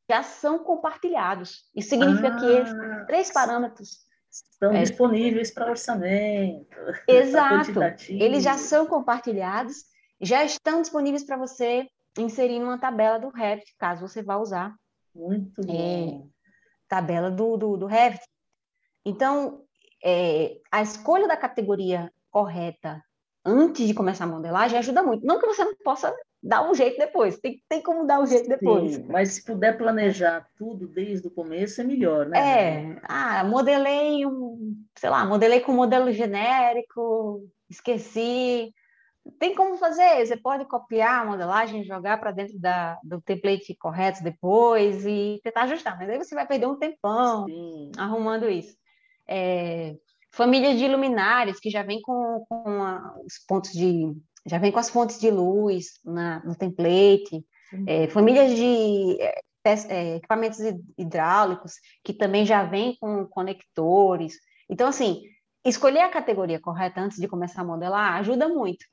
já 0.09 0.22
são 0.22 0.59
compartilhados. 0.59 1.64
Isso 1.74 1.90
significa 1.90 2.28
ah, 2.28 2.36
que 2.36 2.46
esses 2.46 3.07
três 3.07 3.32
parâmetros 3.32 4.07
estão 4.30 4.72
é, 4.72 4.82
disponíveis 4.82 5.50
para 5.50 5.70
orçamento. 5.70 6.76
Exato. 7.09 7.80
Eles 8.09 8.42
já 8.42 8.57
são 8.57 8.86
compartilhados, 8.86 9.84
já 10.20 10.44
estão 10.44 10.80
disponíveis 10.80 11.24
para 11.24 11.36
você 11.36 11.88
inserir 12.18 12.59
numa 12.59 12.78
tabela 12.78 13.18
do 13.18 13.28
Revit, 13.28 13.74
caso 13.78 14.07
você 14.07 14.22
vá 14.22 14.36
usar. 14.36 14.74
Muito 15.14 15.61
é, 15.62 15.64
bom. 15.64 15.72
É, 15.72 16.22
tabela 16.88 17.30
do, 17.30 17.57
do, 17.57 17.76
do 17.76 17.86
Revit. 17.86 18.22
Então, 19.04 19.62
é, 20.04 20.59
a 20.70 20.82
escolha 20.82 21.26
da 21.26 21.36
categoria 21.36 22.12
correta 22.30 23.02
antes 23.44 23.86
de 23.86 23.94
começar 23.94 24.24
a 24.24 24.28
modelagem 24.28 24.78
ajuda 24.78 25.02
muito. 25.02 25.24
Não 25.24 25.38
que 25.38 25.46
você 25.46 25.64
não 25.64 25.74
possa 25.76 26.14
dar 26.47 26.70
um 26.70 26.74
jeito 26.74 26.97
depois, 26.97 27.38
tem, 27.38 27.61
tem 27.68 27.82
como 27.82 28.07
dar 28.07 28.20
um 28.20 28.26
jeito 28.26 28.49
depois. 28.49 28.94
Sim, 28.94 29.07
mas 29.09 29.32
se 29.32 29.44
puder 29.44 29.76
planejar 29.76 30.49
tudo 30.57 30.86
desde 30.86 31.26
o 31.26 31.30
começo, 31.30 31.80
é 31.80 31.84
melhor, 31.84 32.26
né? 32.26 32.38
É, 32.38 33.01
ah, 33.03 33.42
modelei 33.42 34.24
um, 34.24 34.76
sei 34.97 35.11
lá, 35.11 35.24
modelei 35.24 35.61
com 35.61 35.72
modelo 35.72 36.12
genérico, 36.12 37.42
esqueci. 37.68 38.72
Tem 39.40 39.57
como 39.57 39.76
fazer, 39.76 40.24
você 40.24 40.36
pode 40.36 40.64
copiar 40.66 41.22
a 41.22 41.24
modelagem, 41.24 41.82
jogar 41.82 42.20
para 42.20 42.30
dentro 42.30 42.57
da, 42.61 42.97
do 43.03 43.20
template 43.20 43.74
correto 43.74 44.22
depois 44.22 45.05
e 45.05 45.40
tentar 45.42 45.62
ajustar, 45.62 45.99
mas 45.99 46.09
aí 46.09 46.16
você 46.16 46.32
vai 46.32 46.47
perder 46.47 46.66
um 46.66 46.78
tempão 46.78 47.44
Sim. 47.47 47.90
arrumando 47.99 48.49
isso. 48.49 48.76
É, 49.26 49.97
famílias 50.30 50.78
de 50.78 50.86
luminares 50.86 51.59
que 51.59 51.70
já 51.70 51.82
vem 51.82 52.01
com, 52.03 52.44
com 52.49 52.82
a, 52.82 53.16
os 53.24 53.36
pontos 53.49 53.72
de 53.72 54.14
já 54.47 54.59
vem 54.59 54.70
com 54.70 54.78
as 54.78 54.88
fontes 54.88 55.18
de 55.18 55.30
luz 55.30 55.99
na, 56.05 56.42
no 56.44 56.55
template, 56.55 57.44
é, 57.86 58.09
famílias 58.09 58.55
de 58.55 59.20
é, 59.20 59.40
é, 59.88 60.16
equipamentos 60.16 60.61
hidráulicos 60.97 61.74
que 62.05 62.12
também 62.12 62.47
já 62.47 62.62
vem 62.62 62.97
com 63.01 63.26
conectores. 63.26 64.38
Então, 64.70 64.88
assim, 64.88 65.24
escolher 65.64 66.01
a 66.01 66.11
categoria 66.11 66.61
correta 66.61 67.01
antes 67.01 67.18
de 67.18 67.26
começar 67.26 67.62
a 67.62 67.64
modelar 67.64 68.14
ajuda 68.14 68.49
muito. 68.49 68.86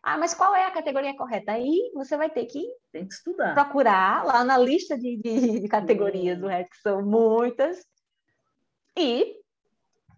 Ah, 0.00 0.16
mas 0.16 0.32
qual 0.32 0.54
é 0.54 0.64
a 0.64 0.70
categoria 0.70 1.16
correta? 1.16 1.52
Aí 1.52 1.90
você 1.92 2.16
vai 2.16 2.30
ter 2.30 2.46
que, 2.46 2.64
Tem 2.92 3.06
que 3.06 3.12
estudar. 3.12 3.52
procurar 3.52 4.24
lá 4.24 4.44
na 4.44 4.56
lista 4.56 4.96
de, 4.96 5.16
de, 5.16 5.68
categorias 5.68 6.38
do 6.38 6.46
RED, 6.46 6.68
que 6.70 6.78
são 6.78 7.04
muitas, 7.04 7.84
e 8.96 9.36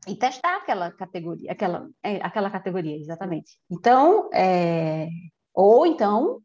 e 0.07 0.15
testar 0.17 0.57
aquela 0.57 0.91
categoria, 0.91 1.53
aquela, 1.53 1.89
é, 2.03 2.17
aquela 2.23 2.51
categoria, 2.51 2.97
exatamente. 2.97 3.59
Então, 3.71 4.31
é, 4.33 5.09
ou 5.55 5.87
então 5.87 6.41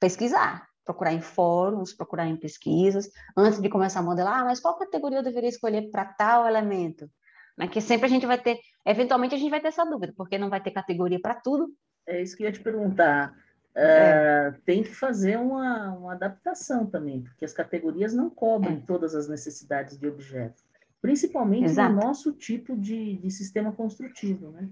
pesquisar, 0.00 0.66
procurar 0.84 1.12
em 1.12 1.20
fóruns, 1.20 1.94
procurar 1.94 2.26
em 2.26 2.36
pesquisas, 2.36 3.08
antes 3.36 3.60
de 3.60 3.68
começar 3.68 4.00
a 4.00 4.02
modelar, 4.02 4.40
ah, 4.40 4.44
mas 4.44 4.60
qual 4.60 4.76
categoria 4.76 5.18
eu 5.18 5.22
deveria 5.22 5.48
escolher 5.48 5.90
para 5.90 6.04
tal 6.04 6.46
elemento? 6.46 7.08
Mas 7.56 7.70
que 7.70 7.80
sempre 7.80 8.06
a 8.06 8.08
gente 8.08 8.26
vai 8.26 8.38
ter, 8.38 8.58
eventualmente 8.84 9.34
a 9.34 9.38
gente 9.38 9.50
vai 9.50 9.60
ter 9.60 9.68
essa 9.68 9.84
dúvida, 9.84 10.12
porque 10.16 10.36
não 10.36 10.50
vai 10.50 10.60
ter 10.60 10.72
categoria 10.72 11.20
para 11.20 11.36
tudo. 11.36 11.72
É 12.06 12.20
isso 12.20 12.36
que 12.36 12.42
eu 12.42 12.48
ia 12.48 12.52
te 12.52 12.60
perguntar. 12.60 13.32
É. 13.76 14.50
Uh, 14.50 14.60
tem 14.62 14.82
que 14.82 14.94
fazer 14.94 15.36
uma, 15.36 15.92
uma 15.94 16.12
adaptação 16.12 16.86
também, 16.86 17.22
porque 17.22 17.44
as 17.44 17.52
categorias 17.52 18.12
não 18.12 18.28
cobrem 18.28 18.76
é. 18.76 18.86
todas 18.86 19.14
as 19.14 19.28
necessidades 19.28 19.98
de 19.98 20.06
objeto 20.06 20.62
principalmente 21.04 21.64
Exato. 21.64 21.92
no 21.92 22.00
nosso 22.00 22.32
tipo 22.32 22.74
de, 22.74 23.18
de 23.18 23.30
sistema 23.30 23.70
construtivo, 23.70 24.50
né? 24.52 24.70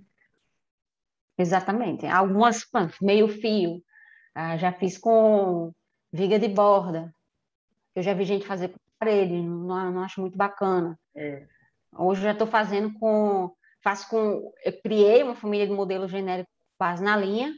Exatamente. 1.36 2.06
Algumas, 2.06 2.66
meio 3.02 3.28
fio, 3.28 3.84
ah, 4.34 4.56
já 4.56 4.72
fiz 4.72 4.96
com 4.96 5.74
viga 6.10 6.38
de 6.38 6.48
borda. 6.48 7.14
Eu 7.94 8.02
já 8.02 8.14
vi 8.14 8.24
gente 8.24 8.46
fazer 8.46 8.68
com 8.68 8.78
parede, 8.98 9.42
não, 9.42 9.92
não 9.92 10.00
acho 10.00 10.22
muito 10.22 10.38
bacana. 10.38 10.98
É. 11.14 11.46
Hoje 11.98 12.22
eu 12.22 12.24
já 12.24 12.32
estou 12.32 12.46
fazendo 12.46 12.94
com, 12.94 13.54
faço 13.84 14.08
com, 14.08 14.54
eu 14.64 14.80
criei 14.80 15.22
uma 15.22 15.34
família 15.34 15.66
de 15.66 15.72
modelo 15.74 16.08
genérico 16.08 16.48
quase 16.78 17.04
na 17.04 17.14
linha, 17.14 17.52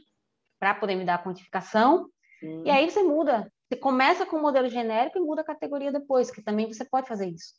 para 0.59 0.75
poder 0.75 0.95
me 0.95 1.05
dar 1.05 1.15
a 1.15 1.23
quantificação, 1.23 2.09
Sim. 2.41 2.63
e 2.65 2.69
aí 2.69 2.91
você 2.91 3.01
muda. 3.01 3.49
Você 3.69 3.79
começa 3.79 4.25
com 4.25 4.35
o 4.35 4.41
modelo 4.41 4.67
genérico 4.67 5.17
e 5.17 5.21
muda 5.21 5.43
a 5.43 5.45
categoria 5.45 5.93
depois, 5.93 6.29
que 6.29 6.43
também 6.43 6.67
você 6.67 6.83
pode 6.83 7.07
fazer 7.07 7.29
isso. 7.29 7.53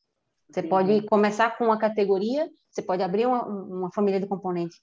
Você 0.50 0.62
Sim. 0.62 0.68
pode 0.68 1.02
começar 1.02 1.56
com 1.56 1.64
uma 1.64 1.78
categoria, 1.78 2.48
você 2.70 2.82
pode 2.82 3.02
abrir 3.02 3.26
uma, 3.26 3.44
uma 3.44 3.92
família 3.92 4.20
de 4.20 4.26
componentes 4.26 4.78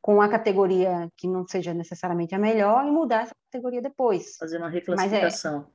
com 0.00 0.20
a 0.20 0.28
categoria 0.28 1.10
que 1.16 1.26
não 1.26 1.46
seja 1.46 1.74
necessariamente 1.74 2.34
a 2.34 2.38
melhor 2.38 2.86
e 2.86 2.90
mudar 2.90 3.22
essa 3.22 3.34
categoria 3.50 3.82
depois. 3.82 4.36
Fazer 4.36 4.58
uma 4.58 4.68
é 4.68 4.70
reclassificação. 4.70 5.66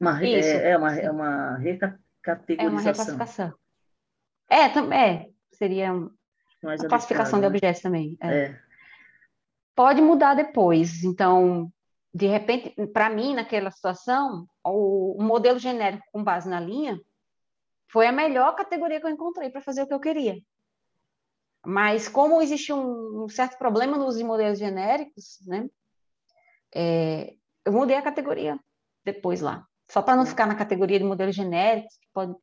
É, 0.00 0.04
uma, 0.04 0.24
é, 0.24 0.70
é, 0.70 0.78
uma, 0.78 0.96
é 0.96 1.10
uma 1.10 1.56
recategorização. 1.56 2.66
É 2.66 2.68
uma 2.68 2.80
reclassificação. 2.80 3.54
É, 4.48 4.64
é 4.94 5.30
seria 5.52 5.92
uma 5.92 6.76
classificação 6.88 7.38
de 7.38 7.42
né? 7.42 7.48
objetos 7.48 7.82
também. 7.82 8.16
É. 8.20 8.36
é. 8.36 8.60
Pode 9.74 10.00
mudar 10.00 10.34
depois. 10.34 11.02
Então, 11.04 11.72
de 12.12 12.26
repente, 12.26 12.74
para 12.92 13.08
mim, 13.08 13.34
naquela 13.34 13.70
situação, 13.70 14.46
o 14.64 15.22
modelo 15.22 15.58
genérico 15.58 16.04
com 16.12 16.22
base 16.22 16.48
na 16.48 16.60
linha 16.60 17.00
foi 17.92 18.06
a 18.06 18.12
melhor 18.12 18.54
categoria 18.54 19.00
que 19.00 19.06
eu 19.06 19.10
encontrei 19.10 19.50
para 19.50 19.60
fazer 19.60 19.82
o 19.82 19.86
que 19.86 19.94
eu 19.94 20.00
queria. 20.00 20.40
Mas 21.64 22.08
como 22.08 22.40
existe 22.40 22.72
um, 22.72 23.24
um 23.24 23.28
certo 23.28 23.58
problema 23.58 23.98
nos 23.98 24.20
modelos 24.22 24.58
genéricos, 24.58 25.38
né? 25.46 25.68
É, 26.74 27.34
eu 27.64 27.72
mudei 27.72 27.96
a 27.96 28.02
categoria 28.02 28.58
depois 29.04 29.40
lá, 29.40 29.66
só 29.90 30.00
para 30.00 30.16
não 30.16 30.24
ficar 30.24 30.46
na 30.46 30.54
categoria 30.54 30.98
de 30.98 31.04
modelos 31.04 31.34
genéricos, 31.34 31.96
que 31.96 32.06
pode, 32.12 32.34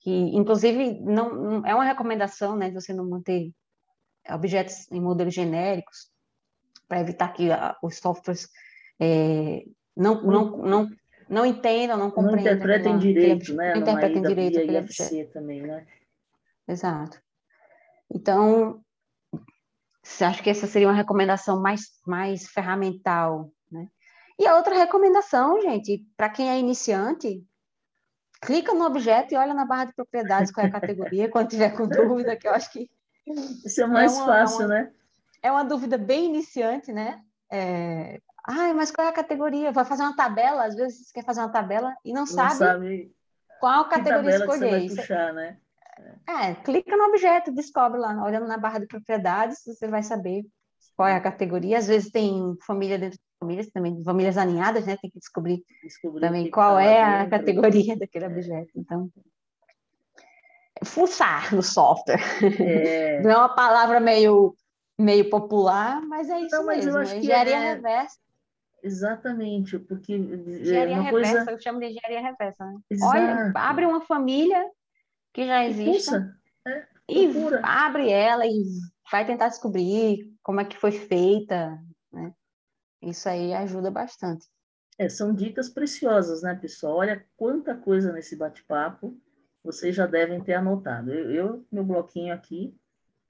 que 0.00 0.10
inclusive 0.10 1.00
não, 1.00 1.34
não 1.34 1.66
é 1.66 1.74
uma 1.74 1.84
recomendação, 1.84 2.54
né, 2.56 2.68
de 2.68 2.74
você 2.74 2.92
não 2.92 3.08
manter 3.08 3.50
objetos 4.30 4.90
em 4.92 5.00
modelos 5.00 5.34
genéricos 5.34 6.10
para 6.86 7.00
evitar 7.00 7.32
que 7.32 7.50
a, 7.50 7.76
os 7.82 7.96
softwares 7.96 8.48
é, 9.00 9.64
não, 9.96 10.22
não, 10.22 10.56
não 10.58 10.90
não 11.32 11.46
entendam, 11.46 11.96
não 11.96 12.10
compreendam. 12.10 12.44
Não 12.44 12.52
interpretem 12.52 12.98
direito, 12.98 13.54
né? 13.54 13.74
Não 13.74 13.80
interpretem 13.80 14.20
direito 14.20 14.58
aquele 14.58 14.78
objeto. 14.78 15.32
também, 15.32 15.62
né? 15.62 15.86
Exato. 16.68 17.18
Então, 18.10 18.84
acho 20.20 20.42
que 20.42 20.50
essa 20.50 20.66
seria 20.66 20.88
uma 20.88 20.94
recomendação 20.94 21.58
mais, 21.58 21.98
mais 22.06 22.46
ferramental, 22.48 23.50
né? 23.70 23.88
E 24.38 24.46
a 24.46 24.56
outra 24.56 24.76
recomendação, 24.76 25.58
gente, 25.62 26.06
para 26.18 26.28
quem 26.28 26.50
é 26.50 26.58
iniciante, 26.58 27.42
clica 28.42 28.74
no 28.74 28.84
objeto 28.84 29.32
e 29.32 29.36
olha 29.38 29.54
na 29.54 29.64
barra 29.64 29.86
de 29.86 29.94
propriedades 29.94 30.52
qual 30.52 30.66
é 30.66 30.68
a 30.68 30.72
categoria, 30.72 31.30
quando 31.30 31.48
tiver 31.48 31.70
com 31.70 31.88
dúvida, 31.88 32.36
que 32.36 32.46
eu 32.46 32.52
acho 32.52 32.70
que... 32.70 32.90
Isso 33.64 33.80
é 33.80 33.86
mais 33.86 34.12
é 34.12 34.16
uma, 34.16 34.26
fácil, 34.26 34.62
é 34.62 34.66
uma, 34.66 34.74
né? 34.74 34.92
É 35.44 35.50
uma 35.50 35.64
dúvida 35.64 35.96
bem 35.96 36.26
iniciante, 36.26 36.92
né? 36.92 37.22
É, 37.50 38.20
Ai, 38.46 38.72
mas 38.72 38.90
qual 38.90 39.06
é 39.06 39.10
a 39.10 39.14
categoria? 39.14 39.72
Vai 39.72 39.84
fazer 39.84 40.02
uma 40.02 40.16
tabela, 40.16 40.64
às 40.64 40.74
vezes 40.74 41.06
você 41.06 41.12
quer 41.14 41.24
fazer 41.24 41.40
uma 41.40 41.52
tabela 41.52 41.94
e 42.04 42.12
não, 42.12 42.20
não 42.20 42.26
sabe, 42.26 42.54
sabe, 42.54 43.12
qual 43.60 43.88
categoria 43.88 44.36
escolher. 44.36 44.88
Que 44.88 44.96
puxar, 44.96 45.32
né? 45.32 45.58
É, 46.28 46.54
clica 46.54 46.96
no 46.96 47.04
objeto, 47.04 47.52
descobre 47.52 48.00
lá, 48.00 48.24
olhando 48.24 48.48
na 48.48 48.58
barra 48.58 48.80
de 48.80 48.86
propriedades, 48.86 49.62
você 49.64 49.86
vai 49.86 50.02
saber 50.02 50.44
qual 50.96 51.08
é 51.08 51.14
a 51.14 51.20
categoria. 51.20 51.78
Às 51.78 51.86
vezes 51.86 52.10
tem 52.10 52.56
família 52.66 52.98
dentro 52.98 53.18
de 53.18 53.24
famílias 53.38 53.68
também, 53.70 54.02
famílias 54.02 54.36
alinhadas, 54.36 54.86
né? 54.86 54.96
Tem 55.00 55.10
que 55.10 55.18
descobrir, 55.18 55.62
descobrir 55.82 56.20
também 56.20 56.50
qual 56.50 56.76
tá 56.76 56.82
é 56.82 57.02
a 57.02 57.28
categoria 57.28 57.96
daquele 57.96 58.26
objeto. 58.26 58.70
Então, 58.76 59.10
fuçar 60.84 61.54
no 61.54 61.62
software. 61.62 62.20
É. 62.60 63.20
Não 63.20 63.30
é 63.30 63.36
uma 63.36 63.54
palavra 63.54 64.00
meio, 64.00 64.54
meio 64.98 65.28
popular, 65.30 66.00
mas 66.02 66.28
é 66.28 66.40
isso 66.40 66.56
Não, 66.56 66.66
mas 66.66 66.84
mesmo. 66.84 66.98
Eu 66.98 67.02
acho 67.02 67.14
é 67.14 67.18
engenharia 67.18 67.56
é... 67.56 67.74
reversa. 67.74 68.18
Exatamente, 68.82 69.78
porque 69.78 70.14
engenharia 70.14 70.94
uma 70.96 71.04
reversa, 71.04 71.34
coisa... 71.34 71.50
eu 71.52 71.60
chamo 71.60 71.78
de 71.78 71.86
engenharia 71.86 72.20
reversa. 72.20 72.64
Né? 72.64 72.80
Olha, 73.02 73.52
abre 73.54 73.86
uma 73.86 74.00
família 74.00 74.68
que 75.32 75.46
já 75.46 75.64
existe 75.64 76.14
é, 76.66 76.86
e 77.08 77.28
abre 77.62 78.10
ela 78.10 78.44
e 78.44 78.64
vai 79.10 79.24
tentar 79.24 79.48
descobrir 79.48 80.34
como 80.42 80.60
é 80.60 80.64
que 80.64 80.76
foi 80.76 80.90
feita, 80.90 81.78
né? 82.12 82.32
Isso 83.00 83.28
aí 83.28 83.54
ajuda 83.54 83.90
bastante. 83.90 84.46
É, 84.98 85.08
são 85.08 85.34
dicas 85.34 85.68
preciosas, 85.68 86.42
né, 86.42 86.54
pessoal? 86.54 86.96
Olha 86.96 87.24
quanta 87.36 87.74
coisa 87.74 88.12
nesse 88.12 88.36
bate-papo 88.36 89.16
vocês 89.62 89.94
já 89.94 90.06
devem 90.06 90.42
ter 90.42 90.54
anotado. 90.54 91.12
Eu, 91.12 91.30
eu 91.30 91.66
meu 91.70 91.84
bloquinho 91.84 92.34
aqui 92.34 92.76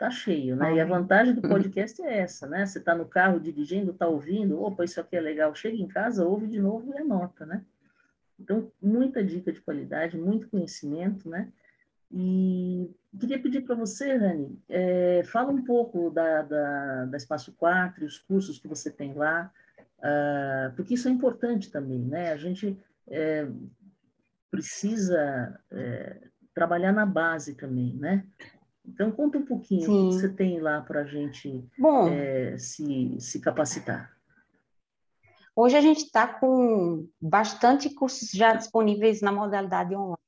tá 0.02 0.10
cheio, 0.10 0.56
né? 0.56 0.74
E 0.74 0.80
a 0.80 0.84
vantagem 0.84 1.32
do 1.32 1.42
podcast 1.42 2.02
é 2.02 2.18
essa, 2.18 2.44
né? 2.48 2.66
Você 2.66 2.80
está 2.80 2.92
no 2.92 3.06
carro 3.06 3.38
dirigindo, 3.38 3.92
está 3.92 4.08
ouvindo, 4.08 4.60
opa, 4.60 4.84
isso 4.84 5.00
aqui 5.00 5.14
é 5.14 5.20
legal. 5.20 5.54
Chega 5.54 5.76
em 5.76 5.86
casa, 5.86 6.26
ouve 6.26 6.48
de 6.48 6.60
novo 6.60 6.92
e 6.92 6.98
anota, 6.98 7.46
né? 7.46 7.64
Então, 8.38 8.72
muita 8.82 9.22
dica 9.22 9.52
de 9.52 9.60
qualidade, 9.60 10.18
muito 10.18 10.48
conhecimento, 10.48 11.28
né? 11.28 11.52
E 12.10 12.90
queria 13.20 13.38
pedir 13.40 13.60
para 13.60 13.76
você, 13.76 14.16
Rani, 14.16 14.58
é, 14.68 15.22
fala 15.24 15.52
um 15.52 15.62
pouco 15.62 16.10
da, 16.10 16.42
da, 16.42 17.04
da 17.04 17.16
Espaço 17.16 17.52
4, 17.52 18.04
os 18.04 18.18
cursos 18.18 18.58
que 18.58 18.66
você 18.66 18.90
tem 18.90 19.14
lá, 19.14 19.52
uh, 19.98 20.74
porque 20.74 20.94
isso 20.94 21.06
é 21.06 21.12
importante 21.12 21.70
também, 21.70 22.00
né? 22.00 22.32
A 22.32 22.36
gente 22.36 22.76
é, 23.06 23.46
precisa 24.50 25.60
é, 25.70 26.22
trabalhar 26.52 26.90
na 26.90 27.06
base 27.06 27.54
também, 27.54 27.94
né? 27.94 28.26
Então, 28.84 29.12
conta 29.12 29.38
um 29.38 29.44
pouquinho 29.44 29.82
Sim. 29.82 30.06
o 30.06 30.10
que 30.10 30.14
você 30.16 30.28
tem 30.28 30.60
lá 30.60 30.80
para 30.80 31.02
a 31.02 31.04
gente 31.04 31.64
é, 32.10 32.56
se, 32.58 33.16
se 33.20 33.40
capacitar. 33.40 34.16
Hoje 35.54 35.76
a 35.76 35.80
gente 35.80 36.04
está 36.04 36.26
com 36.26 37.06
bastante 37.20 37.94
cursos 37.94 38.30
já 38.30 38.54
disponíveis 38.54 39.20
na 39.20 39.30
modalidade 39.30 39.94
online 39.94 40.22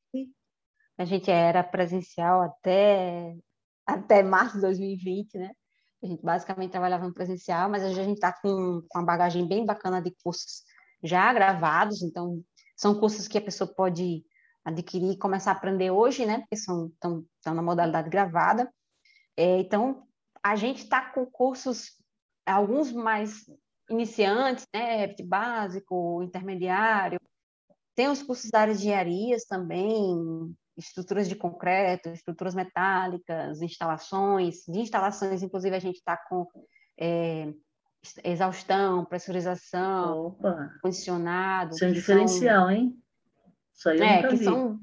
a 0.96 1.04
gente 1.04 1.30
era 1.30 1.62
presencial 1.62 2.42
até, 2.42 3.36
até 3.86 4.22
março 4.22 4.56
de 4.56 4.62
2020, 4.62 5.38
né? 5.38 5.50
A 6.02 6.06
gente 6.06 6.22
basicamente 6.22 6.70
trabalhava 6.70 7.06
no 7.06 7.14
presencial, 7.14 7.68
mas 7.68 7.82
hoje 7.82 8.00
a 8.00 8.04
gente 8.04 8.16
está 8.16 8.32
com, 8.32 8.82
com 8.88 8.98
uma 8.98 9.04
bagagem 9.04 9.46
bem 9.46 9.64
bacana 9.64 10.00
de 10.00 10.14
cursos 10.22 10.62
já 11.02 11.32
gravados, 11.32 12.02
então 12.02 12.42
são 12.76 12.98
cursos 12.98 13.26
que 13.26 13.38
a 13.38 13.42
pessoa 13.42 13.72
pode 13.74 14.24
adquirir 14.64 15.12
e 15.12 15.18
começar 15.18 15.52
a 15.52 15.54
aprender 15.54 15.90
hoje, 15.90 16.24
né? 16.24 16.40
Porque 16.40 16.56
são 16.56 16.86
estão, 16.86 17.24
na 17.46 17.62
modalidade 17.62 18.08
gravada. 18.08 18.72
É, 19.36 19.58
então 19.58 20.06
a 20.42 20.56
gente 20.56 20.82
está 20.82 21.00
com 21.10 21.26
cursos 21.26 21.92
alguns 22.46 22.92
mais 22.92 23.44
iniciantes, 23.90 24.66
né? 24.74 25.14
Básico, 25.24 26.22
intermediário. 26.22 27.18
Tem 27.94 28.08
os 28.08 28.22
cursos 28.22 28.50
da 28.50 28.60
área 28.60 28.74
de 28.74 28.80
engenharias 28.80 29.44
também, 29.44 30.54
estruturas 30.76 31.28
de 31.28 31.36
concreto, 31.36 32.08
estruturas 32.08 32.54
metálicas, 32.54 33.62
instalações. 33.62 34.64
De 34.66 34.80
instalações, 34.80 35.42
inclusive, 35.42 35.76
a 35.76 35.80
gente 35.80 35.96
está 35.96 36.16
com 36.16 36.46
é, 36.98 37.52
exaustão, 38.24 39.04
pressurização, 39.04 40.26
Opa. 40.26 40.70
condicionado. 40.82 41.74
Isso 41.74 41.84
é 41.84 41.88
um 41.88 41.92
diferencial, 41.92 42.66
são... 42.66 42.70
hein? 42.70 43.03
Isso 43.74 43.88
aí 43.88 43.98
eu 43.98 44.04
é, 44.04 44.28
que 44.28 44.36
vi. 44.36 44.44
são. 44.44 44.80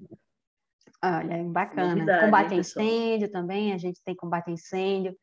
Olha, 1.03 1.43
bacana. 1.45 1.95
Novidade, 1.95 2.25
combate 2.25 2.53
a 2.53 2.57
incêndio 2.57 3.31
também, 3.31 3.73
a 3.73 3.77
gente 3.77 4.01
tem 4.03 4.15
combate 4.15 4.49
a 4.49 4.53
incêndio. 4.53 5.15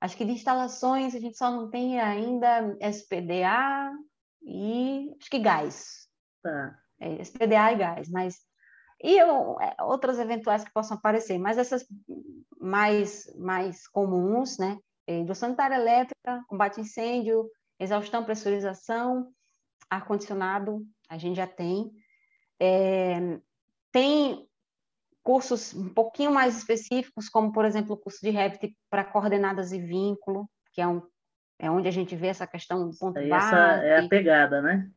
Acho 0.00 0.16
que 0.16 0.24
de 0.24 0.32
instalações 0.32 1.14
a 1.14 1.18
gente 1.18 1.36
só 1.36 1.50
não 1.50 1.70
tem 1.70 2.00
ainda 2.00 2.76
SPDA 2.80 3.92
e 4.42 5.14
acho 5.20 5.30
que 5.30 5.38
gás. 5.38 6.08
Tá. 6.42 6.78
É, 7.00 7.20
SPDA 7.22 7.72
e 7.72 7.76
gás, 7.76 8.08
mas 8.08 8.46
e 9.02 9.18
eu, 9.18 9.60
é, 9.60 9.76
outras 9.82 10.18
eventuais 10.18 10.64
que 10.64 10.72
possam 10.72 10.96
aparecer, 10.96 11.38
mas 11.38 11.58
essas 11.58 11.86
mais, 12.58 13.26
mais 13.36 13.86
comuns, 13.86 14.58
né? 14.58 14.78
Indústria 15.06 15.48
sanitária 15.48 15.76
elétrica, 15.76 16.42
combate 16.48 16.80
a 16.80 16.82
incêndio, 16.82 17.48
exaustão, 17.78 18.24
pressurização, 18.24 19.30
ar-condicionado, 19.88 20.84
a 21.08 21.16
gente 21.16 21.36
já 21.36 21.46
tem. 21.46 21.92
É, 22.60 23.38
tem 23.92 24.46
cursos 25.22 25.74
um 25.74 25.88
pouquinho 25.88 26.32
mais 26.32 26.56
específicos, 26.56 27.28
como, 27.28 27.52
por 27.52 27.64
exemplo, 27.64 27.94
o 27.94 27.98
curso 27.98 28.18
de 28.22 28.30
Revit 28.30 28.76
para 28.88 29.04
coordenadas 29.04 29.72
e 29.72 29.80
vínculo, 29.80 30.48
que 30.72 30.80
é, 30.80 30.86
um, 30.86 31.02
é 31.58 31.70
onde 31.70 31.88
a 31.88 31.92
gente 31.92 32.14
vê 32.14 32.28
essa 32.28 32.46
questão 32.46 32.88
do 32.88 32.96
ponto 32.96 33.14
base. 33.14 33.46
Essa 33.46 33.56
é 33.84 33.98
a 34.04 34.08
pegada, 34.08 34.62
né? 34.62 34.90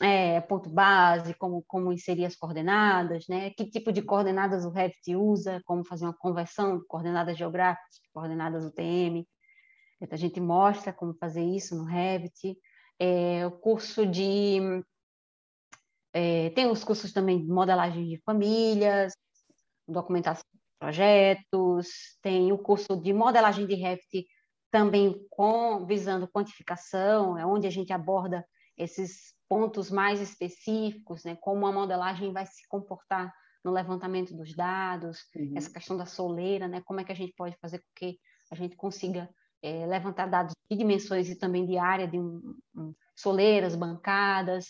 é, 0.00 0.40
ponto 0.40 0.68
base, 0.68 1.34
como, 1.34 1.62
como 1.66 1.92
inserir 1.92 2.24
as 2.24 2.36
coordenadas, 2.36 3.26
né? 3.28 3.50
que 3.50 3.68
tipo 3.68 3.92
de 3.92 4.02
coordenadas 4.02 4.64
o 4.64 4.70
Revit 4.70 5.16
usa, 5.16 5.60
como 5.64 5.84
fazer 5.84 6.04
uma 6.04 6.16
conversão 6.16 6.78
de 6.78 6.86
coordenadas 6.86 7.36
geográficas, 7.36 8.00
coordenadas 8.12 8.64
UTM. 8.64 9.26
Então, 10.00 10.14
a 10.14 10.18
gente 10.18 10.40
mostra 10.40 10.92
como 10.92 11.14
fazer 11.14 11.42
isso 11.42 11.76
no 11.76 11.84
Revit. 11.84 12.56
É, 12.98 13.46
o 13.46 13.50
curso 13.50 14.06
de... 14.06 14.60
É, 16.20 16.50
tem 16.50 16.66
os 16.68 16.82
cursos 16.82 17.12
também 17.12 17.40
de 17.40 17.46
modelagem 17.46 18.08
de 18.08 18.20
famílias, 18.24 19.12
documentação 19.86 20.42
de 20.52 20.60
projetos, 20.76 21.86
tem 22.20 22.50
o 22.50 22.58
curso 22.58 23.00
de 23.00 23.12
modelagem 23.12 23.64
de 23.68 23.76
Revit 23.76 24.26
também 24.68 25.14
com, 25.30 25.86
visando 25.86 26.26
quantificação, 26.26 27.38
é 27.38 27.46
onde 27.46 27.68
a 27.68 27.70
gente 27.70 27.92
aborda 27.92 28.44
esses 28.76 29.32
pontos 29.48 29.92
mais 29.92 30.20
específicos, 30.20 31.22
né, 31.22 31.36
como 31.40 31.64
a 31.68 31.72
modelagem 31.72 32.32
vai 32.32 32.46
se 32.46 32.66
comportar 32.66 33.32
no 33.64 33.70
levantamento 33.70 34.36
dos 34.36 34.56
dados, 34.56 35.20
uhum. 35.36 35.52
essa 35.56 35.70
questão 35.70 35.96
da 35.96 36.04
soleira, 36.04 36.66
né, 36.66 36.82
como 36.84 36.98
é 36.98 37.04
que 37.04 37.12
a 37.12 37.16
gente 37.16 37.32
pode 37.36 37.56
fazer 37.60 37.78
com 37.78 37.86
que 37.94 38.18
a 38.50 38.56
gente 38.56 38.74
consiga 38.74 39.30
é, 39.62 39.86
levantar 39.86 40.26
dados 40.26 40.52
de 40.68 40.76
dimensões 40.76 41.30
e 41.30 41.36
também 41.36 41.64
de 41.64 41.78
área 41.78 42.08
de 42.08 42.18
um, 42.18 42.56
um, 42.74 42.92
soleiras, 43.18 43.74
bancadas, 43.74 44.66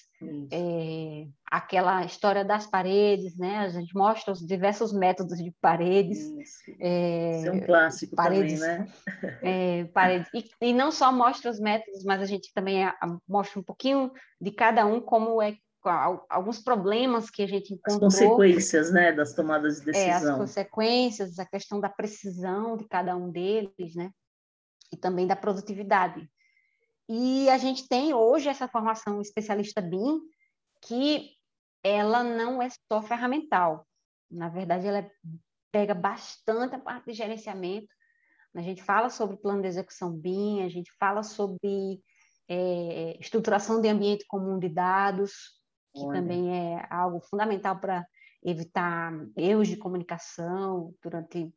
é, 0.50 1.26
aquela 1.44 2.02
história 2.06 2.42
das 2.42 2.66
paredes, 2.66 3.36
né? 3.36 3.58
A 3.58 3.68
gente 3.68 3.94
mostra 3.94 4.32
os 4.32 4.40
diversos 4.40 4.90
métodos 4.90 5.36
de 5.36 5.54
paredes. 5.60 6.18
Isso, 6.18 6.76
é, 6.80 7.36
Isso 7.36 7.46
é 7.46 7.52
um 7.52 7.60
clássico 7.60 8.16
paredes, 8.16 8.58
também, 8.58 8.78
né? 8.78 8.92
É, 9.42 9.84
paredes. 9.92 10.30
E, 10.32 10.48
e, 10.62 10.72
não 10.72 10.90
só 10.90 11.12
mostra 11.12 11.50
os 11.50 11.60
métodos, 11.60 12.02
mas 12.04 12.22
a 12.22 12.24
gente 12.24 12.50
também 12.54 12.90
mostra 13.28 13.60
um 13.60 13.62
pouquinho 13.62 14.10
de 14.40 14.50
cada 14.50 14.86
um, 14.86 14.98
como 14.98 15.42
é 15.42 15.54
alguns 16.28 16.58
problemas 16.58 17.30
que 17.30 17.42
a 17.42 17.46
gente 17.46 17.74
encontrou. 17.74 18.08
As 18.08 18.18
consequências, 18.18 18.90
né, 18.90 19.12
das 19.12 19.34
tomadas 19.34 19.80
de 19.80 19.86
decisão. 19.86 20.08
É, 20.08 20.12
as 20.12 20.38
consequências, 20.38 21.38
a 21.38 21.46
questão 21.46 21.80
da 21.80 21.88
precisão 21.88 22.76
de 22.78 22.86
cada 22.88 23.14
um 23.14 23.30
deles, 23.30 23.94
né? 23.94 24.10
E 24.90 24.96
também 24.96 25.26
da 25.26 25.36
produtividade. 25.36 26.28
E 27.08 27.48
a 27.48 27.56
gente 27.56 27.88
tem 27.88 28.12
hoje 28.12 28.48
essa 28.48 28.68
formação 28.68 29.20
especialista 29.20 29.80
BIM, 29.80 30.20
que 30.82 31.30
ela 31.82 32.22
não 32.22 32.60
é 32.60 32.68
só 32.70 33.00
ferramental. 33.02 33.86
Na 34.30 34.48
verdade, 34.48 34.86
ela 34.86 35.10
pega 35.72 35.94
bastante 35.94 36.74
a 36.74 36.78
parte 36.78 37.06
de 37.06 37.14
gerenciamento. 37.14 37.88
A 38.54 38.60
gente 38.60 38.82
fala 38.82 39.08
sobre 39.08 39.36
plano 39.36 39.62
de 39.62 39.68
execução 39.68 40.12
BIM, 40.12 40.62
a 40.62 40.68
gente 40.68 40.90
fala 40.98 41.22
sobre 41.22 42.02
é, 42.48 43.16
estruturação 43.20 43.80
de 43.80 43.88
ambiente 43.88 44.24
comum 44.26 44.58
de 44.58 44.68
dados, 44.68 45.32
que 45.94 46.02
Olha. 46.04 46.20
também 46.20 46.56
é 46.56 46.86
algo 46.90 47.20
fundamental 47.20 47.78
para 47.78 48.06
evitar 48.42 49.12
erros 49.36 49.68
de 49.68 49.76
comunicação 49.76 50.94
durante 51.02 51.52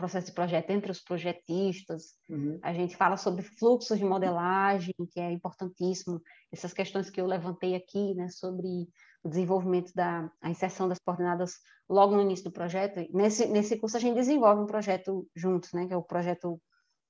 processo 0.00 0.28
de 0.28 0.32
projeto 0.32 0.70
entre 0.70 0.90
os 0.90 1.00
projetistas, 1.00 2.14
uhum. 2.28 2.58
a 2.62 2.72
gente 2.72 2.96
fala 2.96 3.18
sobre 3.18 3.42
fluxos 3.42 3.98
de 3.98 4.04
modelagem, 4.04 4.94
que 5.12 5.20
é 5.20 5.30
importantíssimo, 5.30 6.20
essas 6.50 6.72
questões 6.72 7.10
que 7.10 7.20
eu 7.20 7.26
levantei 7.26 7.74
aqui, 7.74 8.14
né, 8.14 8.28
sobre 8.30 8.88
o 9.22 9.28
desenvolvimento 9.28 9.92
da 9.94 10.30
a 10.40 10.48
inserção 10.48 10.88
das 10.88 10.98
coordenadas 10.98 11.52
logo 11.88 12.16
no 12.16 12.22
início 12.22 12.46
do 12.46 12.52
projeto. 12.52 13.06
Nesse, 13.12 13.46
nesse 13.46 13.76
curso 13.78 13.98
a 13.98 14.00
gente 14.00 14.14
desenvolve 14.14 14.62
um 14.62 14.66
projeto 14.66 15.28
juntos, 15.36 15.72
né, 15.74 15.86
que 15.86 15.92
é 15.92 15.96
o 15.96 16.02
projeto 16.02 16.58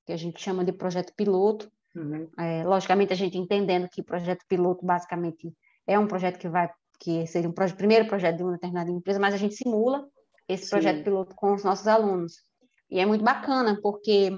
que 0.04 0.12
a 0.12 0.16
gente 0.16 0.42
chama 0.42 0.64
de 0.64 0.72
projeto 0.72 1.12
piloto. 1.16 1.70
Uhum. 1.94 2.28
É, 2.38 2.64
logicamente 2.64 3.12
a 3.12 3.16
gente 3.16 3.38
entendendo 3.38 3.88
que 3.88 4.02
projeto 4.02 4.44
piloto 4.48 4.84
basicamente 4.84 5.52
é 5.86 5.96
um 5.98 6.06
projeto 6.06 6.38
que 6.38 6.48
vai 6.48 6.68
que 6.98 7.26
seria 7.26 7.48
um 7.48 7.52
primeiro 7.52 8.06
projeto 8.06 8.36
de 8.36 8.42
uma 8.42 8.52
determinada 8.52 8.90
empresa, 8.90 9.18
mas 9.18 9.32
a 9.32 9.38
gente 9.38 9.54
simula 9.54 10.06
esse 10.46 10.64
Sim. 10.64 10.70
projeto 10.70 11.02
piloto 11.02 11.34
com 11.34 11.54
os 11.54 11.64
nossos 11.64 11.86
alunos. 11.86 12.49
E 12.90 12.98
é 12.98 13.06
muito 13.06 13.24
bacana, 13.24 13.78
porque 13.80 14.30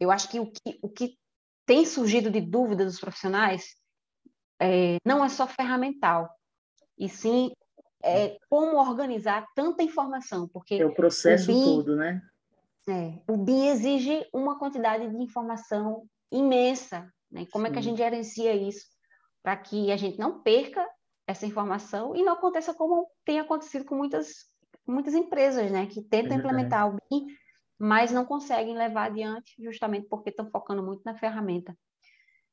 eu 0.00 0.10
acho 0.10 0.28
que 0.28 0.40
o 0.40 0.50
que, 0.50 0.78
o 0.82 0.88
que 0.88 1.16
tem 1.64 1.86
surgido 1.86 2.30
de 2.30 2.40
dúvidas 2.40 2.86
dos 2.86 3.00
profissionais, 3.00 3.76
é, 4.60 4.96
não 5.04 5.24
é 5.24 5.28
só 5.28 5.46
ferramental, 5.46 6.28
e 6.98 7.08
sim 7.08 7.52
é, 8.02 8.36
como 8.48 8.76
organizar 8.78 9.46
tanta 9.54 9.82
informação, 9.82 10.48
porque 10.48 10.74
é 10.74 10.84
o 10.84 10.94
processo 10.94 11.50
o 11.50 11.54
BIM, 11.54 11.64
todo, 11.64 11.96
né? 11.96 12.20
É, 12.88 13.18
o 13.28 13.36
BIM 13.36 13.68
exige 13.68 14.26
uma 14.32 14.58
quantidade 14.58 15.08
de 15.08 15.22
informação 15.22 16.04
imensa, 16.30 17.08
né? 17.30 17.46
Como 17.52 17.64
Sim. 17.64 17.70
é 17.70 17.72
que 17.72 17.78
a 17.78 17.82
gente 17.82 17.98
gerencia 17.98 18.54
isso 18.54 18.86
para 19.42 19.56
que 19.56 19.92
a 19.92 19.96
gente 19.96 20.18
não 20.18 20.42
perca 20.42 20.84
essa 21.26 21.46
informação 21.46 22.14
e 22.16 22.22
não 22.22 22.32
aconteça 22.32 22.74
como 22.74 23.08
tem 23.24 23.38
acontecido 23.38 23.84
com 23.84 23.94
muitas 23.94 24.51
muitas 24.86 25.14
empresas, 25.14 25.70
né, 25.70 25.86
que 25.86 26.02
tentam 26.02 26.36
é 26.36 26.38
implementar 26.38 26.88
o 26.88 26.98
BIM, 27.10 27.26
mas 27.78 28.12
não 28.12 28.24
conseguem 28.24 28.76
levar 28.76 29.06
adiante 29.06 29.54
justamente 29.58 30.06
porque 30.08 30.30
estão 30.30 30.48
focando 30.50 30.82
muito 30.82 31.02
na 31.04 31.14
ferramenta 31.14 31.76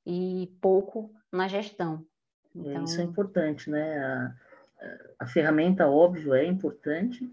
e 0.06 0.52
pouco 0.62 1.12
na 1.32 1.48
gestão. 1.48 2.06
Então... 2.56 2.84
Isso 2.84 3.00
é 3.00 3.04
importante, 3.04 3.70
né? 3.70 4.00
A, 4.00 4.36
a 5.20 5.28
ferramenta, 5.28 5.88
óbvio, 5.88 6.34
é 6.34 6.46
importante, 6.46 7.30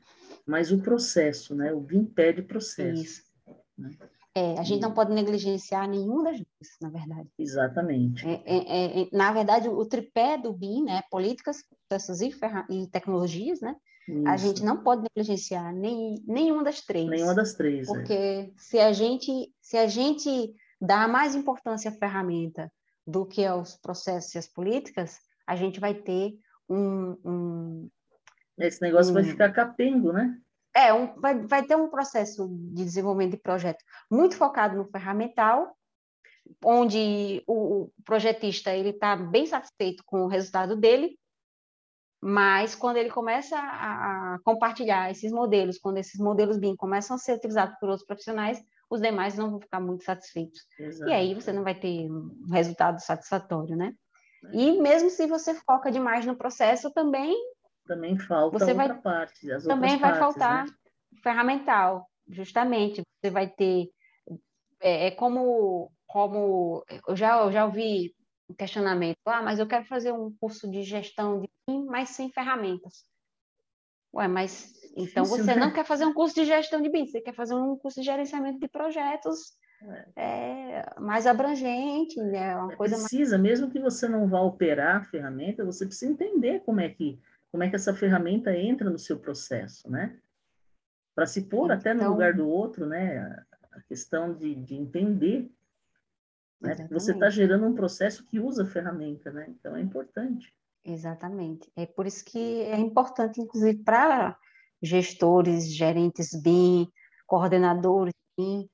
mas 0.47 0.71
o 0.71 0.83
processo, 0.83 1.55
né? 1.55 1.73
O 1.73 1.81
BIM 1.81 2.05
pede 2.05 2.43
processo. 2.43 3.03
Isso. 3.03 3.23
Né? 3.79 3.91
É, 4.35 4.59
a 4.59 4.63
gente 4.63 4.83
não 4.83 4.93
pode 4.93 5.15
negligenciar 5.15 5.89
nenhuma 5.89 6.25
das 6.25 6.37
duas, 6.37 6.77
na 6.83 6.91
verdade. 6.91 7.31
Exatamente. 7.39 8.27
É, 8.29 8.43
é, 8.45 8.57
é, 8.57 9.03
é 9.03 9.09
na 9.11 9.33
verdade, 9.33 9.67
o 9.67 9.87
tripé 9.87 10.37
do 10.37 10.53
BIM, 10.53 10.85
né, 10.85 11.03
políticas, 11.11 11.65
processos 11.89 12.21
e, 12.21 12.31
e 12.69 12.87
tecnologias, 12.89 13.63
né, 13.63 13.75
Isso. 14.09 14.29
a 14.29 14.37
gente 14.37 14.65
não 14.65 14.83
pode 14.83 15.03
negligenciar 15.03 15.75
nem, 15.75 16.23
nenhuma 16.27 16.63
das 16.63 16.81
três. 16.81 17.09
Nenhuma 17.09 17.35
das 17.35 17.55
três. 17.55 17.89
É. 17.89 17.93
Porque 17.93 18.53
se 18.57 18.79
a 18.79 18.93
gente 18.93 19.53
se 19.61 19.77
a 19.77 19.89
gente 19.89 20.55
dá 20.81 21.09
mais 21.09 21.35
importância 21.35 21.91
à 21.91 21.95
ferramenta 21.95 22.71
do 23.07 23.27
que 23.27 23.45
aos 23.45 23.77
processos 23.77 24.35
e 24.35 24.39
às 24.39 24.47
políticas, 24.47 25.19
a 25.47 25.57
gente 25.57 25.81
vai 25.81 25.95
ter 25.95 26.39
um, 26.69 27.17
um 27.25 27.91
esse 28.59 28.81
negócio 28.81 29.11
um, 29.11 29.15
vai 29.15 29.25
ficar 29.25 29.53
capengo, 29.53 30.13
né? 30.13 30.39
É, 30.75 30.93
um, 30.93 31.19
vai, 31.21 31.39
vai 31.47 31.65
ter 31.65 31.77
um 31.77 31.89
processo 31.89 32.49
de 32.49 32.85
desenvolvimento 32.85 33.33
de 33.33 33.43
projeto 33.43 33.83
muito 34.11 34.37
focado 34.37 34.77
no 34.77 34.85
ferramental, 34.85 35.77
onde 36.65 37.43
o, 37.47 37.83
o 37.83 37.93
projetista 38.05 38.73
ele 38.73 38.91
está 38.91 39.17
bem 39.17 39.47
satisfeito 39.47 40.03
com 40.07 40.23
o 40.23 40.29
resultado 40.29 40.77
dele, 40.77 41.19
mas 42.21 42.75
quando 42.75 42.97
ele 42.97 43.11
começa 43.11 43.57
a, 43.59 44.39
compartilhar 44.45 45.11
esses 45.11 45.31
modelos, 45.31 45.79
quando 45.79 45.99
esses 45.99 46.19
modelos 46.21 46.59
BIM 46.59 46.77
começam 46.77 47.17
a 47.17 47.19
ser 47.19 47.35
utilizados 47.35 47.77
por 47.79 47.89
outros 47.89 48.07
profissionais, 48.07 48.63
os 48.89 49.01
demais 49.01 49.37
não 49.37 49.51
vão 49.51 49.61
ficar 49.61 49.81
muito 49.81 50.05
satisfeitos. 50.05 50.61
Exato. 50.79 51.11
E 51.11 51.15
aí 51.15 51.35
você 51.35 51.53
não 51.53 51.63
vai 51.63 51.75
ter 51.75 52.11
um 52.11 52.51
resultado 52.51 53.01
satisfatório, 53.01 53.77
né? 53.77 53.93
É. 54.47 54.57
E 54.57 54.81
mesmo 54.81 55.11
se 55.11 55.27
você 55.27 55.55
foca 55.55 55.91
demais 55.91 56.25
no 56.25 56.37
processo, 56.37 56.93
também 56.93 57.37
também 57.87 58.19
falta 58.19 58.59
você 58.59 58.73
outra 58.73 58.89
vai, 58.89 59.01
parte. 59.01 59.47
também 59.65 59.97
vai 59.99 60.19
partes, 60.19 60.19
faltar 60.19 60.67
né? 60.67 60.73
ferramental, 61.23 62.09
justamente. 62.29 63.03
Você 63.21 63.31
vai 63.31 63.49
ter. 63.49 63.89
É, 64.81 65.07
é, 65.07 65.11
como, 65.13 65.91
como 66.07 66.85
eu 67.09 67.17
já, 67.17 67.41
eu 67.41 67.53
já 67.53 67.65
ouvi 67.65 68.15
um 68.49 68.55
questionamento: 68.55 69.19
ah, 69.27 69.43
mas 69.43 69.59
eu 69.59 69.67
quero 69.67 69.85
fazer 69.85 70.13
um 70.13 70.35
curso 70.41 70.71
de 70.71 70.83
gestão 70.83 71.41
de 71.41 71.49
BIM, 71.69 71.85
mas 71.87 72.11
sem 72.11 72.31
ferramentas. 72.31 73.05
Ué, 74.15 74.29
mas 74.29 74.73
então 74.97 75.25
Difícil, 75.25 75.45
você 75.45 75.55
né? 75.55 75.61
não 75.61 75.73
quer 75.73 75.85
fazer 75.85 76.07
um 76.07 76.15
curso 76.15 76.35
de 76.35 76.45
gestão 76.45 76.81
de 76.81 76.89
BIM, 76.89 77.07
você 77.07 77.21
quer 77.21 77.35
fazer 77.35 77.55
um 77.55 77.77
curso 77.77 78.01
de 78.01 78.07
gerenciamento 78.07 78.59
de 78.59 78.69
projetos 78.69 79.57
é. 79.83 80.05
É, 80.17 81.01
mais 81.01 81.27
abrangente, 81.27 82.19
né? 82.23 82.57
Uma 82.57 82.73
é, 82.73 82.77
coisa 82.77 82.97
precisa, 82.97 83.37
mais... 83.37 83.51
mesmo 83.51 83.71
que 83.71 83.79
você 83.79 84.09
não 84.09 84.27
vá 84.27 84.41
operar 84.41 84.97
a 84.97 85.05
ferramenta, 85.05 85.65
você 85.65 85.85
precisa 85.85 86.11
entender 86.11 86.61
como 86.61 86.81
é 86.81 86.89
que 86.89 87.21
como 87.53 87.63
é 87.63 87.71
que 87.71 87.77
essa 87.77 87.95
ferramenta 87.95 88.55
entra 88.55 88.91
no 88.91 88.99
seu 88.99 89.19
processo, 89.19 89.91
né? 89.91 90.19
Para 91.15 91.27
se 91.27 91.43
pôr 91.43 91.67
então, 91.67 91.77
até 91.77 91.95
no 91.95 92.11
lugar 92.11 92.35
do 92.35 92.47
outro, 92.47 92.85
né? 92.85 93.45
A 93.73 93.81
questão 93.83 94.35
de, 94.35 94.55
de 94.55 94.75
entender, 94.75 95.51
né? 96.61 96.75
Você 96.91 97.13
está 97.13 97.29
gerando 97.29 97.67
um 97.67 97.75
processo 97.75 98.25
que 98.27 98.41
usa 98.41 98.63
a 98.63 98.67
ferramenta, 98.67 99.31
né? 99.31 99.47
Então 99.49 99.77
é 99.77 99.81
importante. 99.81 100.53
Exatamente. 100.85 101.71
É 101.77 101.85
por 101.85 102.07
isso 102.07 102.25
que 102.25 102.63
é 102.63 102.79
importante, 102.79 103.41
inclusive, 103.41 103.83
para 103.83 104.37
gestores, 104.83 105.75
gerentes 105.75 106.31
BIM, 106.41 106.89
coordenadores 107.27 108.15
BIM, 108.39 108.69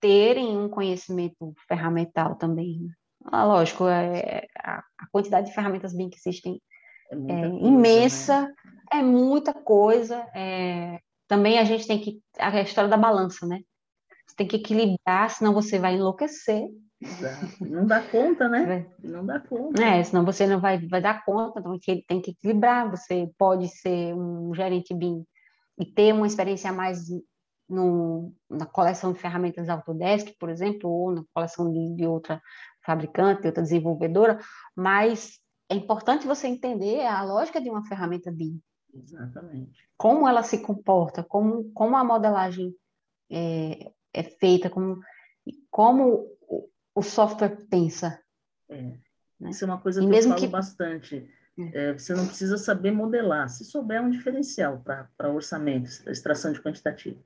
terem 0.00 0.56
um 0.56 0.68
conhecimento 0.68 1.54
ferramental 1.68 2.34
também. 2.36 2.88
Ah, 3.24 3.44
lógico, 3.44 3.86
é, 3.86 4.46
a, 4.58 4.78
a 4.98 5.06
quantidade 5.12 5.48
de 5.48 5.54
ferramentas 5.54 5.94
BIM 5.94 6.08
que 6.08 6.16
existem 6.16 6.60
é, 7.10 7.14
é 7.14 7.48
coisa, 7.48 7.66
imensa, 7.66 8.42
né? 8.42 8.54
é 8.92 9.02
muita 9.02 9.52
coisa. 9.52 10.26
É... 10.34 10.98
Também 11.26 11.58
a 11.58 11.64
gente 11.64 11.86
tem 11.86 12.00
que. 12.00 12.20
A 12.38 12.60
história 12.60 12.88
da 12.88 12.96
balança, 12.96 13.46
né? 13.46 13.60
Você 14.26 14.36
tem 14.36 14.46
que 14.46 14.56
equilibrar, 14.56 15.30
senão 15.30 15.52
você 15.52 15.78
vai 15.78 15.94
enlouquecer. 15.94 16.68
Não 17.60 17.86
dá 17.86 18.02
conta, 18.02 18.48
né? 18.48 18.86
Não 19.02 19.24
dá 19.24 19.38
conta. 19.38 19.82
É, 19.82 20.02
senão 20.02 20.24
você 20.24 20.46
não 20.46 20.60
vai, 20.60 20.78
vai 20.86 21.00
dar 21.00 21.24
conta, 21.24 21.60
então 21.60 21.78
tem 22.08 22.20
que 22.20 22.32
equilibrar. 22.32 22.90
Você 22.90 23.30
pode 23.38 23.68
ser 23.68 24.14
um 24.14 24.52
gerente 24.54 24.92
BIM 24.94 25.24
e 25.78 25.86
ter 25.86 26.12
uma 26.12 26.26
experiência 26.26 26.70
a 26.70 26.72
mais 26.72 27.06
no, 27.68 28.32
na 28.50 28.66
coleção 28.66 29.12
de 29.12 29.20
ferramentas 29.20 29.68
Autodesk, 29.68 30.34
por 30.38 30.48
exemplo, 30.48 30.90
ou 30.90 31.12
na 31.12 31.24
coleção 31.32 31.70
de, 31.70 31.94
de 31.94 32.06
outra 32.06 32.42
fabricante, 32.84 33.42
de 33.42 33.48
outra 33.48 33.62
desenvolvedora, 33.62 34.38
mas 34.74 35.38
é 35.68 35.74
importante 35.74 36.26
você 36.26 36.48
entender 36.48 37.06
a 37.06 37.22
lógica 37.22 37.60
de 37.60 37.68
uma 37.68 37.84
ferramenta 37.84 38.32
BIM. 38.32 38.58
Exatamente. 38.94 39.86
Como 39.96 40.26
ela 40.26 40.42
se 40.42 40.58
comporta, 40.62 41.22
como, 41.22 41.70
como 41.72 41.96
a 41.96 42.02
modelagem 42.02 42.74
é, 43.30 43.92
é 44.14 44.22
feita, 44.22 44.70
como, 44.70 44.98
como 45.70 46.26
o 46.98 47.02
software 47.02 47.56
pensa. 47.70 48.20
É. 48.68 48.82
Né? 49.38 49.50
Isso 49.50 49.64
é 49.64 49.66
uma 49.66 49.78
coisa 49.78 50.00
que 50.00 50.06
eu 50.06 50.22
falo 50.22 50.34
que... 50.34 50.46
bastante. 50.48 51.30
É. 51.56 51.90
é, 51.90 51.92
você 51.92 52.12
não 52.12 52.26
precisa 52.26 52.58
saber 52.58 52.90
modelar. 52.90 53.48
Se 53.48 53.64
souber, 53.64 53.98
é 53.98 54.00
um 54.00 54.10
diferencial 54.10 54.82
para 54.84 55.32
orçamento, 55.32 55.88
extração 56.10 56.52
de 56.52 56.60
quantitativo. 56.60 57.22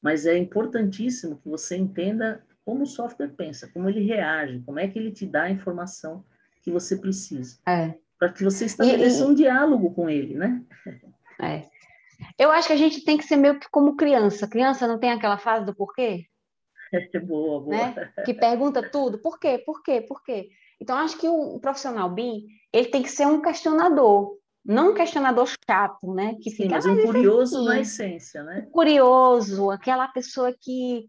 Mas 0.00 0.24
é 0.24 0.38
importantíssimo 0.38 1.38
que 1.38 1.48
você 1.48 1.76
entenda 1.76 2.44
como 2.64 2.84
o 2.84 2.86
software 2.86 3.34
pensa, 3.36 3.68
como 3.68 3.88
ele 3.88 4.04
reage, 4.04 4.62
como 4.64 4.78
é 4.78 4.86
que 4.86 4.98
ele 4.98 5.10
te 5.10 5.26
dá 5.26 5.44
a 5.44 5.50
informação 5.50 6.24
que 6.62 6.70
você 6.70 6.96
precisa. 6.96 7.58
É. 7.66 7.94
Para 8.18 8.32
que 8.32 8.44
você 8.44 8.66
estabeleça 8.66 9.18
e, 9.18 9.22
e... 9.22 9.24
um 9.24 9.34
diálogo 9.34 9.92
com 9.94 10.08
ele, 10.08 10.34
né? 10.34 10.62
É. 11.40 11.62
Eu 12.36 12.50
acho 12.50 12.66
que 12.68 12.74
a 12.74 12.76
gente 12.76 13.04
tem 13.04 13.16
que 13.16 13.24
ser 13.24 13.36
meio 13.36 13.58
que 13.58 13.68
como 13.70 13.96
criança. 13.96 14.46
Criança 14.46 14.86
não 14.86 14.98
tem 14.98 15.12
aquela 15.12 15.38
fase 15.38 15.64
do 15.64 15.74
porquê? 15.74 16.26
É 17.14 17.20
boa, 17.20 17.60
boa. 17.60 17.76
Né? 17.76 18.12
Que 18.24 18.34
pergunta 18.34 18.88
tudo, 18.90 19.18
por 19.18 19.38
quê, 19.38 19.58
por 19.58 19.82
quê, 19.82 20.00
por 20.00 20.22
quê? 20.22 20.48
Então, 20.80 20.96
acho 20.96 21.18
que 21.18 21.28
o 21.28 21.58
profissional 21.60 22.08
BIM, 22.10 22.46
ele 22.72 22.88
tem 22.88 23.02
que 23.02 23.10
ser 23.10 23.26
um 23.26 23.42
questionador, 23.42 24.36
não 24.64 24.90
um 24.92 24.94
questionador 24.94 25.46
chato, 25.68 26.14
né? 26.14 26.36
Que 26.42 26.50
Sim, 26.50 26.64
fica, 26.64 26.76
mas 26.76 26.86
um 26.86 27.02
curioso 27.02 27.64
na 27.64 27.80
essência, 27.80 28.42
né? 28.42 28.68
Curioso, 28.70 29.70
aquela 29.70 30.08
pessoa 30.08 30.54
que 30.60 31.06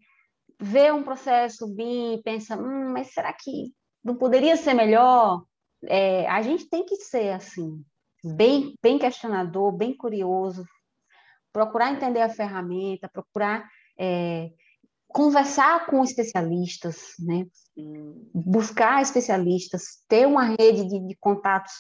vê 0.60 0.92
um 0.92 1.04
processo 1.04 1.68
BIM 1.68 2.16
e 2.16 2.24
pensa, 2.24 2.58
hum, 2.58 2.92
mas 2.94 3.14
será 3.14 3.32
que 3.34 3.74
não 4.04 4.16
poderia 4.16 4.58
ser 4.58 4.74
melhor? 4.74 5.44
É, 5.84 6.28
a 6.28 6.42
gente 6.42 6.70
tem 6.70 6.86
que 6.86 6.96
ser 6.98 7.30
assim, 7.30 7.84
bem, 8.24 8.74
bem 8.82 8.98
questionador, 8.98 9.72
bem 9.72 9.96
curioso, 9.96 10.66
procurar 11.54 11.92
entender 11.92 12.22
a 12.22 12.30
ferramenta, 12.30 13.10
procurar 13.10 13.68
é, 13.98 14.50
conversar 15.10 15.88
com 15.88 16.04
especialistas, 16.04 17.14
né? 17.20 17.46
buscar 18.34 19.02
especialistas, 19.02 20.04
ter 20.08 20.28
uma 20.28 20.44
rede 20.44 20.88
de, 20.88 21.08
de, 21.08 21.16
contatos 21.20 21.74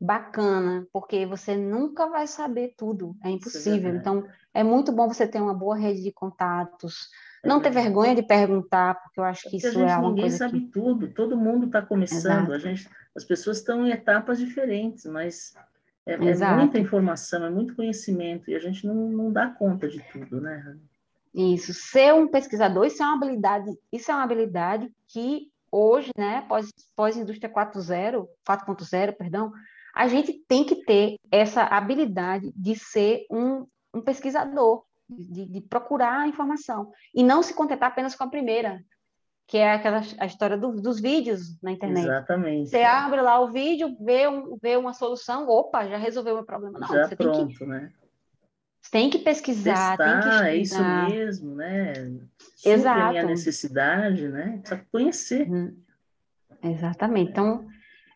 bacana, 0.00 0.86
porque 0.92 1.24
você 1.24 1.56
nunca 1.56 2.08
vai 2.08 2.26
saber 2.26 2.74
tudo, 2.76 3.14
é 3.22 3.30
impossível. 3.30 3.92
É 3.92 3.96
então, 3.96 4.26
é 4.52 4.62
muito 4.62 4.90
bom 4.92 5.08
você 5.08 5.26
ter 5.26 5.40
uma 5.40 5.54
boa 5.54 5.76
rede 5.76 6.02
de 6.02 6.12
contatos, 6.12 7.08
não 7.44 7.60
ter 7.60 7.70
vergonha 7.70 8.14
de 8.14 8.22
perguntar, 8.22 8.94
porque 9.02 9.20
eu 9.20 9.24
acho 9.24 9.42
que 9.42 9.50
porque 9.50 9.68
isso 9.68 9.78
é 9.78 9.96
uma 9.96 10.08
ninguém 10.08 10.24
coisa 10.24 10.38
sabe 10.38 10.60
que... 10.60 10.66
tudo, 10.68 11.08
todo 11.08 11.36
mundo 11.36 11.66
está 11.66 11.80
começando, 11.80 12.52
a 12.52 12.58
gente, 12.58 12.88
as 13.14 13.24
pessoas 13.24 13.58
estão 13.58 13.86
em 13.86 13.90
etapas 13.90 14.38
diferentes, 14.38 15.04
mas 15.04 15.54
é, 16.06 16.14
é, 16.14 16.56
muita 16.56 16.78
informação, 16.78 17.44
é 17.44 17.50
muito 17.50 17.76
conhecimento, 17.76 18.50
e 18.50 18.54
a 18.54 18.58
gente 18.58 18.86
não, 18.86 18.94
não 19.10 19.32
dá 19.32 19.48
conta 19.48 19.88
de 19.88 20.02
tudo, 20.10 20.40
né? 20.40 20.76
Isso, 21.34 21.74
ser 21.74 22.14
um 22.14 22.28
pesquisador, 22.28 22.86
isso 22.86 23.02
é 23.02 23.06
uma 23.06 23.16
habilidade, 23.16 23.76
isso 23.90 24.10
é 24.10 24.14
uma 24.14 24.22
habilidade 24.22 24.88
que 25.08 25.50
hoje, 25.70 26.10
né, 26.16 26.44
pós, 26.48 26.70
pós 26.94 27.16
indústria 27.16 27.52
4.0, 27.52 28.28
4.0, 28.48 29.16
perdão, 29.16 29.52
a 29.92 30.06
gente 30.06 30.32
tem 30.46 30.64
que 30.64 30.84
ter 30.84 31.16
essa 31.32 31.62
habilidade 31.64 32.52
de 32.54 32.76
ser 32.76 33.26
um, 33.28 33.66
um 33.92 34.00
pesquisador, 34.00 34.84
de, 35.08 35.46
de 35.46 35.60
procurar 35.60 36.20
a 36.20 36.28
informação 36.28 36.92
e 37.12 37.22
não 37.22 37.42
se 37.42 37.52
contentar 37.52 37.90
apenas 37.90 38.14
com 38.14 38.24
a 38.24 38.30
primeira. 38.30 38.80
que 39.46 39.58
é 39.58 39.72
aquela 39.72 40.02
a 40.18 40.26
história 40.26 40.56
do, 40.56 40.80
dos 40.80 41.00
vídeos 41.00 41.60
na 41.60 41.72
internet. 41.72 42.04
Exatamente. 42.04 42.70
Você 42.70 42.82
abre 42.82 43.20
lá 43.20 43.40
o 43.40 43.50
vídeo, 43.50 43.96
vê, 44.00 44.26
um, 44.28 44.56
vê 44.60 44.76
uma 44.76 44.92
solução, 44.92 45.48
opa, 45.48 45.86
já 45.86 45.96
resolveu 45.96 46.34
o 46.34 46.36
meu 46.36 46.46
problema. 46.46 46.78
Não, 46.78 46.88
já 46.88 47.08
você 47.08 47.16
pronto, 47.16 47.46
tem 47.46 47.48
que, 47.48 47.66
né? 47.66 47.92
Você 48.84 48.90
tem 48.90 49.08
que 49.08 49.18
pesquisar, 49.18 49.96
Testar, 49.96 50.20
tem 50.20 50.30
que 50.30 50.46
é 50.46 50.56
isso 50.56 50.84
mesmo, 51.08 51.54
né? 51.54 51.94
Supre 52.38 52.70
Exato. 52.70 53.00
a 53.00 53.10
minha 53.10 53.24
necessidade, 53.24 54.28
né? 54.28 54.58
Precisa 54.58 54.86
conhecer. 54.92 55.50
Hum, 55.50 55.74
Exatamente. 56.62 57.30
Então, 57.30 57.66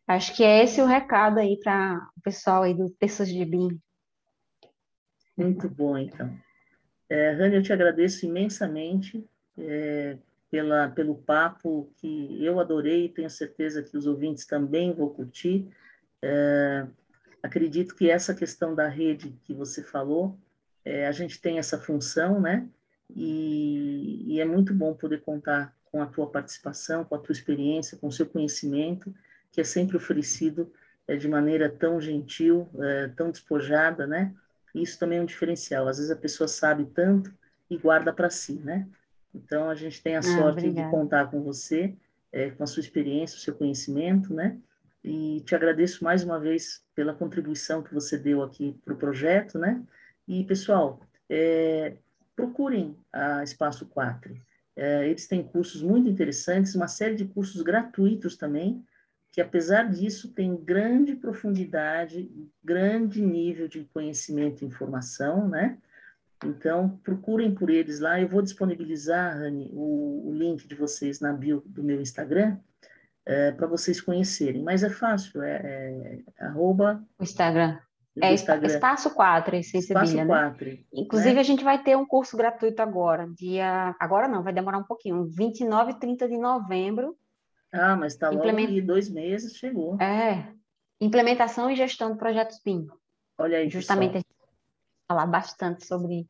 acho 0.07 0.37
que 0.37 0.45
é 0.45 0.63
esse 0.63 0.83
o 0.83 0.87
recado 0.87 1.39
aí 1.39 1.59
para 1.59 2.07
o 2.17 2.21
pessoal 2.21 2.63
aí 2.65 2.75
do 2.75 2.91
Terças 2.91 3.29
de 3.29 3.45
BIM. 3.45 3.81
Muito 5.37 5.69
bom, 5.71 5.97
então. 5.97 6.37
É, 7.09 7.33
Rani, 7.33 7.57
eu 7.57 7.63
te 7.63 7.73
agradeço 7.73 8.27
imensamente 8.27 9.25
é, 9.57 10.19
pela, 10.51 10.89
pelo 10.89 11.15
papo 11.15 11.91
que 11.97 12.45
eu 12.45 12.61
adorei 12.61 13.07
e 13.07 13.09
tenho 13.09 13.31
certeza 13.31 13.83
que 13.83 13.97
os 13.97 14.07
ouvintes 14.07 14.45
também 14.45 14.93
vão 14.93 15.09
curtir. 15.09 15.67
É, 16.21 16.87
acredito 17.43 17.95
que 17.95 18.11
essa 18.11 18.35
questão 18.35 18.75
da 18.75 18.87
rede 18.87 19.35
que 19.45 19.55
você 19.55 19.83
falou, 19.83 20.39
é, 20.89 21.07
a 21.07 21.13
gente 21.13 21.39
tem 21.39 21.59
essa 21.59 21.79
função, 21.79 22.41
né? 22.41 22.67
E, 23.15 24.25
e, 24.27 24.41
é 24.41 24.45
muito 24.45 24.73
bom 24.73 24.95
poder 24.95 25.21
contar 25.21 25.77
com 25.85 26.01
a 26.03 26.07
tua 26.07 26.27
participação, 26.31 27.05
com 27.05 27.15
a 27.15 27.19
tua 27.19 27.33
experiência, 27.33 27.99
com 27.99 28.07
o 28.07 28.13
seu 28.13 28.25
conhecimento, 28.25 29.15
que 29.53 29.61
é 29.61 29.65
sempre 29.65 29.99
oferecido 29.99 30.73
é, 31.07 31.15
de 31.15 31.29
maneira 31.29 31.69
tão 31.69 32.01
gentil, 32.01 32.69
é, 32.79 33.09
tão 33.09 33.31
despojada, 33.31 34.07
né? 34.07 34.35
Isso 34.75 34.99
também 34.99 35.19
é 35.19 35.23
um 35.23 35.27
diferencial. 35.27 35.89
Às 35.89 35.99
vezes 35.99 36.11
a 36.11 36.17
pessoa 36.17 36.49
sabe 36.49 36.87
tanto 36.87 37.35
e 37.69 37.77
guarda 37.77 38.11
para 38.11 38.31
si, 38.31 38.55
né? 38.55 38.89
Então 39.35 39.69
a 39.69 39.75
gente 39.75 40.03
tem 40.03 40.17
a 40.17 40.21
Ah, 40.21 40.23
sorte 40.23 40.63
de 40.63 40.69
obrigada. 40.69 40.91
contar 40.91 41.31
com 41.31 41.43
você, 41.43 41.95
é, 42.33 42.51
com 42.51 42.65
a 42.65 42.67
sua 42.67 42.81
experiência, 42.81 43.37
o 43.37 43.41
seu 43.41 43.55
conhecimento, 43.55 44.33
né? 44.33 44.57
E 45.05 45.43
te 45.43 45.55
agradeço 45.55 46.03
mais 46.03 46.25
uma 46.25 46.41
vez 46.41 46.83
pela 46.95 47.13
contribuição 47.13 47.83
que 47.83 47.93
você 47.93 48.17
deu 48.17 48.43
aqui 48.43 48.75
para 48.85 48.95
o 48.95 48.97
projeto, 48.97 49.59
né? 49.59 49.83
E 50.29 50.45
pessoal, 50.45 51.01
é, 51.29 51.97
procurem 52.37 52.95
a 53.11 53.43
Espaço 53.43 53.87
4. 53.87 54.39
É, 54.77 55.09
eles 55.09 55.27
têm 55.27 55.43
cursos 55.43 55.83
muito 55.83 56.09
interessantes, 56.09 56.75
uma 56.75 56.87
série 56.87 57.17
de 57.17 57.25
cursos 57.25 57.63
gratuitos 57.63 58.37
também, 58.37 58.85
que 59.33 59.41
apesar 59.41 59.91
disso 59.91 60.29
tem 60.33 60.55
grande 60.55 61.17
profundidade, 61.17 62.31
grande 62.63 63.23
nível 63.23 63.67
de 63.69 63.85
conhecimento 63.87 64.63
e 64.63 64.67
informação, 64.67 65.49
né? 65.49 65.79
Então, 66.45 67.01
procurem 67.03 67.53
por 67.53 67.71
eles 67.71 67.99
lá. 67.99 68.21
Eu 68.21 68.29
vou 68.29 68.43
disponibilizar, 68.43 69.37
Rani, 69.37 69.71
o, 69.73 70.29
o 70.29 70.33
link 70.33 70.69
de 70.69 70.75
vocês 70.75 71.21
na 71.21 71.33
bio 71.33 71.63
do 71.67 71.83
meu 71.83 72.01
Instagram, 72.01 72.59
é, 73.27 73.51
para 73.51 73.67
vocês 73.67 74.01
conhecerem. 74.01 74.63
Mas 74.63 74.85
é 74.85 74.91
fácil, 74.91 75.43
é, 75.43 76.23
é 76.39 76.45
arroba 76.45 77.03
Instagram. 77.19 77.79
Do 78.19 78.25
É 78.25 78.33
Instagram, 78.33 78.67
Espaço 78.69 79.11
4, 79.15 79.57
em 79.57 79.61
Espaço 79.61 79.87
Sevilha, 79.87 80.25
né? 80.25 80.49
4. 80.51 80.79
Inclusive, 80.93 81.35
né? 81.35 81.41
a 81.41 81.45
gente 81.45 81.65
vai 81.65 81.83
ter 81.83 81.97
um 81.97 82.07
curso 82.07 82.37
gratuito 82.37 82.81
agora, 82.83 83.27
dia... 83.37 83.95
Agora 84.01 84.29
não, 84.29 84.43
vai 84.43 84.53
demorar 84.53 84.79
um 84.79 84.85
pouquinho, 84.85 85.25
29 85.27 85.93
e 85.93 85.99
30 85.99 86.29
de 86.29 86.37
novembro. 86.39 87.17
Ah, 87.73 87.97
mas 87.97 88.15
está 88.15 88.29
logo 88.29 88.41
Implementa- 88.41 88.71
ali, 88.71 88.81
dois 88.83 89.09
meses, 89.11 89.55
chegou. 89.57 90.01
É, 90.01 90.53
implementação 91.01 91.71
e 91.71 91.77
gestão 91.77 92.13
de 92.13 92.19
projetos 92.19 92.61
BIM. 92.65 92.87
Olha 93.39 93.59
aí, 93.59 93.69
Justamente 93.69 94.11
a 94.11 94.13
pessoal. 94.15 94.25
gente 94.41 95.07
vai 95.09 95.17
falar 95.19 95.27
bastante 95.27 95.87
sobre 95.87 96.27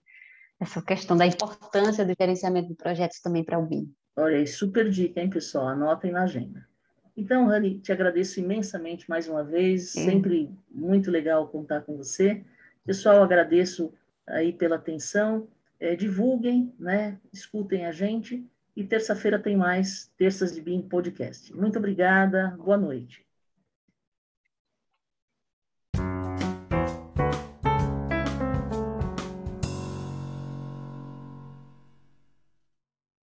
essa 0.60 0.82
questão 0.82 1.16
da 1.16 1.26
importância 1.26 2.04
do 2.04 2.12
gerenciamento 2.18 2.68
de 2.68 2.74
projetos 2.74 3.20
também 3.20 3.44
para 3.44 3.58
o 3.58 3.64
BIM. 3.66 3.90
Olha 4.16 4.36
aí, 4.36 4.46
super 4.46 4.90
dica, 4.90 5.20
hein, 5.20 5.30
pessoal? 5.30 5.68
Anotem 5.68 6.10
na 6.10 6.24
agenda. 6.24 6.67
Então, 7.20 7.46
Rani, 7.46 7.80
te 7.80 7.90
agradeço 7.90 8.38
imensamente 8.38 9.10
mais 9.10 9.28
uma 9.28 9.42
vez, 9.42 9.96
É. 9.96 10.04
sempre 10.04 10.48
muito 10.70 11.10
legal 11.10 11.48
contar 11.48 11.80
com 11.80 11.96
você. 11.96 12.44
Pessoal, 12.86 13.20
agradeço 13.24 13.92
aí 14.26 14.52
pela 14.52 14.76
atenção, 14.76 15.48
Eh, 15.80 15.94
divulguem, 15.94 16.72
né, 16.76 17.16
escutem 17.32 17.86
a 17.86 17.92
gente, 17.92 18.44
e 18.76 18.82
terça-feira 18.82 19.38
tem 19.38 19.56
mais 19.56 20.10
Terças 20.18 20.52
de 20.52 20.60
BIM 20.60 20.82
Podcast. 20.82 21.54
Muito 21.54 21.78
obrigada, 21.78 22.56
boa 22.58 22.76
noite. 22.76 23.24